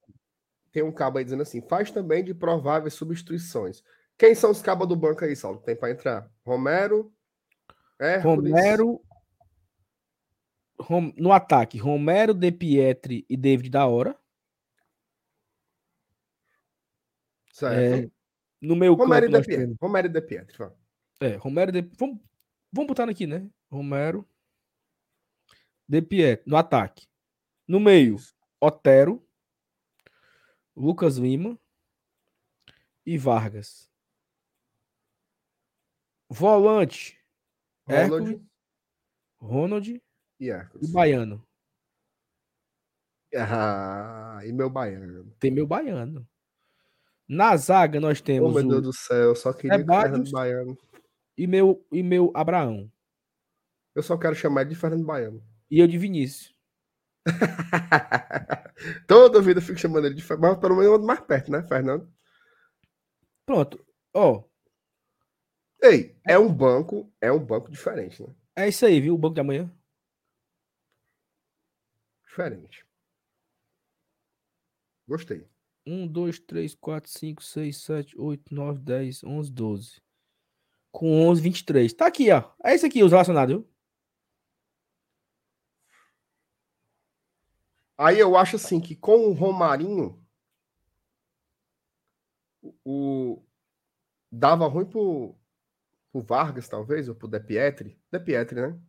[0.71, 3.83] Tem um cabo aí dizendo assim: faz também de prováveis substituições.
[4.19, 5.61] Quem são os cabos do banco aí, Saulo?
[5.63, 6.31] Tem pra entrar?
[6.45, 7.11] Romero.
[7.99, 9.01] Hércules, Romero.
[10.79, 14.15] Rom- no ataque, Romero, De Pietri e David da hora.
[17.51, 18.07] Certo.
[18.07, 18.11] É,
[18.61, 19.65] no meio Romero campo, e De nós Pietro.
[19.65, 20.59] temos- Romero e De Pietro.
[21.21, 21.31] vai.
[21.31, 21.81] É, Romero de...
[21.99, 22.21] vamos,
[22.71, 23.49] vamos botar aqui, né?
[23.71, 24.29] Romero.
[25.89, 27.07] De Pietro, no ataque.
[27.67, 28.17] No meio,
[28.67, 29.23] Otero,
[30.75, 31.59] Lucas Lima
[33.05, 33.91] e Vargas.
[36.31, 37.19] Volante,
[37.87, 38.41] Ronald Hércules,
[39.41, 40.03] Ronald
[40.41, 40.51] e
[40.81, 40.91] e Hércules.
[40.93, 41.47] Baiano.
[43.37, 45.35] Ah, e meu baiano.
[45.39, 46.27] Tem meu Baiano.
[47.29, 50.01] Na zaga nós Oh, temos meu o Deus do céu, eu só queria que Sebadios.
[50.01, 50.79] Fernando Baiano.
[51.37, 52.91] e meu e meu Abraão
[53.95, 55.43] Eu só quero chamar ele de Fernando Baiano.
[55.71, 56.54] e eu de Vinícius.
[59.07, 62.13] Toda vida eu fico chamando ele de Fernando, mas pelo menos mais perto, né, Fernando?
[63.47, 63.85] Pronto.
[64.15, 64.45] Ó,
[65.85, 68.35] Ei, é um banco, é um banco diferente, né?
[68.57, 69.15] é isso aí, viu?
[69.15, 69.71] O banco de amanhã.
[72.27, 72.87] Diferente.
[75.07, 75.47] Gostei.
[75.87, 80.03] 1, 2, 3, 4, 5, 6, 7, 8, 9, 10, 11, 12.
[80.91, 81.93] Com 11, 23.
[81.93, 82.51] Tá aqui, ó.
[82.65, 83.69] É isso aqui, os relacionados, viu?
[87.97, 90.21] Aí eu acho assim que com o Romarinho
[92.85, 93.43] o
[94.31, 95.37] dava ruim pro,
[96.11, 98.01] pro Vargas, talvez, ou pro De Pietri.
[98.11, 98.81] De Pietri, né?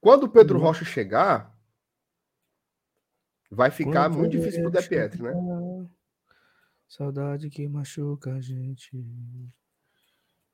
[0.00, 0.64] Quando o Pedro Uhum.
[0.64, 1.56] Rocha chegar,
[3.50, 5.32] vai ficar Quando muito difícil pro De Pietri, né?
[6.88, 8.90] Saudade que machuca a gente.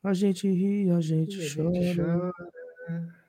[0.02, 1.74] A gente ri, a gente A chora.
[1.74, 3.23] gente chora.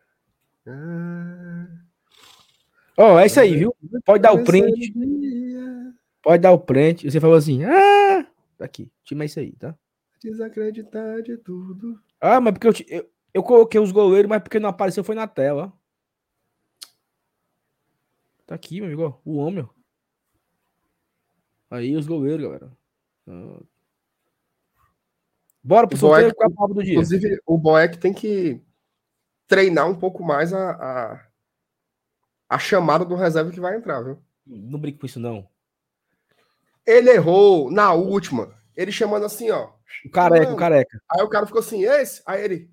[2.98, 3.76] Ó, é isso aí, viu?
[4.06, 4.94] Pode dar o print.
[6.22, 7.10] Pode dar o print.
[7.10, 8.26] Você falou assim, ah,
[8.58, 8.92] tá aqui.
[9.04, 9.76] Time é isso aí, tá?
[10.22, 12.00] Desacreditar de tudo.
[12.20, 15.28] Ah, mas porque eu, eu, eu coloquei os goleiros, mas porque não apareceu foi na
[15.28, 15.72] tela.
[15.74, 15.86] ó.
[18.48, 19.70] Tá aqui, meu amigo, o homem, ó.
[21.70, 22.72] Aí os goleiros, galera.
[25.64, 26.94] Bora pro Boeck- sorteio com a palavra do dia.
[26.94, 28.62] Inclusive, o Boeck tem que
[29.48, 31.28] treinar um pouco mais a, a,
[32.50, 34.22] a chamada do reserva que vai entrar, viu?
[34.46, 35.48] Não brinque com isso, não.
[36.86, 38.54] Ele errou na última.
[38.76, 39.74] Ele chamando assim, ó.
[40.06, 40.54] O careca, Não.
[40.54, 41.02] o careca.
[41.10, 42.22] Aí o cara ficou assim, esse?
[42.26, 42.72] Aí ele.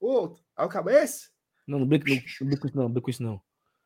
[0.00, 0.42] O outro.
[0.56, 1.28] Aí o cara, esse?
[1.66, 2.82] Não, não brinque, não, não brinque com isso, não.
[2.84, 3.40] Não brinque com isso, não.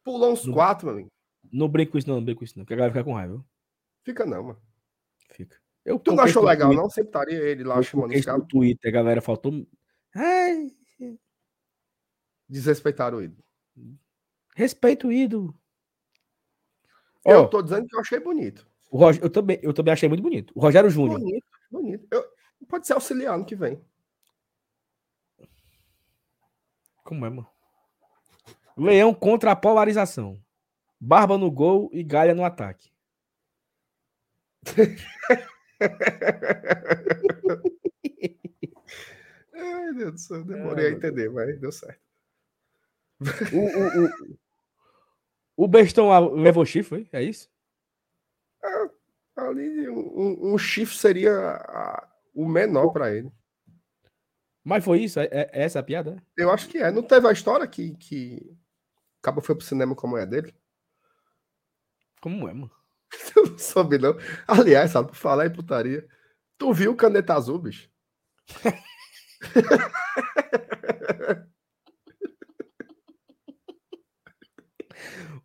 [0.04, 0.54] Pulou uns Não.
[0.54, 1.12] quatro, meu amigo.
[1.52, 2.16] Não brinque com isso, não.
[2.16, 2.64] Não brinque com isso, não.
[2.64, 3.44] Porque a galera fica com raiva, viu?
[4.04, 4.62] Fica não, mano.
[5.32, 5.56] Fica.
[5.84, 6.90] Eu Tu não achou legal, Twitter, não?
[6.90, 8.48] Sempre estaria ele lá chamando os isso no caras.
[8.48, 9.66] Twitter, a galera faltou.
[10.14, 10.70] Ai,
[12.50, 13.44] Desrespeitaram o ídolo.
[14.56, 15.54] respeito o ídolo.
[17.24, 18.66] Eu Ó, tô dizendo que eu achei bonito.
[18.90, 20.52] o Rog- eu, também, eu também achei muito bonito.
[20.56, 21.20] O Rogério Júnior.
[21.20, 22.08] Bonito, bonito.
[22.10, 22.24] Eu-
[22.68, 23.80] pode ser auxiliar no que vem.
[27.04, 27.48] Como é, mano?
[28.76, 30.42] Leão contra a polarização.
[31.00, 32.90] Barba no gol e Galha no ataque.
[39.54, 42.00] Ai, Deus do céu, demorei a meu entender, mas deu certo.
[43.52, 44.38] O, o, o,
[45.64, 47.08] o Bestão levou chifre, foi?
[47.12, 47.48] É isso?
[49.36, 53.30] Ali, um, um- um chifre seria a- o menor pra ele.
[54.62, 55.18] Mas foi isso?
[55.18, 56.16] É, é- é essa a piada?
[56.36, 56.42] é?
[56.42, 56.90] Eu acho que é.
[56.90, 58.38] Não teve a história que, que
[59.18, 60.54] o Cabo foi pro cinema como é dele?
[62.20, 62.70] Como é, mano?
[63.36, 64.14] Eu não soube, não.
[64.46, 66.06] Aliás, sabe, por falar em putaria,
[66.58, 67.90] tu viu o Caneta Azul, bicho?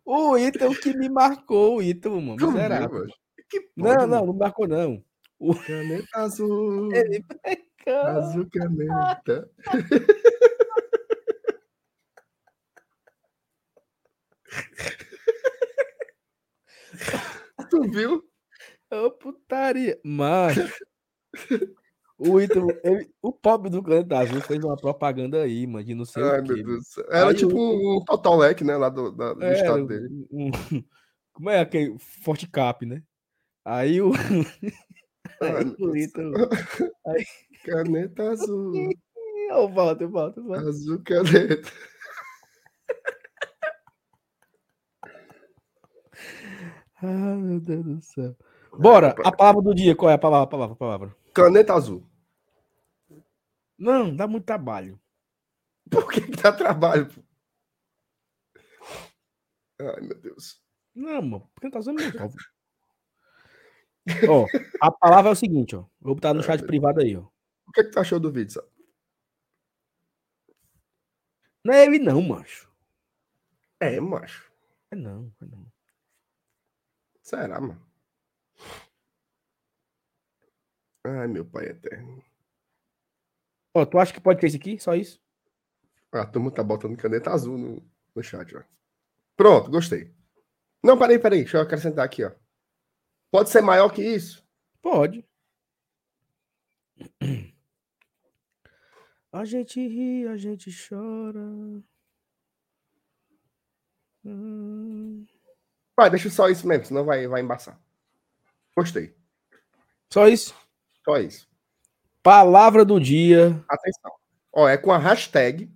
[0.06, 2.36] O Ítalo que me marcou, o Ítalo, mano.
[2.36, 3.06] Tu viu, Miserável.
[3.48, 4.06] Que Não, mano?
[4.06, 5.04] não, não marcou, não.
[5.66, 7.24] Caneta Azul, Ele
[7.86, 9.50] Azul Caneta.
[17.68, 18.22] tu viu?
[18.92, 20.00] Ô, putaria.
[20.04, 20.56] Mas.
[22.18, 26.04] O Ítalo, ele- o pobre do Planeta Azul fez uma propaganda aí, mano, de não
[26.06, 26.64] sei Ai, o meu quê.
[27.10, 30.26] Era Aí tipo o- um Totolec, né, lá do, da- do É, estado dele.
[30.30, 30.50] um-
[31.32, 33.02] como é aquele Forte Cap, né?
[33.64, 34.16] Aí o, Ai,
[35.66, 36.32] aí o Ítalo.
[37.64, 38.72] Caneta Azul,
[39.50, 40.66] Eu volto, eu volto, eu volto.
[40.68, 41.70] Azul Caneta.
[47.02, 48.34] Ai, meu Deus do céu.
[48.78, 51.16] Bora, a palavra do dia, qual é a palavra, a palavra, a palavra?
[51.36, 52.02] Caneta Azul.
[53.78, 54.98] Não, dá muito trabalho.
[55.90, 57.06] Por que, que dá trabalho?
[57.12, 57.22] pô?
[59.78, 60.58] Ai, meu Deus.
[60.94, 62.40] Não, mano, porque tá usando muito óbvio.
[64.30, 64.46] Ó,
[64.80, 65.84] a palavra é o seguinte, ó.
[66.00, 67.28] Vou botar no chat privado aí, ó.
[67.66, 68.68] O que, que tu achou do vídeo, sabe?
[71.62, 72.72] Não é ele não, macho.
[73.78, 74.50] É, macho.
[74.90, 75.66] É não, é não.
[77.20, 77.85] Será, mano?
[81.06, 82.20] Ai, meu pai eterno.
[83.72, 84.78] Ó, tu acha que pode ter esse aqui?
[84.78, 85.20] Só isso?
[86.10, 88.62] Ah, A turma tá botando caneta azul no, no chat, ó.
[89.36, 90.12] Pronto, gostei.
[90.82, 91.40] Não, peraí, peraí.
[91.40, 92.32] Deixa eu acrescentar aqui, ó.
[93.30, 94.44] Pode ser maior que isso?
[94.82, 95.24] Pode.
[99.32, 101.82] A gente ri, a gente chora.
[104.24, 105.26] Hum.
[105.96, 107.78] Vai, deixa só isso mesmo, senão vai, vai embaçar.
[108.76, 109.14] Gostei.
[110.12, 110.54] Só isso.
[111.06, 111.48] Só isso.
[112.20, 113.64] Palavra do dia.
[113.68, 114.12] Atenção.
[114.52, 115.70] Ó, é com a hashtag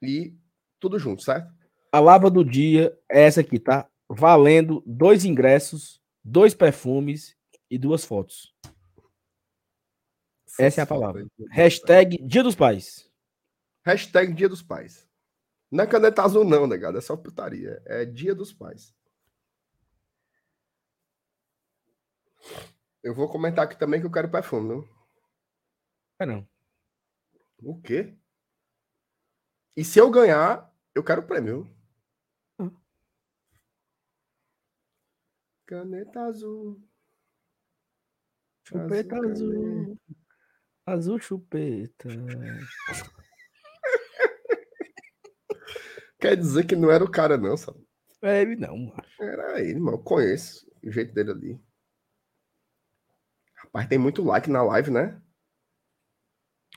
[0.00, 0.34] e
[0.80, 1.52] tudo junto, certo?
[1.90, 3.86] Palavra do dia é essa aqui, tá?
[4.08, 7.36] Valendo dois ingressos, dois perfumes
[7.70, 8.54] e duas fotos.
[10.58, 11.20] Essa é a palavra.
[11.20, 11.46] Aí.
[11.50, 13.10] Hashtag Dia dos Pais.
[13.84, 15.06] Hashtag Dia dos Pais.
[15.70, 16.96] Não é caneta azul, não, negado.
[16.96, 17.82] É só putaria.
[17.84, 18.94] É Dia dos Pais.
[23.02, 24.88] Eu vou comentar aqui também que eu quero perfume, não?
[26.18, 26.48] É não.
[27.62, 28.16] O quê?
[29.76, 31.68] E se eu ganhar, eu quero prêmio.
[32.58, 32.74] Hum.
[35.66, 36.80] Caneta azul.
[38.64, 39.98] Chupeta Azul azul.
[40.86, 42.08] Azul chupeta.
[46.18, 47.86] Quer dizer que não era o cara, não, sabe?
[48.22, 49.22] É ele não, macho.
[49.22, 49.98] Era ele, mano.
[49.98, 51.60] Eu conheço o jeito dele ali.
[53.76, 55.20] Rapaz, tem muito like na live, né?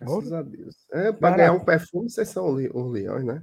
[0.02, 0.76] Graças a Deus.
[0.92, 3.42] É, pra ganhar um perfume, vocês são os le- os leões, né?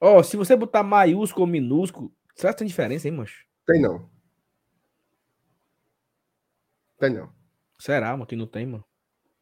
[0.00, 3.44] Ó, se você botar maiúsculo ou minúsculo, será que tem diferença, hein, macho?
[3.66, 4.10] Tem não.
[6.98, 7.32] Tem não.
[7.78, 8.84] Será, mano, que não tem, mano?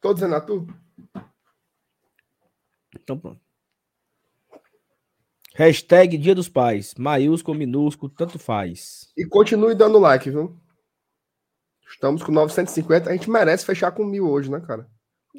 [0.02, 0.66] Tô dizendo a tu?
[2.94, 3.40] Então pronto.
[5.54, 6.94] Hashtag Dia dos Pais.
[6.94, 9.10] Maiúsculo, minúsculo, tanto faz.
[9.16, 10.58] E continue dando like, viu?
[11.90, 13.10] Estamos com 950.
[13.10, 14.88] A gente merece fechar com mil hoje, né, cara?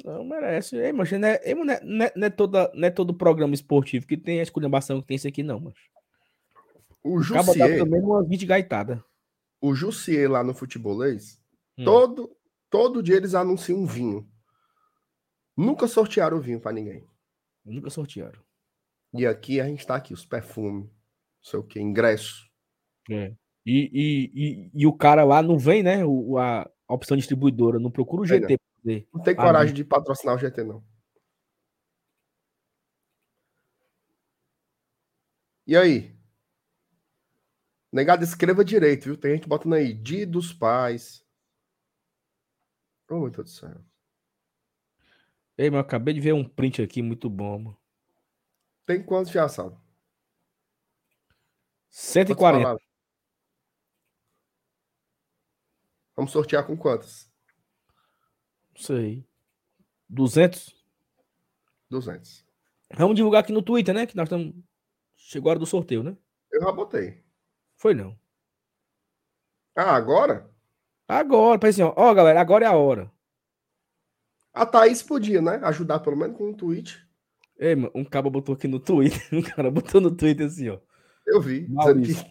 [0.04, 0.76] Não merece.
[0.76, 4.06] Ei, não é, não, é, não, é, não é toda, não é todo programa esportivo
[4.06, 5.90] que tem a esculhambação que tem isso aqui, não, macho.
[7.04, 9.04] O Jussier, também uma 20 gaitada.
[9.60, 11.40] o Jussier lá no futebolês,
[11.78, 11.84] Hum.
[11.84, 12.36] todo,
[12.70, 14.28] todo dia eles anunciam um vinho.
[15.56, 17.04] Nunca sortearam o vinho pra ninguém.
[17.64, 18.40] Nunca sortearam.
[19.14, 20.90] E aqui a gente tá aqui, os perfumes, não
[21.42, 22.46] sei o que, ingresso.
[23.10, 23.34] É.
[23.64, 26.04] E, e, e, e o cara lá não vem, né?
[26.04, 28.58] O, a, a opção distribuidora, não procura o GT.
[28.82, 29.08] fazer.
[29.12, 30.84] Não tem Ah, coragem de patrocinar o GT, não.
[35.66, 36.16] E aí?
[37.92, 39.16] Negado, escreva direito, viu?
[39.16, 41.24] Tem gente botando aí, dia dos pais.
[43.08, 43.84] Ô, meu Deus do céu.
[45.56, 47.78] Ei, mas eu acabei de ver um print aqui muito bom, mano.
[48.86, 49.70] Tem quantos já, Sal?
[49.70, 49.82] Quantas
[51.90, 52.62] 140.
[52.62, 52.92] palavras?
[56.16, 57.30] Vamos sortear com quantas?
[58.74, 59.26] Não sei.
[60.08, 60.74] 200?
[61.90, 62.44] 200.
[62.94, 64.06] Vamos divulgar aqui no Twitter, né?
[64.06, 64.54] Que nós estamos.
[65.16, 66.16] Chegou a hora do sorteio, né?
[66.50, 67.22] Eu já botei.
[67.76, 68.18] Foi não.
[69.74, 70.50] Ah, agora?
[71.08, 71.94] Agora, parece assim, ó.
[71.96, 73.10] Ó, galera, agora é a hora.
[74.52, 75.60] A Thaís podia, né?
[75.64, 77.06] Ajudar pelo menos com um tweet.
[77.58, 79.20] Ei, mano, um cara botou aqui no Twitter.
[79.32, 80.78] Um cara botou no Twitter assim, ó.
[81.26, 81.66] Eu vi.
[81.68, 82.24] Maurício.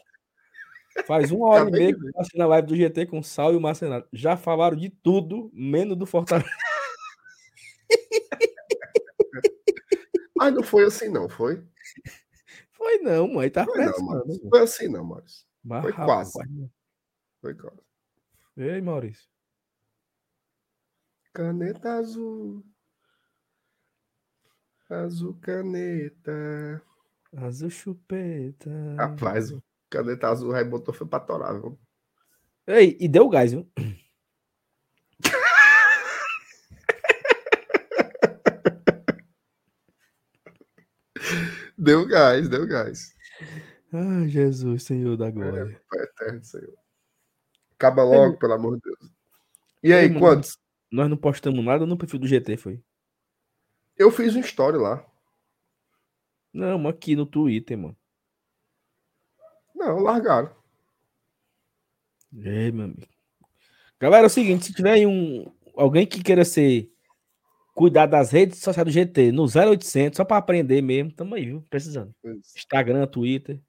[1.05, 3.53] Faz uma hora e meia que eu assisti na live do GT com o Sal
[3.53, 4.07] e o Marcenato.
[4.11, 6.49] Já falaram de tudo, menos do Fortaleza.
[10.35, 11.63] Mas não foi assim, não, foi?
[12.71, 13.49] Foi não, mãe.
[13.49, 13.99] Tá Foi não.
[13.99, 14.49] Maurício.
[14.49, 15.45] Foi assim, não, Maurício.
[15.63, 16.71] Mas, Foi rapaz, quase.
[17.39, 17.81] Foi quase.
[18.57, 19.29] Ei, Maurício.
[21.31, 22.65] Caneta azul.
[24.89, 26.81] Azul caneta.
[27.37, 28.71] Azul chupeta.
[28.97, 31.77] Rapaz, o caneta azul aí botou foi pra torar, viu?
[32.65, 33.69] Ei, e deu gás, viu?
[41.77, 43.15] Deu gás, deu gás.
[43.91, 45.81] Ai, Jesus, Senhor da glória.
[45.89, 46.77] Pai eterno, Senhor.
[47.73, 49.11] Acaba logo, pelo amor de Deus.
[49.81, 50.19] E aí, mano.
[50.19, 50.59] quantos?
[50.91, 52.83] Nós não postamos nada no perfil do GT, foi?
[53.97, 55.03] Eu fiz um story lá.
[56.53, 57.97] Não, mas aqui no Twitter, mano.
[59.81, 60.55] Não, largaram.
[62.37, 63.07] Ei, meu amigo.
[63.99, 66.91] Galera, é o seguinte, se tiver um alguém que queira ser
[67.73, 71.65] cuidar das redes sociais do GT no 0800, só para aprender mesmo, tamo aí, viu?
[71.67, 72.13] Precisando.
[72.55, 73.59] Instagram, Twitter.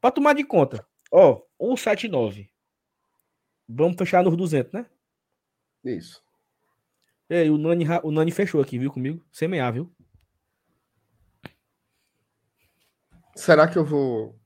[0.00, 0.86] Pra tomar de conta.
[1.10, 2.48] Ó, 179.
[3.68, 4.86] Vamos fechar nos 200, né?
[5.84, 6.22] Isso.
[7.28, 9.26] Ei, o Nani, o Nani fechou aqui, viu, comigo?
[9.32, 9.92] Semear, viu?
[13.34, 14.38] Será que eu vou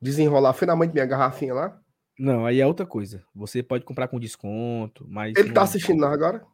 [0.00, 1.80] desenrolar finalmente minha garrafinha lá?
[2.18, 3.24] Não, aí é outra coisa.
[3.34, 5.36] Você pode comprar com desconto, mas.
[5.36, 6.44] Ele tá assistindo lá agora?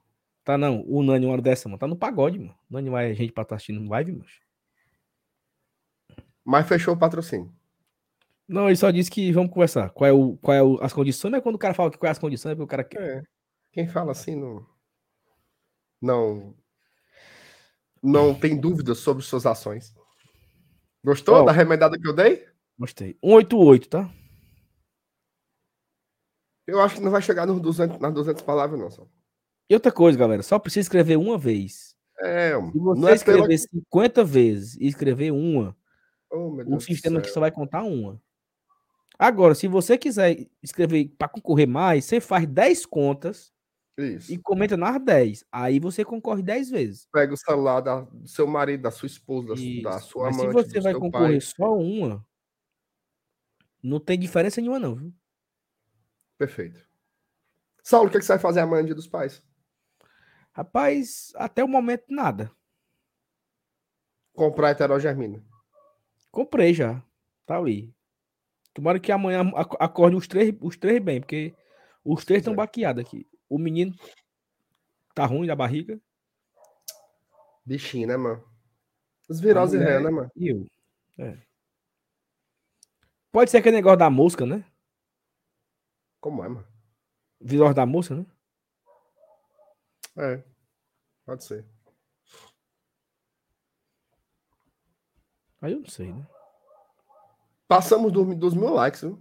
[0.44, 1.78] Tá não, o Nani, uma hora dessa, mano.
[1.78, 2.54] Tá no pagode, mano.
[2.70, 4.26] O Nani vai gente pra estar assistindo live, mano.
[6.44, 7.50] Mas fechou o patrocínio.
[8.46, 9.88] Não, ele só disse que vamos conversar.
[9.88, 11.30] Qual é, o, qual é o- as condições?
[11.30, 13.00] Mas quando o cara fala que qual é as condições, é porque o cara quer.
[13.00, 13.22] É.
[13.72, 14.66] Quem fala assim não.
[16.02, 16.54] Não.
[18.02, 19.94] Não tem dúvidas sobre suas ações.
[21.02, 21.44] Gostou Ó.
[21.44, 22.46] da remedada que eu dei?
[22.78, 23.16] Gostei.
[23.24, 24.10] 188, tá?
[26.66, 28.90] Eu acho que não vai chegar nos 200, nas 200 palavras, não.
[28.90, 29.06] Só.
[29.68, 31.94] E outra coisa, galera, só precisa escrever uma vez.
[32.20, 33.14] É, Se você não é pela...
[33.14, 35.76] escrever 50 vezes e escrever uma,
[36.30, 37.32] Oh, o sistema céu.
[37.34, 38.20] só vai contar uma.
[39.16, 43.52] Agora, se você quiser escrever para concorrer mais, você faz 10 contas
[43.96, 44.32] Isso.
[44.32, 45.44] e comenta nas 10.
[45.52, 47.06] Aí você concorre 10 vezes.
[47.12, 50.08] Pega o celular da- do seu marido, da sua esposa, da, su- da Isso.
[50.08, 51.40] sua Mas amante, se você vai concorrer pai.
[51.40, 52.26] só uma,
[53.84, 55.14] não tem diferença nenhuma, não, viu?
[56.38, 56.80] Perfeito.
[57.82, 59.42] Saulo, o que, que você vai fazer amanhã, dia dos pais?
[60.52, 62.50] Rapaz, até o momento nada.
[64.32, 65.44] Comprar heterogermina.
[66.30, 67.04] Comprei já.
[67.46, 67.94] Tá ali.
[68.72, 71.54] Tomara que amanhã ac- acorde os três, os três bem, porque
[72.04, 72.56] os três estão É.
[72.56, 73.28] baqueados aqui.
[73.48, 73.94] O menino
[75.14, 76.00] tá ruim da barriga.
[77.64, 78.42] Bichinho, né, mano?
[79.28, 80.30] Os viroses mulher- é, né, mano?
[80.34, 80.66] E eu.
[81.18, 81.38] É.
[83.34, 84.64] Pode ser aquele negócio da mosca, né?
[86.20, 86.64] Como é, mano?
[87.40, 88.26] Virose da mosca, né?
[90.16, 90.44] É.
[91.26, 91.66] Pode ser.
[95.60, 96.24] Aí eu não sei, né?
[97.66, 99.20] Passamos dos, dos mil likes, viu?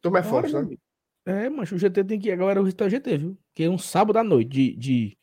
[0.00, 0.60] Turma é forte, né?
[0.60, 0.82] amigo.
[1.26, 2.32] É, mas o GT tem que ir.
[2.32, 3.38] Agora o Restart GT, viu?
[3.52, 5.18] Que é um sábado à noite de, de,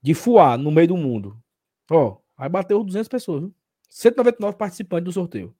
[0.00, 1.38] de fuar no meio do mundo.
[1.90, 3.54] Ó, aí bateu 200 pessoas, viu?
[3.90, 5.54] 199 participantes do sorteio.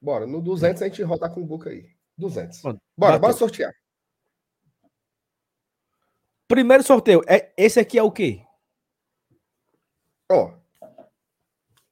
[0.00, 1.90] Bora, no 200 a gente roda com o Boca aí.
[2.16, 2.60] 200.
[2.60, 3.20] Pronto, Bora, bateu.
[3.20, 3.72] bora sortear.
[6.48, 7.22] Primeiro sorteio.
[7.28, 8.44] É, esse aqui é o quê?
[10.30, 10.52] Ó,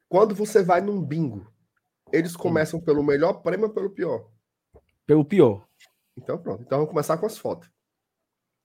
[0.09, 1.51] quando você vai num bingo,
[2.13, 4.31] eles começam pelo melhor prêmio ou pelo pior?
[5.07, 5.67] Pelo pior.
[6.17, 6.63] Então pronto.
[6.63, 7.71] Então vamos começar com as fotos.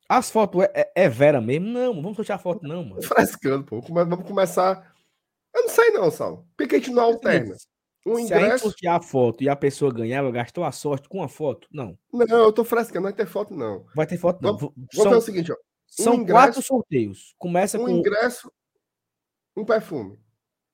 [0.09, 1.67] As fotos é, é- é Vera mesmo?
[1.67, 3.01] Não, vamos sortear foto, não, mano.
[3.03, 3.81] Frescando, pô.
[3.81, 4.93] Vamos começar.
[5.55, 6.45] Eu não sei não, Sal.
[6.57, 7.55] Por que a gente não alterna?
[8.05, 8.75] Um Se a gente ingresso.
[8.89, 11.67] a foto e a pessoa ganhar, ela gastou a sorte com a foto?
[11.71, 11.97] Não.
[12.11, 13.85] Não, eu tô frescando, não vai ter foto, não.
[13.95, 14.57] Vai ter foto, não.
[14.57, 15.55] Vamos- São, o seguinte, ó.
[15.87, 17.33] são ingresso- quatro sorteios.
[17.37, 17.89] Começa Um com.
[17.91, 18.51] ingresso,
[19.55, 20.19] um perfume.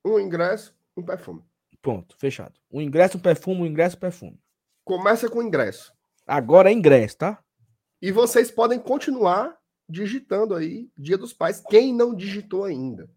[0.03, 1.43] Um ingresso, um perfume.
[1.81, 2.59] Pronto, fechado.
[2.71, 4.39] Um ingresso, um perfume, um ingresso, um perfume.
[4.83, 5.93] Começa com ingresso.
[6.25, 7.43] Agora é ingresso, tá?
[8.01, 9.55] E vocês podem continuar
[9.87, 13.09] digitando aí Dia dos Pais, quem não digitou ainda.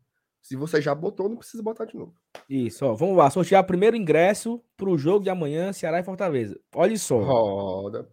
[0.42, 2.14] Se você já botou, não precisa botar de novo.
[2.48, 2.94] Isso, ó.
[2.94, 3.30] Vamos lá.
[3.30, 6.60] Sortear primeiro ingresso pro jogo de amanhã, Ceará e Fortaleza.
[6.74, 7.20] Olha só.
[7.20, 8.10] Roda.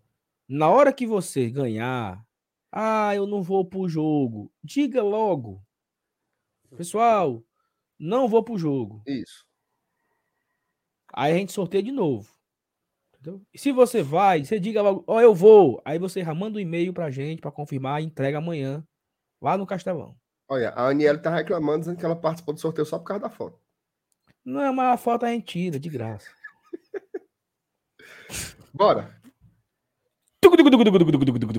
[0.48, 2.24] Na hora que você ganhar,
[2.72, 4.52] ah, eu não vou pro jogo.
[4.64, 5.62] Diga logo.
[6.78, 7.44] Pessoal,
[7.98, 9.02] não vou pro jogo.
[9.08, 9.44] Isso.
[11.12, 12.32] Aí a gente sorteia de novo.
[13.14, 13.42] Entendeu?
[13.52, 15.82] E se você vai, você diga logo, ó, eu vou.
[15.84, 18.86] Aí você já manda um e-mail pra gente pra confirmar e entrega amanhã
[19.42, 20.16] lá no Castelão.
[20.50, 23.30] Olha, a Aniele tá reclamando, dizendo que ela participou do sorteio só por causa da
[23.30, 23.60] foto.
[24.44, 26.28] Não, mas a foto a gente tira, de graça.
[28.74, 29.16] Bora.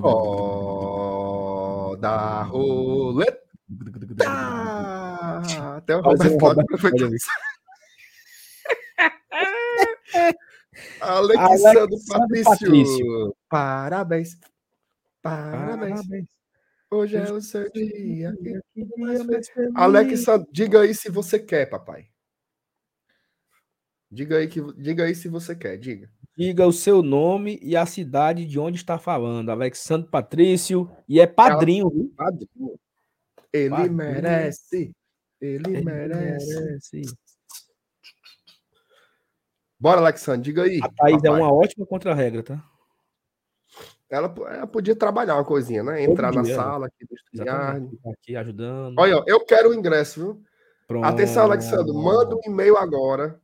[0.03, 3.41] Ó, Roda roleta.
[5.77, 6.91] Até o Roberto Cláudio foi
[10.99, 12.43] Alexandre Patrício.
[12.43, 13.35] Patrício.
[13.47, 14.37] Parabéns.
[15.21, 16.01] Parabéns.
[16.93, 18.33] Hoje é o seu dia.
[19.73, 22.07] Alexandre, diga aí se você quer, papai.
[24.11, 26.11] Diga aí, que, diga aí se você quer, diga.
[26.37, 29.49] Diga o seu nome e a cidade de onde está falando.
[29.49, 30.91] Alexandre Patrício.
[31.07, 32.13] E é padrinho, viu?
[32.15, 32.79] Padrinho.
[33.53, 33.93] Ele Padrinho.
[33.93, 34.91] merece.
[35.39, 36.59] Ele, Ele merece.
[36.59, 37.01] merece.
[39.79, 40.79] Bora, Alexandre, diga aí.
[40.83, 41.41] A Thaís é papai.
[41.41, 42.70] uma ótima contra-regra, tá?
[44.11, 46.03] Ela, ela podia trabalhar uma coisinha, né?
[46.03, 47.97] Entrar na sala aqui do StreamYard.
[48.05, 48.99] Aqui ajudando.
[48.99, 50.43] Olha, eu quero o ingresso, viu?
[50.85, 51.05] Pronto.
[51.05, 53.41] Atenção, Alexandre, manda um e-mail agora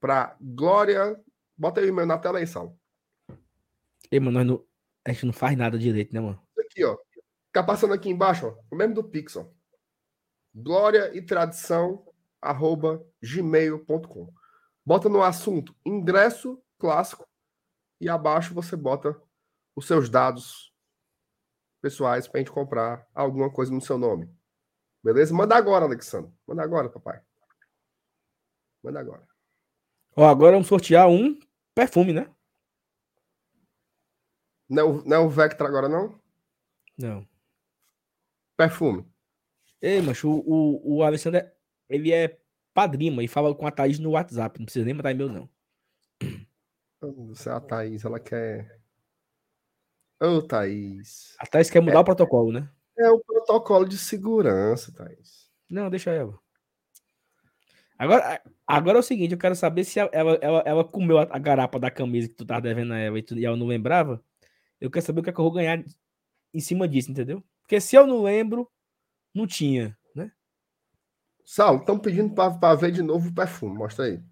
[0.00, 1.20] para Glória.
[1.54, 2.74] Bota aí o e-mail na tela aí, Sal.
[4.10, 4.64] Ei, mano, nós não...
[5.06, 6.40] a gente não faz nada direito, né, mano?
[6.58, 6.96] Aqui, ó.
[7.52, 8.56] Tá passando aqui embaixo, ó.
[8.70, 9.52] O mesmo do Pixel.
[10.54, 12.06] Glória e tradição,
[12.40, 14.32] arroba gmail.com.
[14.86, 17.28] Bota no assunto ingresso clássico
[18.00, 19.20] e abaixo você bota
[19.78, 20.74] os seus dados
[21.80, 24.28] pessoais para a gente comprar alguma coisa no seu nome.
[25.02, 25.32] Beleza?
[25.32, 26.32] Manda agora, Alexandre.
[26.46, 27.22] Manda agora, papai.
[28.82, 29.26] Manda agora.
[30.16, 31.38] Ó, agora vamos sortear um
[31.74, 32.34] perfume, né?
[34.68, 36.20] Não, é o- não é o Vectra agora, não?
[36.98, 37.26] Não.
[38.56, 39.06] Perfume.
[39.80, 41.56] Ei, macho, o, o, Alexandre, é-
[41.88, 42.40] ele é
[42.74, 44.58] padrinho, e fala com a Thaís no WhatsApp.
[44.58, 45.48] Não precisa nem mandar e-mail, não.
[47.28, 48.77] Você, a Thaís, ela quer.
[50.20, 51.36] Ô, Thaís.
[51.38, 52.68] A Thaís quer mudar o protocolo, né?
[52.98, 55.48] É o protocolo de segurança, Thaís.
[55.70, 56.38] Não, deixa ela.
[57.98, 61.38] Agora, agora é o seguinte, eu quero saber se ela, ela, ela, comeu a, a
[61.38, 64.22] garapa da camisa que tu tava devendo a ela e, tu, e ela não lembrava.
[64.80, 65.84] Eu quero saber o que, é que eu vou ganhar
[66.54, 67.42] em cima disso, entendeu?
[67.62, 68.70] Porque se eu não lembro,
[69.34, 70.32] não tinha, né?
[71.44, 73.76] Saulo, estão pedindo para ver de novo o perfume.
[73.76, 74.22] Mostra aí.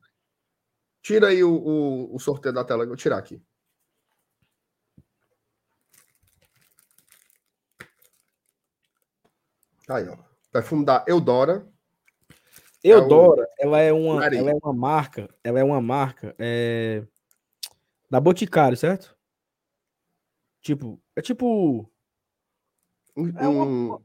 [1.03, 2.85] Tira aí o, o, o sorteio da tela.
[2.85, 3.43] Eu vou tirar aqui.
[9.89, 10.17] Aí, ó.
[10.53, 11.67] Perfume da Eudora.
[12.83, 17.05] Eudora, ela é uma, ela é uma marca, ela é uma marca é,
[18.09, 19.17] da Boticário, certo?
[20.61, 21.91] Tipo, é tipo,
[23.17, 24.05] Um- É uma- um-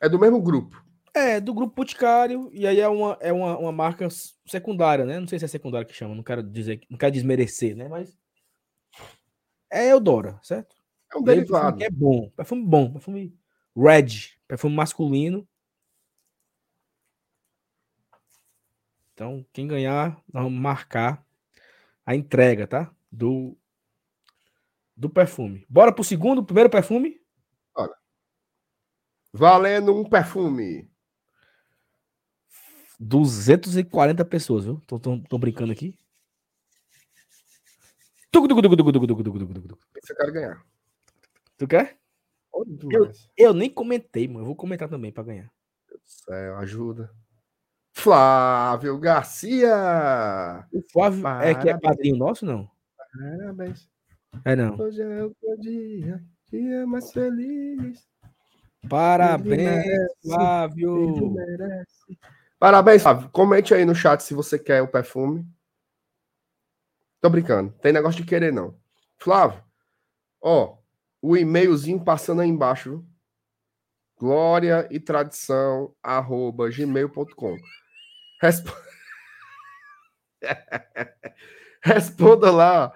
[0.00, 0.84] é do mesmo grupo.
[1.14, 4.06] É, do grupo Boticário, e aí é uma, é uma, uma marca
[4.46, 5.18] secundária, né?
[5.18, 7.88] Não sei se é secundária que chama, não quero dizer, não quero desmerecer, né?
[7.88, 8.16] Mas
[9.70, 10.76] é Eudora, certo?
[11.12, 11.82] É um o derivado.
[11.82, 13.36] é bom, perfume bom, perfume
[13.80, 15.48] Red, perfume masculino.
[19.14, 21.24] Então, quem ganhar, nós vamos marcar
[22.04, 22.94] a entrega, tá?
[23.10, 23.56] Do,
[24.94, 25.64] do perfume.
[25.68, 27.20] Bora pro segundo, primeiro perfume?
[27.74, 27.94] Olha.
[29.32, 30.90] Valendo um perfume.
[32.98, 34.82] 240 pessoas, viu?
[34.86, 35.94] Tô, tô, tô brincando aqui.
[38.30, 40.64] Tucu, tucu, tucu, tucu, ganhar.
[41.56, 41.99] Tu quer?
[42.66, 43.28] Demais.
[43.36, 44.40] Eu nem comentei, mano.
[44.40, 45.44] Eu vou comentar também pra ganhar.
[45.88, 47.10] Meu Deus do céu, ajuda.
[47.92, 50.66] Flávio Garcia!
[50.72, 51.80] O Flávio é que é Parabéns.
[51.80, 52.70] padrinho nosso, não?
[53.12, 53.90] Parabéns.
[54.44, 54.78] É não.
[54.78, 58.08] Hoje é o teu dia, dia mais feliz.
[58.88, 61.34] Parabéns, merece, Flávio.
[62.58, 63.28] Parabéns, Flávio.
[63.30, 65.46] Comente aí no chat se você quer o perfume.
[67.20, 67.72] Tô brincando.
[67.82, 68.74] Tem negócio de querer, não.
[69.18, 69.62] Flávio,
[70.40, 70.78] ó,
[71.22, 73.04] o e-mailzinho passando aí embaixo.
[74.18, 77.56] Glória e tradição, arroba gmail.com.
[78.42, 78.68] Resp...
[81.82, 82.92] Responda lá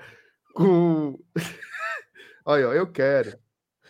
[0.55, 1.19] com.
[2.45, 3.39] Olha, ó, eu quero.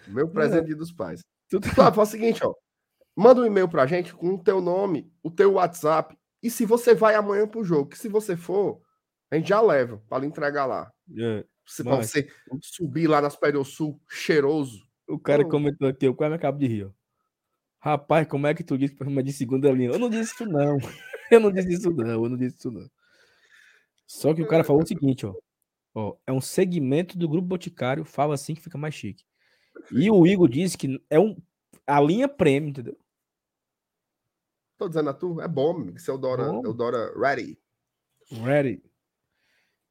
[0.07, 1.21] Meu presente dos pais.
[1.51, 2.55] Tudo- Flávio, faz o seguinte, ó.
[3.17, 6.95] Manda um e-mail pra gente com o teu nome, o teu WhatsApp e se você
[6.95, 7.89] vai amanhã pro jogo.
[7.91, 8.81] Que se você for,
[9.31, 10.91] a gente já leva pra lhe entregar lá.
[11.19, 11.45] É,
[11.83, 12.29] pra você
[12.63, 14.87] subir lá nas Superior Sul cheiroso.
[15.07, 16.91] O cara comentou aqui, eu quase me acabo de rir, ó.
[17.79, 19.91] Rapaz, como é que tu disse é de segunda linha?
[19.91, 20.79] Eu não disse isso, não.
[21.31, 22.25] Eu não disse isso, não.
[22.25, 22.87] Eu não disse isso, não.
[24.07, 25.35] Só que o cara falou o seguinte, ó.
[25.95, 29.25] Ó, é um segmento do grupo Boticário, fala assim que fica mais chique.
[29.93, 31.37] E o Igor disse que é um,
[31.87, 32.99] a linha premium, entendeu?
[34.77, 35.97] Tô dizendo a tu, é bom, amigo.
[35.97, 36.63] Isso é o Dora, Bom.
[36.65, 37.59] é o Dora Ready.
[38.31, 38.83] Ready.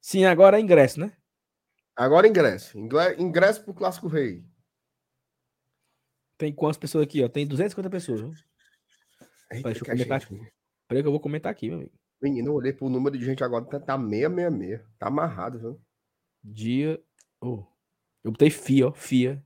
[0.00, 1.16] Sim, agora é ingresso, né?
[1.96, 2.76] Agora ingresso.
[3.18, 4.44] Ingresso pro Clássico Rei.
[6.36, 7.28] Tem quantas pessoas aqui, ó?
[7.28, 8.32] Tem 250 pessoas, viu?
[9.52, 10.52] Eita, Deixa eu comentar gente.
[10.88, 11.92] Peraí que eu vou comentar aqui, meu amigo.
[12.20, 14.80] Menino, eu olhei pro número de gente agora, tá- tá 666.
[14.98, 15.80] Tá amarrado, viu?
[16.42, 17.02] Dia.
[17.40, 17.64] Oh,
[18.22, 18.92] eu botei FIA, ó.
[18.92, 19.44] FIA.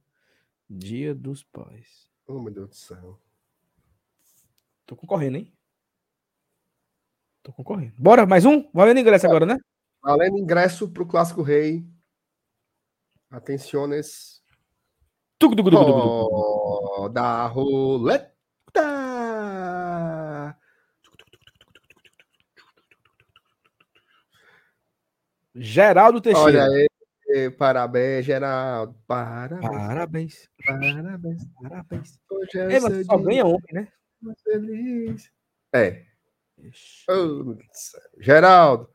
[0.69, 2.09] Dia dos pais.
[2.27, 3.20] Oh, meu Deus do céu.
[4.87, 5.53] Tô concorrendo, hein?
[7.43, 7.95] Tô concorrendo.
[7.99, 8.70] Bora, mais um?
[8.73, 9.57] Valendo ingresso agora, né?
[10.03, 11.87] Valendo ingresso pro Clássico Rei.
[13.31, 14.43] Atenciones.
[15.39, 16.31] Tuc, tuc, tuc, tuc, tuc, tuc.
[16.99, 18.39] Roda a roleta.
[25.55, 26.89] Geraldo Olha Teixeira.
[27.35, 28.95] aí, parabéns, Geraldo.
[29.07, 31.47] Parabéns, Parabéns.
[31.61, 32.19] parabéns.
[32.31, 33.89] Hoje é Ei, mas só dia ganha homem, né?
[34.43, 35.31] feliz.
[35.75, 36.05] É.
[37.09, 37.57] Oh.
[38.19, 38.89] Geraldo,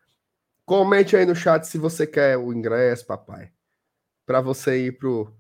[0.66, 3.52] comente aí no chat se você quer o ingresso, papai.
[4.26, 5.34] Para você ir pro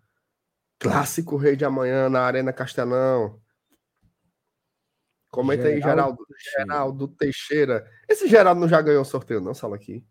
[0.80, 3.42] Clássico Rei de Amanhã na Arena Castelão.
[5.32, 6.26] Comenta aí, Geraldo.
[6.28, 6.66] Teixeira.
[6.66, 7.92] Geraldo Teixeira.
[8.08, 10.06] Esse Geraldo não já ganhou o sorteio, não, Sala aqui.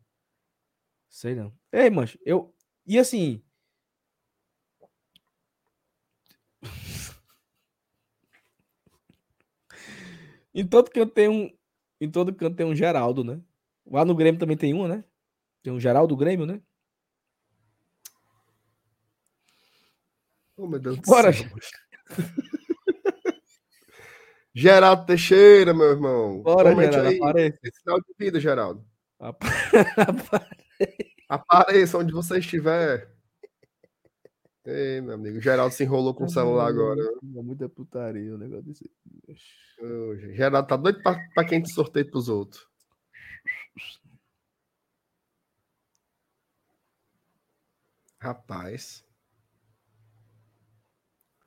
[1.09, 1.53] Sei não.
[1.71, 2.55] Ei, mancho, eu.
[2.87, 3.43] E assim.
[10.55, 11.51] em todo canto tem um.
[12.01, 13.41] Em todo canto tem um Geraldo, né?
[13.87, 15.05] Lá no Grêmio também tem um, né?
[15.63, 16.61] Tem um Geraldo Grêmio, né?
[20.57, 21.49] Oh, meu Deus do Bora, céu.
[24.55, 26.43] Geraldo Teixeira, meu irmão.
[26.43, 27.17] Bora, Comente Geraldo, aí.
[27.19, 27.59] apareça.
[27.81, 28.85] Sinal de vida, Geraldo.
[29.19, 29.47] Apa-
[31.29, 33.11] Apareça onde você estiver.
[34.67, 35.41] Ei, meu amigo.
[35.41, 37.01] Geraldo se enrolou com o celular agora.
[37.23, 38.91] Muita putaria o negócio desse.
[39.81, 42.69] Ô, Geraldo tá doido pra, pra quem te sorteia pros outros.
[48.21, 49.05] Rapaz.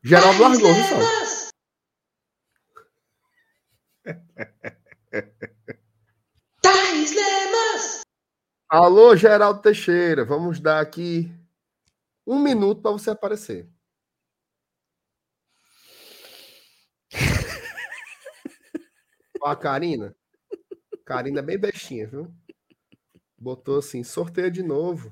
[0.08, 1.04] Geraldo largou, viu, Saulo?
[6.62, 8.02] Thais Lemas!
[8.70, 10.24] Alô, Geraldo Teixeira.
[10.24, 11.32] Vamos dar aqui
[12.24, 13.68] um minuto para você aparecer.
[19.42, 20.16] Ó, a Karina.
[21.04, 22.32] Karina é bem bestinha, viu?
[23.36, 25.12] Botou assim, sorteia de novo.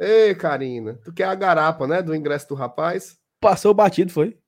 [0.00, 2.02] Ei, Karina, tu quer a garapa, né?
[2.02, 3.16] Do ingresso do rapaz?
[3.40, 4.38] Passou batido, foi?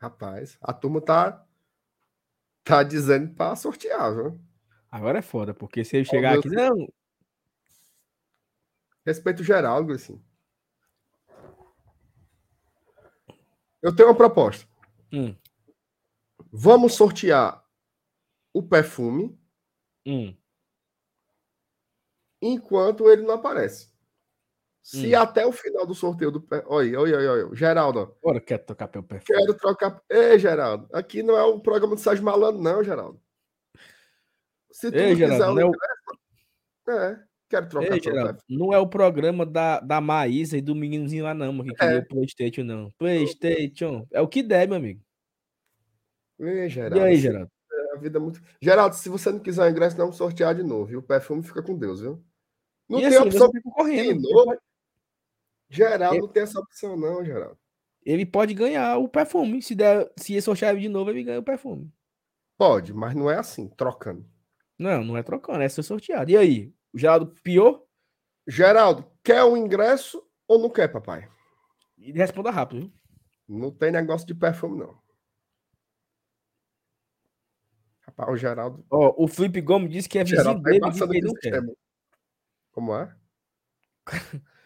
[0.00, 1.44] Rapaz, a turma tá,
[2.62, 4.40] tá dizendo para sortear, viu?
[4.90, 6.48] Agora é foda, porque se ele chegar meu aqui.
[6.48, 6.86] Não,
[9.04, 10.22] Respeito Geraldo, assim.
[13.80, 14.66] Eu tenho uma proposta.
[15.10, 15.34] Hum.
[16.52, 17.64] vamos sortear
[18.52, 19.38] o perfume
[20.06, 20.36] Hum.
[22.42, 23.90] enquanto ele não aparece.
[24.90, 25.20] Se Hum.
[25.20, 26.42] até o final do sorteio do.
[26.66, 27.54] Olha, olha, olha, olha.
[27.54, 28.06] Geraldo, ó.
[28.26, 29.38] Bora, quer tocar pelo perfume.
[29.38, 30.00] Quero trocar.
[30.08, 30.88] Ei, Geraldo.
[30.94, 33.20] Aqui não é o programa do Sérgio Malandro, não, Geraldo.
[34.72, 37.24] Se tu Ei, quiser Geraldo, o não é o- é.
[37.50, 41.24] Quero trocar Ei, pelo Geraldo, não é o programa da, da Maísa e do meninozinho
[41.24, 41.98] lá, não, que queria É.
[41.98, 42.90] o Playstation, não.
[42.98, 44.06] Playstation.
[44.10, 45.02] É o que der, meu amigo.
[46.38, 47.00] Ei, E Geraldo.
[47.04, 47.50] aí, se- Geraldo?
[47.94, 48.40] A vida é muito.
[48.62, 50.90] Geraldo, se você não quiser o ingresso, não sortear de novo.
[50.92, 52.22] E o perfume fica com Deus, viu?
[52.88, 53.50] Não e tem assim, opção.
[53.74, 54.22] correndo.
[54.22, 54.58] de pode,
[55.68, 57.58] Geraldo não tem essa opção, não, Geraldo.
[58.04, 59.62] ele pode ganhar o perfume.
[59.62, 61.92] Se der, se ele sortear de novo, ele ganha o perfume.
[62.56, 64.28] Pode, mas não é assim, trocando.
[64.78, 66.30] Não, não é trocando, é ser sorteado.
[66.30, 66.74] E aí?
[66.92, 67.82] O Geraldo pior?
[68.46, 71.28] Geraldo, quer o ingresso ou não quer, papai?
[71.98, 72.92] Ele responda rápido, viu?
[73.48, 74.98] Não tem negócio de perfume, não.
[78.00, 78.86] Rapaz, o Geraldo.
[78.90, 81.20] Ó, o Felipe Gomes disse que é vizinho Geraldo tá dele e que ele aqui
[81.20, 81.76] não quer.
[82.72, 83.14] Como é?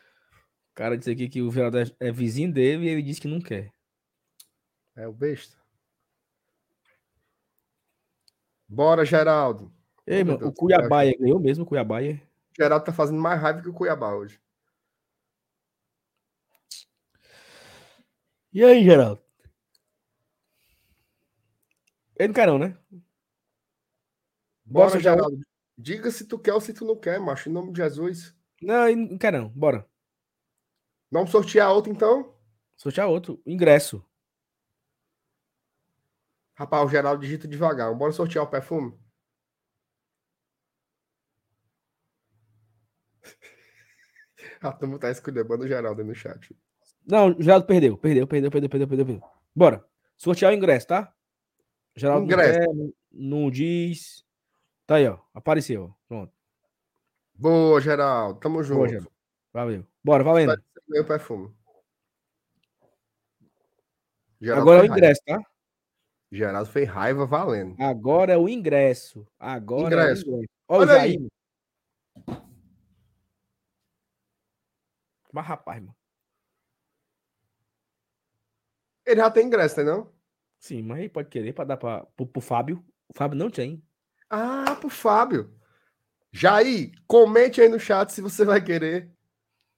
[0.72, 3.28] O cara disse aqui que o Geraldo é, é vizinho dele e ele disse que
[3.28, 3.70] não quer.
[4.96, 5.56] É o besta.
[8.66, 9.70] Bora, Geraldo.
[10.06, 12.22] Ei, mano, o Cuiabaia ganhou mesmo, o Cuiabaia.
[12.56, 14.40] Geraldo tá fazendo mais raiva que o Cuiabá hoje.
[18.50, 19.22] E aí, Geraldo?
[22.18, 22.78] Ele não quer não, né?
[24.64, 25.38] Bora, já- Geraldo.
[25.76, 27.50] Diga se tu quer ou se tu não quer, macho.
[27.50, 28.34] Em nome de Jesus.
[28.60, 29.48] Não, ele não quer não.
[29.50, 29.86] Bora.
[31.12, 32.34] Vamos sortear outro, então?
[32.74, 33.38] Sortear outro.
[33.44, 34.02] Ingresso.
[36.54, 37.94] Rapaz, o Geraldo digita devagar.
[37.94, 38.98] Bora sortear o perfume?
[44.62, 46.56] A turma tá esculhambando o Geraldo aí no chat.
[47.06, 47.98] Não, o Geraldo perdeu.
[47.98, 49.30] Perdeu, perdeu, perdeu, perdeu, perdeu, perdeu.
[49.54, 49.84] Bora.
[50.16, 51.14] Sortear o ingresso, tá?
[51.94, 52.58] Geraldo Ingresso.
[52.60, 54.24] Não, quer, não, diz.
[54.86, 55.18] Tá aí, ó.
[55.34, 55.94] Apareceu.
[56.08, 56.32] Pronto.
[57.34, 58.40] Boa, Geraldo.
[58.40, 58.88] Tamo Boa, junto.
[58.88, 59.12] Geraldo.
[59.52, 59.86] Valeu.
[60.02, 60.54] Bora, valendo.
[60.71, 61.54] Você o perfume.
[64.40, 64.96] Geraldo Agora é o raiva.
[64.98, 65.40] ingresso, tá?
[66.30, 67.80] Geraldo fez raiva valendo.
[67.82, 69.26] Agora é o ingresso.
[69.38, 70.26] Agora Ingresso.
[70.26, 70.50] é o ingresso.
[70.68, 71.28] Olha, Olha o aí.
[75.32, 75.96] Mas rapaz, mano.
[79.06, 80.12] Ele já tem ingresso, né, não?
[80.58, 82.84] Sim, mas pode querer pra dar pro, pro Fábio.
[83.08, 83.82] O Fábio não tem.
[84.30, 85.52] Ah, pro Fábio.
[86.32, 89.10] Jair, comente aí no chat se você vai querer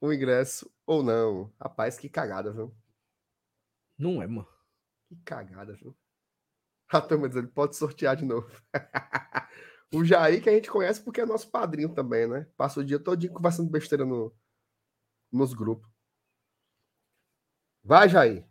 [0.00, 1.52] o ingresso ou não.
[1.60, 2.74] Rapaz, que cagada, viu?
[3.98, 4.48] Não é, mano.
[5.08, 5.96] Que cagada, viu?
[6.88, 8.50] A turma dizendo, pode sortear de novo.
[9.92, 12.46] o Jair, que a gente conhece porque é nosso padrinho também, né?
[12.56, 14.34] Passa o dia todinho conversando besteira no,
[15.32, 15.90] nos grupos.
[17.82, 18.46] Vai, Jair.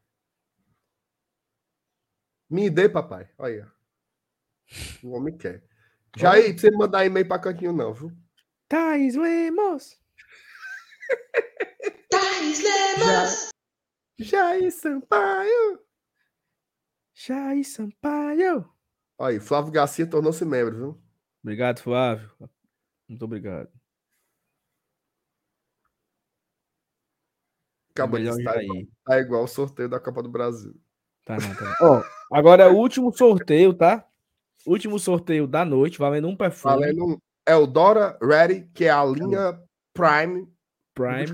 [2.49, 3.29] Me dê, papai.
[3.37, 3.63] Olha.
[3.63, 3.69] aí,
[5.03, 5.07] ó.
[5.07, 5.63] O homem quer.
[6.15, 8.11] Jair, não precisa mandar e-mail pra cantinho, não, viu?
[8.67, 9.99] Thais Lemos.
[12.53, 13.49] Thais Lemos.
[14.19, 15.79] Jair Sampaio.
[17.15, 18.69] Jair Sampaio.
[19.17, 21.03] Olha aí, Flávio Garcia tornou-se membro, viu?
[21.43, 22.29] Obrigado, Flávio.
[23.07, 23.69] Muito obrigado.
[27.91, 28.65] Acabou de estar Jair.
[28.65, 30.73] igual, tá igual o sorteio da Copa do Brasil.
[31.25, 31.77] Tá, não, tá.
[31.81, 32.03] Ó,
[32.35, 34.07] agora é o último sorteio, tá?
[34.65, 39.61] Último sorteio da noite, valendo um perfume Valendo um Eldora Ready, que é a linha
[39.93, 40.53] Prime do
[40.93, 41.25] Prime.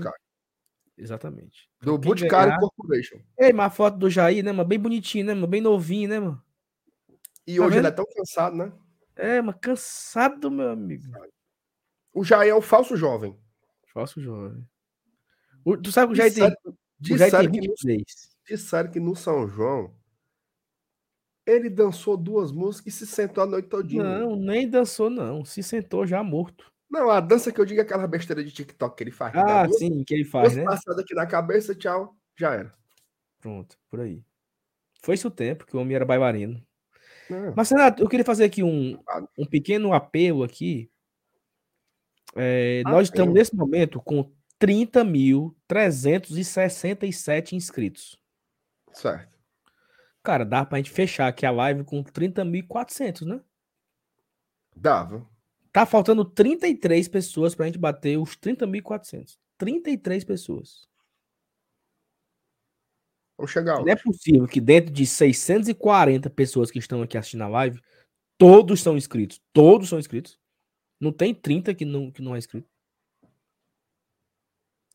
[1.00, 1.68] Exatamente.
[1.80, 3.18] Do Quem Boticário ganhar- Corporation.
[3.38, 4.68] Ei, mas a foto do Jair, né, mano?
[4.68, 5.46] Bem bonitinho, né, mano?
[5.46, 6.42] Bem novinho, né, mano?
[7.46, 7.86] E Tá hoje ele vendo?
[7.88, 8.72] é tão cansado, né?
[9.16, 11.04] É, mas cansado, meu amigo.
[12.12, 13.36] O Jair é o falso jovem.
[13.92, 14.62] Falso jovem.
[15.64, 18.04] O- tu sabe que o Jair tem, Disseram, tem disseram que, no, 23.
[18.46, 19.94] disseram que no São João
[21.46, 24.04] ele dançou duas músicas e se sentou a noite todinha.
[24.04, 25.44] Não, nem dançou, não.
[25.44, 26.69] Se sentou já morto.
[26.90, 29.32] Não, a dança que eu digo é aquela besteira de TikTok que ele faz.
[29.32, 30.64] que Ah, duas, sim, que ele faz, né?
[30.64, 32.74] passadas aqui na cabeça, tchau, já era.
[33.38, 34.24] Pronto, por aí.
[35.02, 36.60] Foi-se o tempo que o homem era bailarino.
[37.30, 37.54] Não.
[37.56, 38.98] Mas, Renato, eu queria fazer aqui um,
[39.38, 40.90] um pequeno apelo aqui.
[42.34, 48.18] É, nós estamos nesse momento com 30.367 inscritos.
[48.92, 49.38] Certo.
[50.22, 53.40] Cara, dá pra gente fechar aqui a live com 30.400, né?
[54.76, 55.26] Dava.
[55.72, 59.38] Tá faltando 33 pessoas pra gente bater os 30.400.
[59.56, 60.88] 33 pessoas.
[63.36, 67.48] Vamos chegar Não é possível que dentro de 640 pessoas que estão aqui assistindo a
[67.48, 67.80] live,
[68.36, 69.40] todos são inscritos.
[69.52, 70.38] Todos são inscritos.
[71.00, 72.68] Não tem 30 que não, que não é inscrito.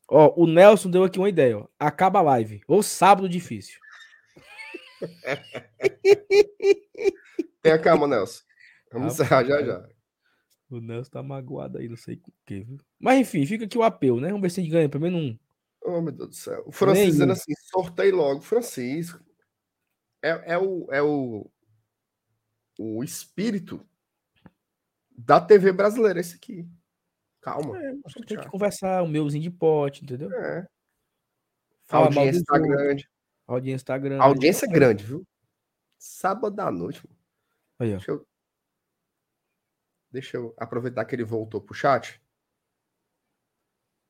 [0.07, 1.67] Ó, o Nelson deu aqui uma ideia, ó.
[1.79, 2.61] Acaba a live.
[2.67, 3.79] Ou sábado difícil.
[7.63, 8.43] Tenha calma, Nelson.
[8.91, 9.94] Vamos encerrar já já.
[10.69, 12.79] O Nelson tá magoado aí, não sei com o quê, viu?
[12.99, 14.29] Mas enfim, fica aqui o apelo, né?
[14.29, 15.39] Vamos ver se a gente ganha pelo menos um.
[15.81, 16.63] Oh, meu Deus do céu.
[16.65, 18.41] O Francisco dizendo assim: sorteio logo.
[18.41, 19.23] Francisco.
[20.23, 20.87] É, é o.
[20.91, 21.49] É o
[22.77, 23.79] o espírito
[25.17, 26.67] da TV brasileira, esse aqui.
[27.41, 27.77] Calma.
[27.81, 27.93] É,
[28.27, 30.31] Tem que conversar, o meuzinho de pote, entendeu?
[30.33, 30.67] É, a
[31.85, 33.09] Fala mal audiência dos tá grande.
[33.47, 34.21] A audiência tá grande.
[34.21, 35.27] A audiência é grande, viu?
[35.97, 37.01] Sábado à noite.
[37.07, 37.19] mano.
[37.79, 37.97] Aí, ó.
[37.97, 38.27] Deixa eu,
[40.15, 42.21] deixa eu aproveitar que ele voltou pro chat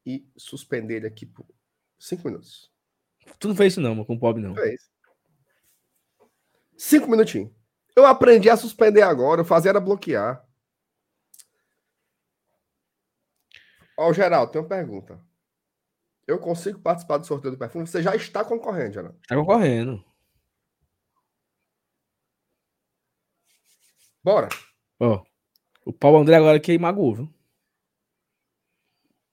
[0.05, 1.45] e suspender ele aqui por
[1.97, 2.71] cinco minutos.
[3.39, 4.53] Tu não fez isso não, com o pobre não.
[4.65, 4.89] Isso.
[6.77, 7.51] Cinco minutinhos.
[7.95, 10.45] Eu aprendi a suspender agora, eu fazia era bloquear.
[13.97, 15.19] Ó, Geraldo, tem uma pergunta.
[16.27, 17.87] Eu consigo participar do sorteio do perfume?
[17.87, 19.19] Você já está concorrendo, Geraldo.
[19.27, 20.03] Tá concorrendo.
[24.23, 24.49] Bora.
[24.99, 25.23] Ó.
[25.85, 27.33] O Paulo André agora que magoou, viu?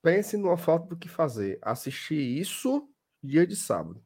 [0.02, 1.58] Pense numa falta do que fazer.
[1.62, 2.86] Assistir isso
[3.22, 4.05] dia de sábado.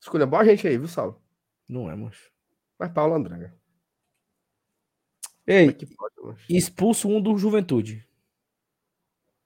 [0.00, 1.22] Escolha boa gente aí, viu, Saulo?
[1.68, 2.32] Não é, mancho.
[2.78, 3.52] Mas Paulo André.
[5.46, 8.08] Ei, é pode, expulso um do Juventude.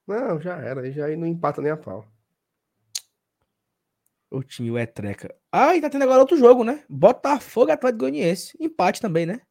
[0.07, 0.81] Não, já era.
[0.81, 2.07] Aí já aí não empata nem a pau.
[4.29, 5.35] O time é treca.
[5.51, 6.83] Ah, e tá tendo agora outro jogo, né?
[6.87, 8.57] Botafogo Atlético Goianiense.
[8.59, 9.41] Empate também, né?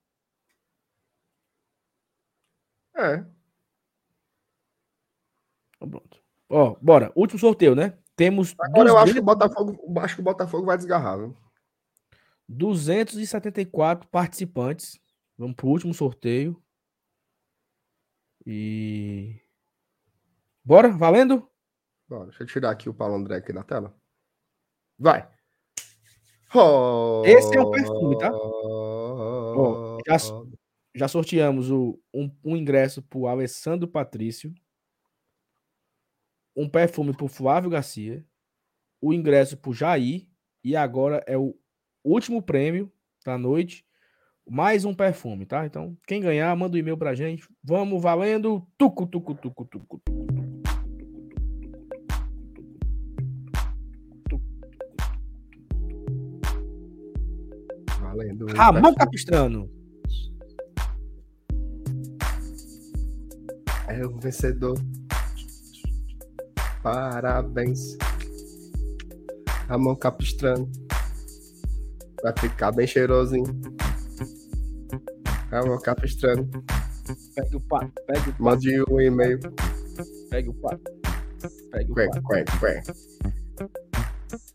[2.97, 3.25] É.
[5.81, 6.23] Ó, Pronto.
[6.49, 7.12] Ó, bora.
[7.15, 7.99] Último sorteio, né?
[8.15, 11.36] Temos Agora eu acho que o 200 Botafogo, acho que o Botafogo vai desgarrar, viu?
[12.49, 14.99] 274 participantes.
[15.36, 16.60] Vamos pro último sorteio.
[18.47, 19.39] E.
[20.65, 20.89] Bora?
[20.89, 21.47] Valendo?
[22.08, 23.94] Bora, deixa eu tirar aqui o Paulo André aqui da tela.
[24.99, 25.28] Vai.
[26.55, 28.31] Oh, Esse é o perfume, tá?
[28.33, 30.16] Ó, já,
[30.97, 34.55] já sorteamos o, um, um ingresso pro Alessandro Patrício.
[36.57, 38.25] Um perfume pro Flávio Garcia.
[38.99, 40.26] O ingresso pro Jair.
[40.65, 41.55] E agora é o
[42.02, 42.91] último prêmio
[43.23, 43.84] da noite.
[44.49, 45.66] Mais um perfume, tá?
[45.66, 47.47] Então, quem ganhar, manda um e-mail pra gente.
[47.62, 48.66] Vamos valendo.
[48.78, 50.02] Tucu, tucu, tucu, tucu, tucu.
[58.00, 58.47] Valendo.
[58.47, 59.76] Ramon Capistrano.
[63.89, 64.79] É o vencedor.
[66.83, 67.97] Parabéns.
[69.69, 70.71] Ramon Capistrano.
[72.23, 73.47] Vai ficar bem cheirosinho.
[75.51, 76.49] Ramon Capistrano.
[77.35, 79.39] Pega o pato, pega o pato, Mande um e-mail.
[80.31, 80.83] pega o pato.
[81.71, 82.23] Pega o pato.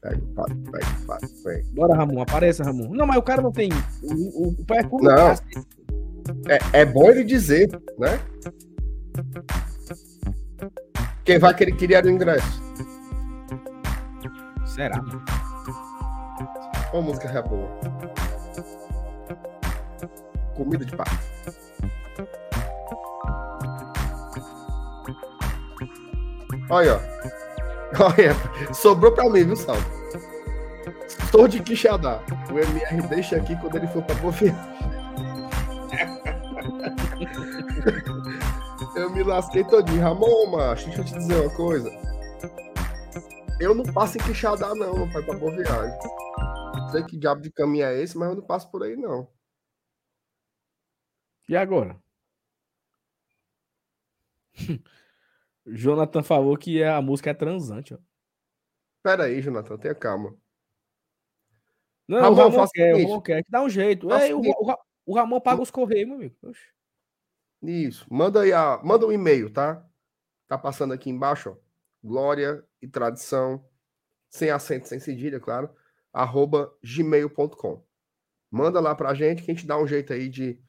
[0.01, 1.27] Pega o pato, pega o pato.
[1.73, 2.89] Bora, Ramon, apareça, Ramon.
[2.93, 3.69] Não, mas o cara não tem.
[4.03, 5.31] O, o, o perfume Não.
[6.49, 8.19] É, é bom ele dizer, né?
[11.23, 12.61] Quem vai querer criar o ingresso?
[14.65, 15.01] Será?
[16.93, 17.69] Uma música é boa.
[20.55, 21.11] Comida de pato.
[26.69, 27.01] Olha, ó.
[28.17, 28.33] Olha,
[28.73, 29.85] sobrou pra mim, viu, Salvo?
[31.07, 32.21] Estou de Quixadá.
[32.49, 34.57] O MR deixa aqui quando ele for pra Boa Viagem.
[39.21, 40.01] Me lasquei todinho.
[40.01, 41.91] Ramon, macho, deixa eu te dizer uma coisa.
[43.59, 45.95] Eu não passo em Quixadá, não, não vai pra Boa Viagem.
[46.75, 49.31] Não sei que diabo de caminho é esse, mas eu não passo por aí, não.
[51.47, 52.01] E agora?
[55.67, 57.99] Jonathan falou que a música é transante, ó.
[59.03, 60.35] Pera aí, Jonathan, tenha calma.
[62.07, 62.97] Não, Ramon, o Ramon quer, o.
[62.97, 64.11] Ramon quer, que dá um jeito.
[64.13, 64.57] Ei, o o, seguinte.
[64.59, 64.75] o,
[65.05, 66.35] o Ramon paga os correios, meu amigo.
[66.41, 66.80] Oxe.
[67.61, 68.05] Isso.
[68.11, 69.85] Manda aí a, manda um e-mail, tá?
[70.47, 71.57] Tá passando aqui embaixo, ó.
[72.03, 73.63] Glória e tradição,
[74.29, 75.69] sem acento, sem cedilha, claro,
[76.11, 77.85] arroba gmail.com.
[78.49, 80.61] Manda lá pra gente que a gente dá um jeito aí de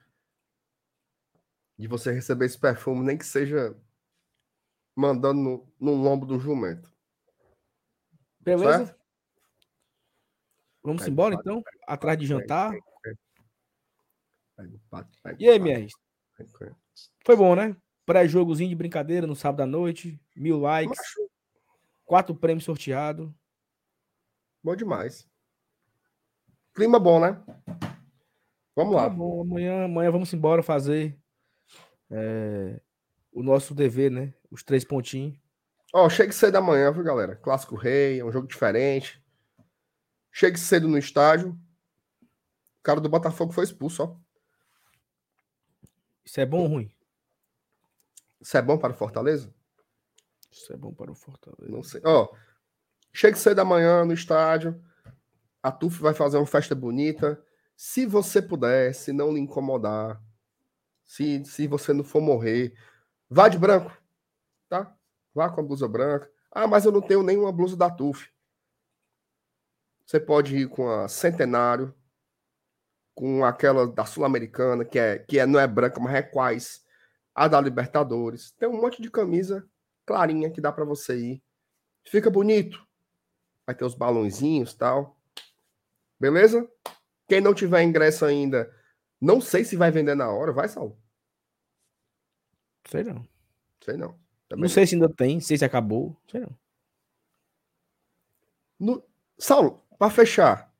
[1.78, 3.76] de você receber esse perfume, nem que seja
[4.94, 6.92] mandando no, no lombo do jumento.
[8.38, 8.86] Beleza?
[8.86, 9.02] Certo?
[10.82, 11.62] Vamos Pega embora, pato, então?
[11.86, 12.72] Atrás de jantar.
[14.56, 14.80] Pega
[15.22, 16.81] pega E aí, o
[17.24, 17.76] Foi bom, né?
[18.04, 20.20] Pré-jogozinho de brincadeira no sábado à noite.
[20.34, 20.96] Mil likes.
[20.96, 21.30] Macho,
[22.04, 23.30] Quatro prêmios sorteados.
[24.62, 25.28] Bom demais.
[26.74, 27.40] Clima bom, né?
[28.74, 29.08] Vamos Tá lá.
[29.08, 31.18] bom, amanhã, amanhã vamos embora fazer
[32.10, 32.80] é,
[33.30, 34.34] o nosso dever, né?
[34.50, 35.38] Os três pontinhos.
[35.94, 37.36] Ó, chegue cedo amanhã, viu, galera?
[37.36, 39.22] Clássico Rei, é um jogo diferente.
[40.30, 41.50] Chegue cedo no estádio.
[41.50, 44.16] O cara do Botafogo foi expulso, ó.
[46.24, 46.90] Isso é bom ou ruim?
[48.42, 49.54] Isso é bom para o Fortaleza?
[50.50, 51.70] Isso é bom para o Fortaleza.
[51.72, 52.02] Não sei.
[52.04, 52.28] Ó,
[53.12, 54.82] chega cedo da manhã no estádio.
[55.62, 57.42] A TUF vai fazer uma festa bonita.
[57.76, 60.20] Se você puder, se não lhe incomodar,
[61.04, 62.74] se, se você não for morrer,
[63.30, 63.96] vá de branco,
[64.68, 64.94] tá?
[65.32, 66.30] Vá com a blusa branca.
[66.50, 68.28] Ah, mas eu não tenho nenhuma blusa da TUF.
[70.04, 71.94] Você pode ir com a Centenário,
[73.14, 76.81] com aquela da Sul-Americana, que, é, que é, não é branca, mas é quais.
[77.34, 78.52] A da Libertadores.
[78.52, 79.68] Tem um monte de camisa
[80.04, 81.42] clarinha que dá para você ir.
[82.04, 82.86] Fica bonito.
[83.66, 85.18] Vai ter os balãozinhos e tal.
[86.18, 86.68] Beleza?
[87.28, 88.70] Quem não tiver ingresso ainda,
[89.20, 90.52] não sei se vai vender na hora.
[90.52, 91.00] Vai, Saulo?
[92.86, 93.26] Sei não.
[93.82, 94.18] Sei não.
[94.48, 96.20] Também Não sei se ainda tem, sei se acabou.
[96.30, 96.58] Sei não.
[98.78, 99.04] No...
[99.38, 100.72] Saulo, para fechar.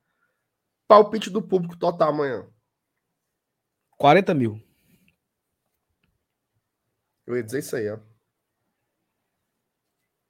[0.86, 2.46] Palpite do público total amanhã.
[3.96, 4.60] 40 mil.
[7.26, 7.98] Eu ia dizer isso aí, ó.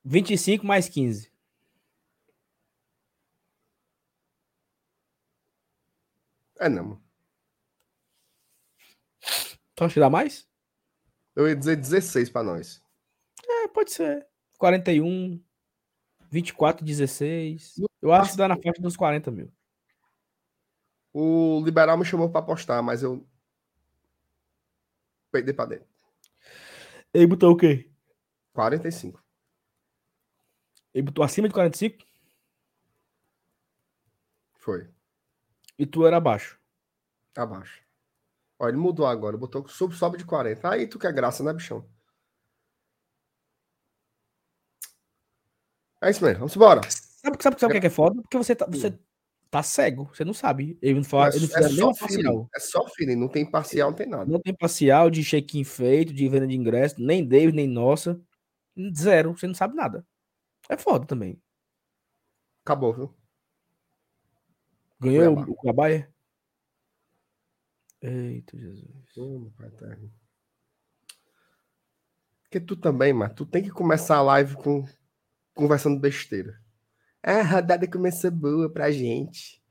[0.05, 1.33] 25 mais 15.
[6.59, 7.01] É não.
[9.73, 10.49] Então acho que dá mais?
[11.35, 12.83] Eu ia dizer 16 para nós.
[13.45, 14.27] É, pode ser.
[14.59, 15.43] 41,
[16.31, 17.81] 24, 16.
[18.01, 19.53] Eu acho que dá na faixa dos 40 mil.
[21.13, 23.27] O liberal me chamou para apostar, mas eu
[25.31, 25.92] peidei para dentro.
[27.15, 27.91] Ele botou o quê?
[28.53, 29.23] 45.
[30.95, 32.05] Ele botou acima de 45
[34.55, 34.89] Foi.
[35.79, 36.59] e tu era abaixo.
[37.37, 37.83] Abaixo.
[38.59, 40.71] Ó, ele mudou agora, botou sub, sobe de 40.
[40.71, 41.89] Aí tu quer graça, né, bichão?
[46.01, 46.81] É isso mesmo, vamos embora.
[46.89, 48.21] Sabe, sabe, sabe o que é que é foda?
[48.23, 48.99] Porque você tá, você
[49.53, 50.79] tá cego, você não sabe.
[50.81, 52.51] Ele não, fala, É, ele não é só parcial.
[52.57, 54.25] É só feeling, não tem parcial, não tem nada.
[54.25, 58.19] Não tem parcial de check-in feito, de venda de ingresso, nem David, nem nossa.
[58.97, 60.07] Zero, você não sabe nada.
[60.71, 61.39] É foda também.
[62.65, 63.15] Acabou, viu?
[64.99, 65.53] Ganhou Cuiabá.
[65.53, 66.09] o Cuiabá, é?
[68.01, 68.89] Eita, Jesus.
[69.15, 70.11] Meu pai eterno.
[72.45, 74.87] Porque tu também, mano, tu tem que começar a live com
[75.53, 76.59] conversando besteira.
[77.23, 79.63] A rodada começou boa pra gente.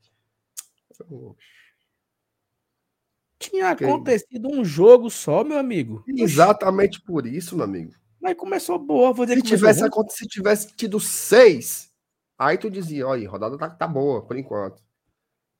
[3.38, 6.04] Tinha acontecido um jogo só, meu amigo.
[6.06, 7.92] Exatamente por isso, meu amigo.
[8.20, 9.88] Mas começou boa, vou dizer Se que tivesse, ruim.
[9.88, 11.92] aconte- se tivesse tido seis,
[12.38, 14.80] aí tu dizia, olha, rodada tá, tá boa, por enquanto.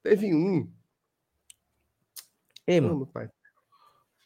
[0.02, 0.70] Teve um.
[2.66, 3.28] Ei, mano, pai.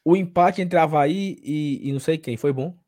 [0.05, 2.79] o empate entre Havaí e, e não sei quem foi bom.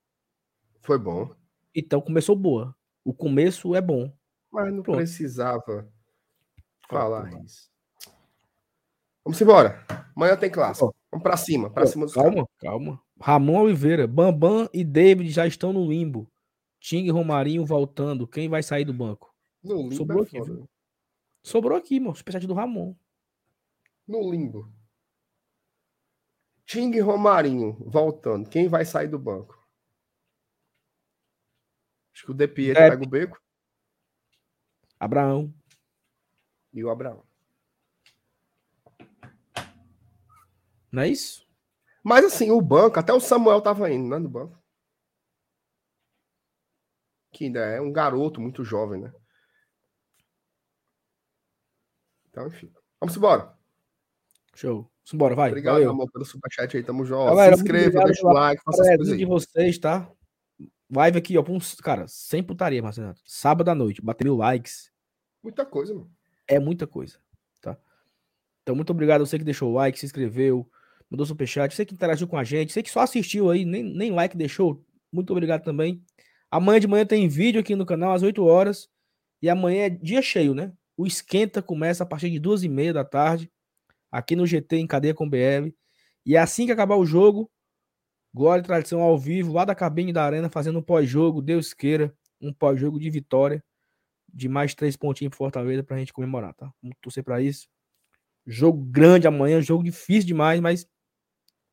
[0.82, 1.34] Foi bom.
[1.74, 2.76] Então começou boa.
[3.02, 4.12] O começo é bom.
[4.50, 4.96] Mas não Pronto.
[4.96, 5.88] precisava
[6.84, 7.42] Ah, falar porra.
[7.44, 7.70] isso.
[9.24, 9.84] Vamos embora.
[10.16, 10.94] Amanhã tem clássico.
[11.10, 12.32] Vamos pra cima, pra Ó, cima dos caras.
[12.34, 13.02] calma, calma.
[13.20, 16.30] Ramon Oliveira, Bambam e David já estão no limbo.
[16.80, 18.26] Ting e Romarinho voltando.
[18.26, 19.34] Quem vai sair do banco?
[19.62, 20.52] No limbo Sobrou é aqui, foda.
[20.54, 20.70] viu?
[21.42, 22.14] Sobrou aqui, mano.
[22.16, 22.94] Superchat do Ramon.
[24.06, 24.72] No limbo.
[26.66, 28.48] Ting e Romarinho voltando.
[28.48, 29.58] Quem vai sair do banco?
[32.14, 33.38] Acho que o De Pietro pega o beco
[34.98, 35.52] Abraão.
[36.72, 37.24] e o Abraão.
[40.92, 41.46] Não é isso?
[42.02, 44.18] Mas assim, o banco, até o Samuel tava indo, né?
[44.18, 44.58] No banco.
[47.32, 49.12] Que ainda é um garoto muito jovem, né?
[52.30, 52.72] Então, enfim.
[53.00, 53.54] Vamos embora.
[54.54, 54.90] Show.
[55.04, 55.48] Simbora, vai.
[55.50, 55.90] Obrigado, Valeu.
[55.90, 56.82] amor, pelo superchat aí.
[56.82, 57.34] Tamo junto.
[57.36, 59.28] Se inscreva, deixa o like, faça as coisas Presente de aí.
[59.28, 60.10] vocês, tá?
[60.90, 61.44] Live aqui, ó.
[61.48, 63.14] uns- Cara, sem putaria, Marcelo.
[63.24, 64.00] Sábado à noite.
[64.02, 64.90] Bater mil likes.
[65.42, 66.10] Muita coisa, mano.
[66.46, 67.18] É muita coisa,
[67.60, 67.76] tá?
[68.62, 70.68] Então, muito obrigado a você que deixou o like, se inscreveu,
[71.10, 74.10] mandou superchat, você que interagiu com a gente, você que só assistiu aí, nem, nem
[74.10, 76.02] like deixou, muito obrigado também.
[76.50, 78.88] Amanhã de manhã tem vídeo aqui no canal às 8 horas
[79.42, 80.72] e amanhã é dia cheio, né?
[80.96, 83.50] O esquenta começa a partir de duas e meia da tarde
[84.10, 85.72] aqui no GT em cadeia com BR.
[86.24, 87.50] E assim que acabar o jogo,
[88.32, 92.14] Glória e Tradição ao vivo, lá da cabine da arena, fazendo um pós-jogo, Deus queira,
[92.40, 93.62] um pós-jogo de vitória
[94.32, 96.72] de mais três pontinhos pro Fortaleza pra gente comemorar, tá?
[96.82, 97.68] Vamos torcer pra isso.
[98.46, 100.86] Jogo grande amanhã, jogo difícil demais, mas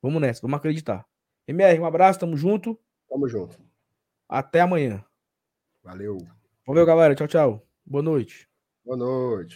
[0.01, 1.05] vamos nessa, vamos acreditar.
[1.47, 2.79] MR, um abraço, tamo junto.
[3.09, 3.59] Tamo junto.
[4.27, 5.03] Até amanhã.
[5.83, 6.17] Valeu.
[6.65, 7.13] Valeu, galera.
[7.13, 7.67] Tchau, tchau.
[7.85, 8.49] Boa noite.
[8.83, 9.43] Boa noite.